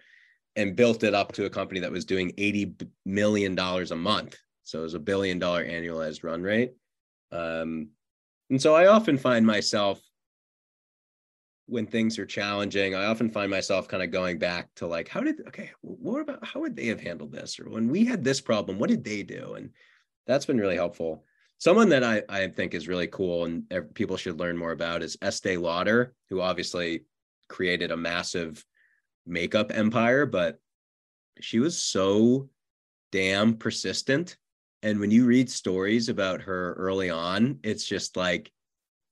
and 0.56 0.76
built 0.76 1.04
it 1.04 1.14
up 1.14 1.32
to 1.32 1.44
a 1.44 1.50
company 1.50 1.80
that 1.80 1.92
was 1.92 2.04
doing 2.04 2.32
$80 2.32 2.88
million 3.04 3.58
a 3.58 3.96
month. 3.96 4.36
So 4.62 4.80
it 4.80 4.82
was 4.82 4.94
a 4.94 5.00
billion 5.00 5.38
dollar 5.38 5.64
annualized 5.64 6.24
run 6.24 6.42
rate. 6.42 6.72
Um, 7.32 7.88
and 8.50 8.60
so 8.60 8.74
I 8.74 8.86
often 8.86 9.16
find 9.16 9.46
myself 9.46 10.00
when 11.70 11.86
things 11.86 12.18
are 12.18 12.26
challenging, 12.26 12.94
I 12.94 13.06
often 13.06 13.30
find 13.30 13.50
myself 13.50 13.88
kind 13.88 14.02
of 14.02 14.10
going 14.10 14.38
back 14.38 14.68
to 14.76 14.86
like, 14.86 15.08
how 15.08 15.20
did, 15.20 15.46
okay, 15.48 15.70
what 15.80 16.20
about, 16.20 16.44
how 16.44 16.60
would 16.60 16.74
they 16.74 16.86
have 16.86 17.00
handled 17.00 17.32
this? 17.32 17.60
Or 17.60 17.70
when 17.70 17.88
we 17.88 18.04
had 18.04 18.24
this 18.24 18.40
problem, 18.40 18.78
what 18.78 18.90
did 18.90 19.04
they 19.04 19.22
do? 19.22 19.54
And 19.54 19.70
that's 20.26 20.46
been 20.46 20.58
really 20.58 20.74
helpful. 20.74 21.24
Someone 21.58 21.88
that 21.90 22.02
I, 22.02 22.22
I 22.28 22.48
think 22.48 22.74
is 22.74 22.88
really 22.88 23.06
cool 23.06 23.44
and 23.44 23.64
people 23.94 24.16
should 24.16 24.40
learn 24.40 24.56
more 24.56 24.72
about 24.72 25.02
is 25.02 25.16
Estee 25.22 25.56
Lauder, 25.56 26.14
who 26.28 26.40
obviously 26.40 27.04
created 27.48 27.90
a 27.90 27.96
massive 27.96 28.64
makeup 29.26 29.70
empire, 29.72 30.26
but 30.26 30.58
she 31.40 31.60
was 31.60 31.80
so 31.80 32.48
damn 33.12 33.54
persistent. 33.54 34.36
And 34.82 34.98
when 34.98 35.10
you 35.10 35.26
read 35.26 35.50
stories 35.50 36.08
about 36.08 36.42
her 36.42 36.74
early 36.74 37.10
on, 37.10 37.58
it's 37.62 37.84
just 37.84 38.16
like, 38.16 38.50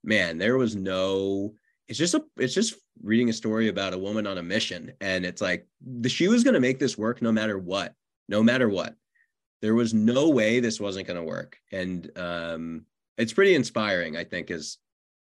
man, 0.02 0.38
there 0.38 0.56
was 0.56 0.74
no, 0.74 1.54
it's 1.88 1.98
just 1.98 2.14
a 2.14 2.22
it's 2.36 2.54
just 2.54 2.74
reading 3.02 3.28
a 3.30 3.32
story 3.32 3.68
about 3.68 3.94
a 3.94 3.98
woman 3.98 4.26
on 4.26 4.38
a 4.38 4.42
mission 4.42 4.92
and 5.00 5.24
it's 5.24 5.40
like 5.40 5.66
the, 5.80 6.08
she 6.08 6.28
was 6.28 6.44
going 6.44 6.54
to 6.54 6.60
make 6.60 6.78
this 6.78 6.98
work 6.98 7.22
no 7.22 7.32
matter 7.32 7.58
what 7.58 7.94
no 8.28 8.42
matter 8.42 8.68
what. 8.68 8.94
There 9.60 9.74
was 9.74 9.92
no 9.92 10.28
way 10.28 10.60
this 10.60 10.80
wasn't 10.80 11.08
going 11.08 11.16
to 11.16 11.24
work 11.24 11.58
and 11.72 12.10
um 12.16 12.84
it's 13.16 13.32
pretty 13.32 13.56
inspiring 13.56 14.16
i 14.16 14.22
think 14.22 14.52
is 14.52 14.78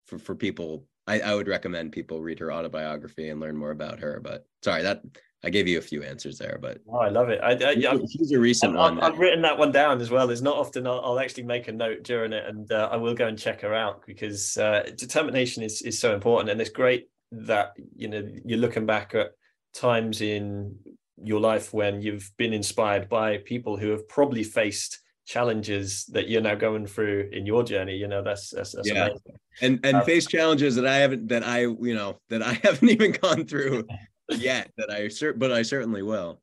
for 0.07 0.19
for 0.19 0.35
people 0.35 0.87
I, 1.07 1.21
I 1.21 1.35
would 1.35 1.49
recommend 1.49 1.93
people 1.93 2.23
read 2.23 2.39
her 2.39 2.51
autobiography 2.51 3.29
and 3.29 3.39
learn 3.39 3.57
more 3.57 3.71
about 3.71 4.01
her 4.01 4.21
but 4.21 4.47
sorry 4.63 4.83
that 4.83 5.03
I 5.45 5.51
gave 5.51 5.69
you 5.69 5.79
a 5.79 5.83
few 5.83 6.03
answers 6.03 6.39
there, 6.39 6.59
but 6.61 6.79
oh, 6.89 6.99
I 6.99 7.09
love 7.09 7.29
it. 7.29 7.41
I, 7.43 7.53
I, 7.53 7.71
yeah, 7.73 7.97
he's 8.09 8.33
a 8.33 8.41
recent 8.41 8.73
I've, 8.73 8.97
one. 8.97 9.01
I've, 9.01 9.19
written 9.19 9.43
that 9.43 9.59
one 9.59 9.73
down 9.73 10.01
as 10.01 10.11
well. 10.11 10.27
There's 10.27 10.43
not 10.43 10.57
often 10.57 10.87
I'll, 10.87 11.01
I'll, 11.05 11.21
actually 11.21 11.43
make 11.43 11.69
a 11.69 11.73
note 11.73 12.03
during 12.03 12.33
it, 12.33 12.45
and 12.47 12.71
uh, 12.73 12.89
I 12.91 12.97
will 12.97 13.15
go 13.15 13.27
and 13.27 13.39
check 13.39 13.61
her 13.61 13.75
out 13.75 14.07
because 14.07 14.57
uh, 14.57 14.91
determination 14.97 15.63
is 15.63 15.83
is 15.83 15.99
so 15.99 16.15
important, 16.15 16.51
and 16.51 16.61
it's 16.61 16.71
great 16.71 17.09
that 17.33 17.73
you 17.95 18.09
know 18.09 18.27
you're 18.45 18.59
looking 18.59 18.87
back 18.87 19.15
at 19.15 19.33
times 19.75 20.21
in 20.21 20.77
your 21.23 21.41
life 21.41 21.73
when 21.73 22.01
you've 22.01 22.31
been 22.37 22.53
inspired 22.53 23.09
by 23.09 23.39
people 23.39 23.77
who 23.77 23.91
have 23.91 24.09
probably 24.09 24.43
faced 24.43 25.01
challenges 25.27 26.05
that 26.07 26.29
you're 26.29 26.43
now 26.43 26.55
going 26.55 26.87
through 26.87 27.31
in 27.33 27.47
your 27.47 27.63
journey 27.63 27.97
you 27.97 28.07
know 28.07 28.23
that's 28.23 28.51
that's, 28.51 28.73
that's 28.73 28.87
yeah 28.87 29.07
amazing. 29.07 29.21
and 29.63 29.81
and 29.83 29.97
um, 29.97 30.05
face 30.05 30.27
challenges 30.27 30.77
that 30.77 30.87
i 30.87 30.97
haven't 30.97 31.29
that 31.29 31.43
i 31.43 31.61
you 31.61 31.95
know 31.95 32.19
that 32.29 32.43
i 32.43 32.53
haven't 32.63 32.91
even 32.91 33.11
gone 33.13 33.47
through 33.47 33.87
yet 34.31 34.71
that 34.77 34.91
I 34.91 35.03
cert, 35.03 35.39
but 35.39 35.53
I 35.53 35.63
certainly 35.63 36.03
will. 36.03 36.41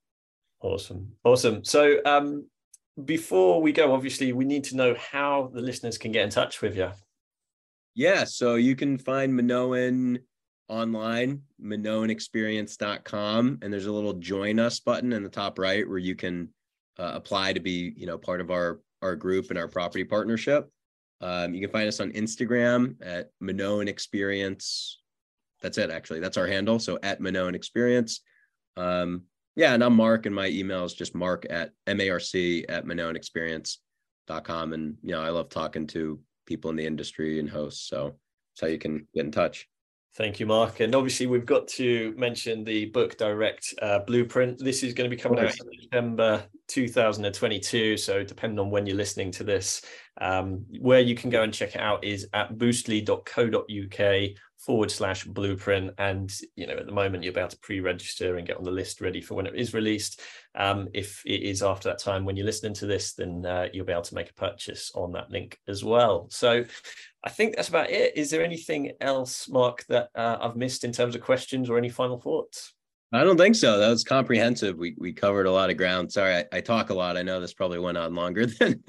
Awesome, 0.61 1.13
awesome. 1.23 1.63
So 1.63 1.99
um, 2.05 2.45
before 3.03 3.61
we 3.61 3.71
go, 3.71 3.93
obviously, 3.93 4.33
we 4.33 4.45
need 4.45 4.63
to 4.65 4.75
know 4.75 4.95
how 4.95 5.51
the 5.53 5.61
listeners 5.61 5.97
can 5.97 6.11
get 6.11 6.23
in 6.23 6.29
touch 6.29 6.61
with 6.61 6.75
you. 6.75 6.91
Yeah, 7.95 8.23
so 8.23 8.55
you 8.55 8.75
can 8.75 8.97
find 8.97 9.33
Minoan 9.33 10.19
online, 10.69 11.41
minoanexperience.com, 11.61 13.59
and 13.61 13.73
there's 13.73 13.87
a 13.87 13.91
little 13.91 14.13
join 14.13 14.59
us 14.59 14.79
button 14.79 15.13
in 15.13 15.23
the 15.23 15.29
top 15.29 15.59
right 15.59 15.87
where 15.87 15.97
you 15.97 16.15
can 16.15 16.49
uh, 16.97 17.11
apply 17.15 17.53
to 17.53 17.59
be, 17.59 17.93
you 17.97 18.05
know, 18.05 18.17
part 18.17 18.41
of 18.41 18.51
our 18.51 18.79
our 19.01 19.15
group 19.15 19.49
and 19.49 19.57
our 19.57 19.67
property 19.67 20.03
partnership. 20.03 20.69
Um, 21.21 21.53
you 21.53 21.61
can 21.61 21.71
find 21.71 21.87
us 21.87 21.99
on 21.99 22.11
Instagram 22.11 22.95
at 23.01 23.31
Minoan 23.41 23.87
Experience 23.87 25.00
that's 25.61 25.77
it 25.77 25.89
actually 25.89 26.19
that's 26.19 26.37
our 26.37 26.47
handle 26.47 26.79
so 26.79 26.97
at 27.03 27.19
minoan 27.21 27.55
experience 27.55 28.21
um 28.77 29.23
yeah 29.55 29.73
and 29.73 29.83
i'm 29.83 29.95
marc 29.95 30.25
and 30.25 30.35
my 30.35 30.47
email 30.47 30.83
is 30.83 30.93
just 30.93 31.15
mark 31.15 31.45
at 31.49 31.71
marc 31.87 31.99
at 32.69 32.85
minoanexperience.com 32.85 34.73
and 34.73 34.95
you 35.01 35.11
know 35.11 35.21
i 35.21 35.29
love 35.29 35.49
talking 35.49 35.87
to 35.87 36.19
people 36.45 36.69
in 36.69 36.75
the 36.75 36.85
industry 36.85 37.39
and 37.39 37.49
hosts 37.49 37.87
so 37.87 38.15
that's 38.53 38.61
how 38.61 38.67
you 38.67 38.77
can 38.77 39.07
get 39.13 39.25
in 39.25 39.31
touch 39.31 39.67
Thank 40.13 40.41
you, 40.41 40.45
Marc. 40.45 40.81
And 40.81 40.93
obviously, 40.93 41.25
we've 41.25 41.45
got 41.45 41.69
to 41.69 42.13
mention 42.17 42.65
the 42.65 42.87
book 42.87 43.17
direct 43.17 43.73
uh, 43.81 43.99
blueprint. 43.99 44.59
This 44.59 44.83
is 44.83 44.93
going 44.93 45.09
to 45.09 45.15
be 45.15 45.21
coming 45.21 45.39
out 45.39 45.45
in 45.45 45.81
September 45.81 46.43
2022. 46.67 47.95
So, 47.95 48.21
depending 48.21 48.59
on 48.59 48.69
when 48.69 48.85
you're 48.85 48.97
listening 48.97 49.31
to 49.31 49.45
this, 49.45 49.81
um, 50.19 50.65
where 50.81 50.99
you 50.99 51.15
can 51.15 51.29
go 51.29 51.43
and 51.43 51.53
check 51.53 51.75
it 51.75 51.81
out 51.81 52.03
is 52.03 52.27
at 52.33 52.57
boostly.co.uk 52.57 54.29
forward 54.65 54.91
slash 54.91 55.23
blueprint. 55.25 55.91
And, 55.97 56.31
you 56.55 56.67
know, 56.67 56.75
at 56.77 56.85
the 56.85 56.91
moment, 56.91 57.23
you're 57.23 57.31
about 57.31 57.49
to 57.51 57.59
pre 57.59 57.79
register 57.79 58.37
and 58.37 58.47
get 58.47 58.57
on 58.57 58.63
the 58.63 58.71
list 58.71 59.01
ready 59.01 59.21
for 59.21 59.35
when 59.35 59.47
it 59.47 59.55
is 59.55 59.73
released. 59.73 60.21
Um, 60.55 60.87
if 60.93 61.21
it 61.25 61.41
is 61.41 61.63
after 61.63 61.89
that 61.89 61.99
time 61.99 62.25
when 62.25 62.35
you're 62.35 62.45
listening 62.45 62.73
to 62.75 62.85
this, 62.85 63.13
then 63.13 63.45
uh, 63.45 63.67
you'll 63.73 63.85
be 63.85 63.93
able 63.93 64.03
to 64.03 64.15
make 64.15 64.29
a 64.29 64.33
purchase 64.33 64.91
on 64.95 65.11
that 65.13 65.31
link 65.31 65.59
as 65.67 65.83
well. 65.83 66.27
So, 66.29 66.63
I 67.23 67.29
think 67.29 67.55
that's 67.55 67.69
about 67.69 67.91
it. 67.91 68.17
Is 68.17 68.31
there 68.31 68.43
anything 68.43 68.93
else, 68.99 69.47
Marc, 69.47 69.85
that 69.87 70.09
uh, 70.15 70.37
I've 70.41 70.55
missed 70.55 70.83
in 70.83 70.91
terms 70.91 71.13
of 71.13 71.21
questions 71.21 71.69
or 71.69 71.77
any 71.77 71.89
final 71.89 72.19
thoughts? 72.19 72.73
I 73.13 73.23
don't 73.23 73.37
think 73.37 73.55
so. 73.55 73.77
That 73.77 73.89
was 73.89 74.03
comprehensive. 74.05 74.77
We 74.77 74.95
we 74.97 75.11
covered 75.11 75.45
a 75.45 75.51
lot 75.51 75.69
of 75.69 75.75
ground. 75.75 76.11
Sorry, 76.11 76.35
I, 76.35 76.45
I 76.53 76.61
talk 76.61 76.91
a 76.91 76.93
lot. 76.93 77.17
I 77.17 77.23
know 77.23 77.41
this 77.41 77.53
probably 77.53 77.79
went 77.79 77.97
on 77.97 78.15
longer 78.15 78.45
than. 78.59 78.81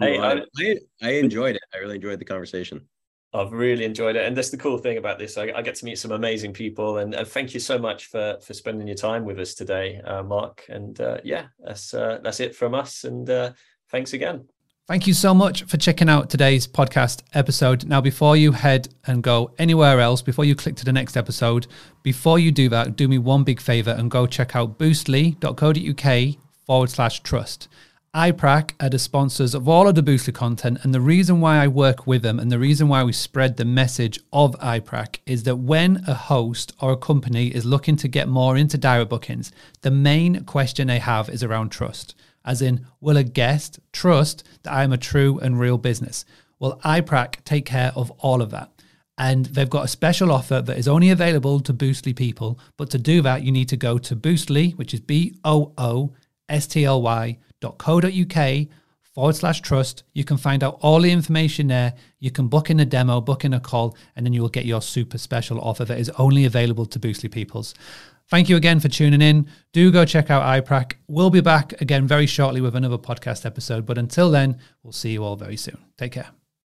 hey, 0.00 0.18
I, 0.18 0.42
I, 0.58 0.76
I 1.02 1.10
enjoyed 1.12 1.56
it. 1.56 1.62
I 1.74 1.78
really 1.78 1.96
enjoyed 1.96 2.18
the 2.18 2.26
conversation. 2.26 2.86
I've 3.34 3.52
really 3.52 3.84
enjoyed 3.84 4.16
it, 4.16 4.24
and 4.24 4.36
that's 4.36 4.50
the 4.50 4.56
cool 4.56 4.78
thing 4.78 4.96
about 4.96 5.18
this. 5.18 5.36
I, 5.36 5.52
I 5.54 5.60
get 5.60 5.74
to 5.76 5.84
meet 5.84 5.98
some 5.98 6.12
amazing 6.12 6.54
people, 6.54 6.98
and, 6.98 7.14
thank 7.28 7.52
you 7.52 7.60
so 7.60 7.78
much 7.78 8.06
for 8.06 8.38
for 8.40 8.54
spending 8.54 8.86
your 8.86 8.96
time 8.96 9.24
with 9.24 9.38
us 9.38 9.54
today, 9.54 10.00
uh, 10.04 10.22
Marc. 10.22 10.64
And 10.68 10.98
uh, 11.00 11.18
yeah, 11.24 11.46
that's 11.58 11.92
uh, 11.92 12.20
that's 12.22 12.40
it 12.40 12.54
from 12.54 12.74
us. 12.74 13.04
And 13.04 13.28
uh, 13.28 13.52
thanks 13.90 14.14
again. 14.14 14.48
Thank 14.88 15.06
you 15.06 15.12
so 15.12 15.34
much 15.34 15.64
for 15.64 15.76
checking 15.76 16.08
out 16.08 16.30
today's 16.30 16.66
podcast 16.66 17.22
episode. 17.34 17.84
Now, 17.84 18.00
before 18.00 18.38
you 18.38 18.52
head 18.52 18.88
and 19.06 19.22
go 19.22 19.52
anywhere 19.58 20.00
else, 20.00 20.22
before 20.22 20.46
you 20.46 20.54
click 20.54 20.76
to 20.76 20.84
the 20.86 20.94
next 20.94 21.14
episode, 21.14 21.66
before 22.02 22.38
you 22.38 22.50
do 22.50 22.70
that, 22.70 22.96
do 22.96 23.06
me 23.06 23.18
one 23.18 23.44
big 23.44 23.60
favor 23.60 23.90
and 23.90 24.10
go 24.10 24.26
check 24.26 24.56
out 24.56 24.78
boostly.co.uk 24.78 26.36
forward 26.64 26.88
slash 26.88 27.20
trust. 27.20 27.68
iPrac 28.14 28.72
are 28.80 28.88
the 28.88 28.98
sponsors 28.98 29.54
of 29.54 29.68
all 29.68 29.86
of 29.86 29.94
the 29.94 30.02
Boostly 30.02 30.32
content, 30.32 30.78
and 30.82 30.94
the 30.94 31.00
reason 31.00 31.40
why 31.40 31.58
I 31.58 31.68
work 31.68 32.06
with 32.06 32.22
them 32.22 32.40
and 32.40 32.50
the 32.50 32.58
reason 32.58 32.88
why 32.88 33.04
we 33.04 33.12
spread 33.12 33.56
the 33.56 33.64
message 33.64 34.18
of 34.32 34.58
iPrac 34.60 35.18
is 35.26 35.42
that 35.42 35.56
when 35.56 36.02
a 36.06 36.14
host 36.14 36.72
or 36.80 36.92
a 36.92 36.96
company 36.96 37.48
is 37.48 37.64
looking 37.64 37.96
to 37.96 38.08
get 38.08 38.28
more 38.28 38.56
into 38.56 38.78
direct 38.78 39.10
bookings, 39.10 39.52
the 39.82 39.90
main 39.90 40.44
question 40.44 40.88
they 40.88 40.98
have 40.98 41.28
is 41.28 41.42
around 41.42 41.68
trust 41.70 42.14
as 42.48 42.62
in, 42.62 42.86
will 43.00 43.18
a 43.18 43.22
guest 43.22 43.78
trust 43.92 44.42
that 44.62 44.72
I 44.72 44.82
am 44.82 44.92
a 44.92 44.96
true 44.96 45.38
and 45.38 45.60
real 45.60 45.76
business? 45.76 46.24
Well, 46.58 46.80
iPrac 46.82 47.44
take 47.44 47.66
care 47.66 47.92
of 47.94 48.10
all 48.12 48.40
of 48.40 48.50
that. 48.50 48.72
And 49.18 49.46
they've 49.46 49.68
got 49.68 49.84
a 49.84 49.88
special 49.88 50.32
offer 50.32 50.62
that 50.62 50.78
is 50.78 50.88
only 50.88 51.10
available 51.10 51.60
to 51.60 51.74
Boostly 51.74 52.16
people. 52.16 52.58
But 52.78 52.88
to 52.90 52.98
do 52.98 53.20
that, 53.20 53.42
you 53.42 53.52
need 53.52 53.68
to 53.68 53.76
go 53.76 53.98
to 53.98 54.16
Boostly, 54.16 54.74
which 54.76 54.94
is 54.94 55.00
B 55.00 55.36
O 55.44 55.72
O 55.76 56.14
S 56.48 56.66
T 56.66 56.86
L 56.86 57.02
Y 57.02 57.38
dot 57.60 57.78
co 57.78 58.00
dot 58.00 58.12
UK 58.12 58.68
forward 59.14 59.34
slash 59.34 59.60
trust. 59.60 60.04
You 60.14 60.24
can 60.24 60.36
find 60.36 60.62
out 60.62 60.78
all 60.80 61.00
the 61.00 61.10
information 61.10 61.66
there. 61.66 61.94
You 62.20 62.30
can 62.30 62.48
book 62.48 62.70
in 62.70 62.80
a 62.80 62.84
demo, 62.84 63.20
book 63.20 63.44
in 63.44 63.54
a 63.54 63.60
call, 63.60 63.96
and 64.14 64.24
then 64.24 64.32
you 64.32 64.42
will 64.42 64.48
get 64.48 64.64
your 64.64 64.80
super 64.80 65.18
special 65.18 65.60
offer 65.60 65.84
that 65.84 65.98
is 65.98 66.10
only 66.18 66.44
available 66.44 66.86
to 66.86 67.00
Boostly 67.00 67.30
peoples. 67.30 67.74
Thank 68.30 68.48
you 68.48 68.56
again 68.56 68.78
for 68.78 68.88
tuning 68.88 69.22
in. 69.22 69.48
Do 69.72 69.90
go 69.90 70.04
check 70.04 70.30
out 70.30 70.42
iPrac. 70.42 70.94
We'll 71.08 71.30
be 71.30 71.40
back 71.40 71.80
again 71.80 72.06
very 72.06 72.26
shortly 72.26 72.60
with 72.60 72.76
another 72.76 72.98
podcast 72.98 73.46
episode. 73.46 73.86
But 73.86 73.98
until 73.98 74.30
then, 74.30 74.58
we'll 74.82 74.92
see 74.92 75.12
you 75.12 75.24
all 75.24 75.36
very 75.36 75.56
soon. 75.56 75.78
Take 75.96 76.12
care. 76.12 76.37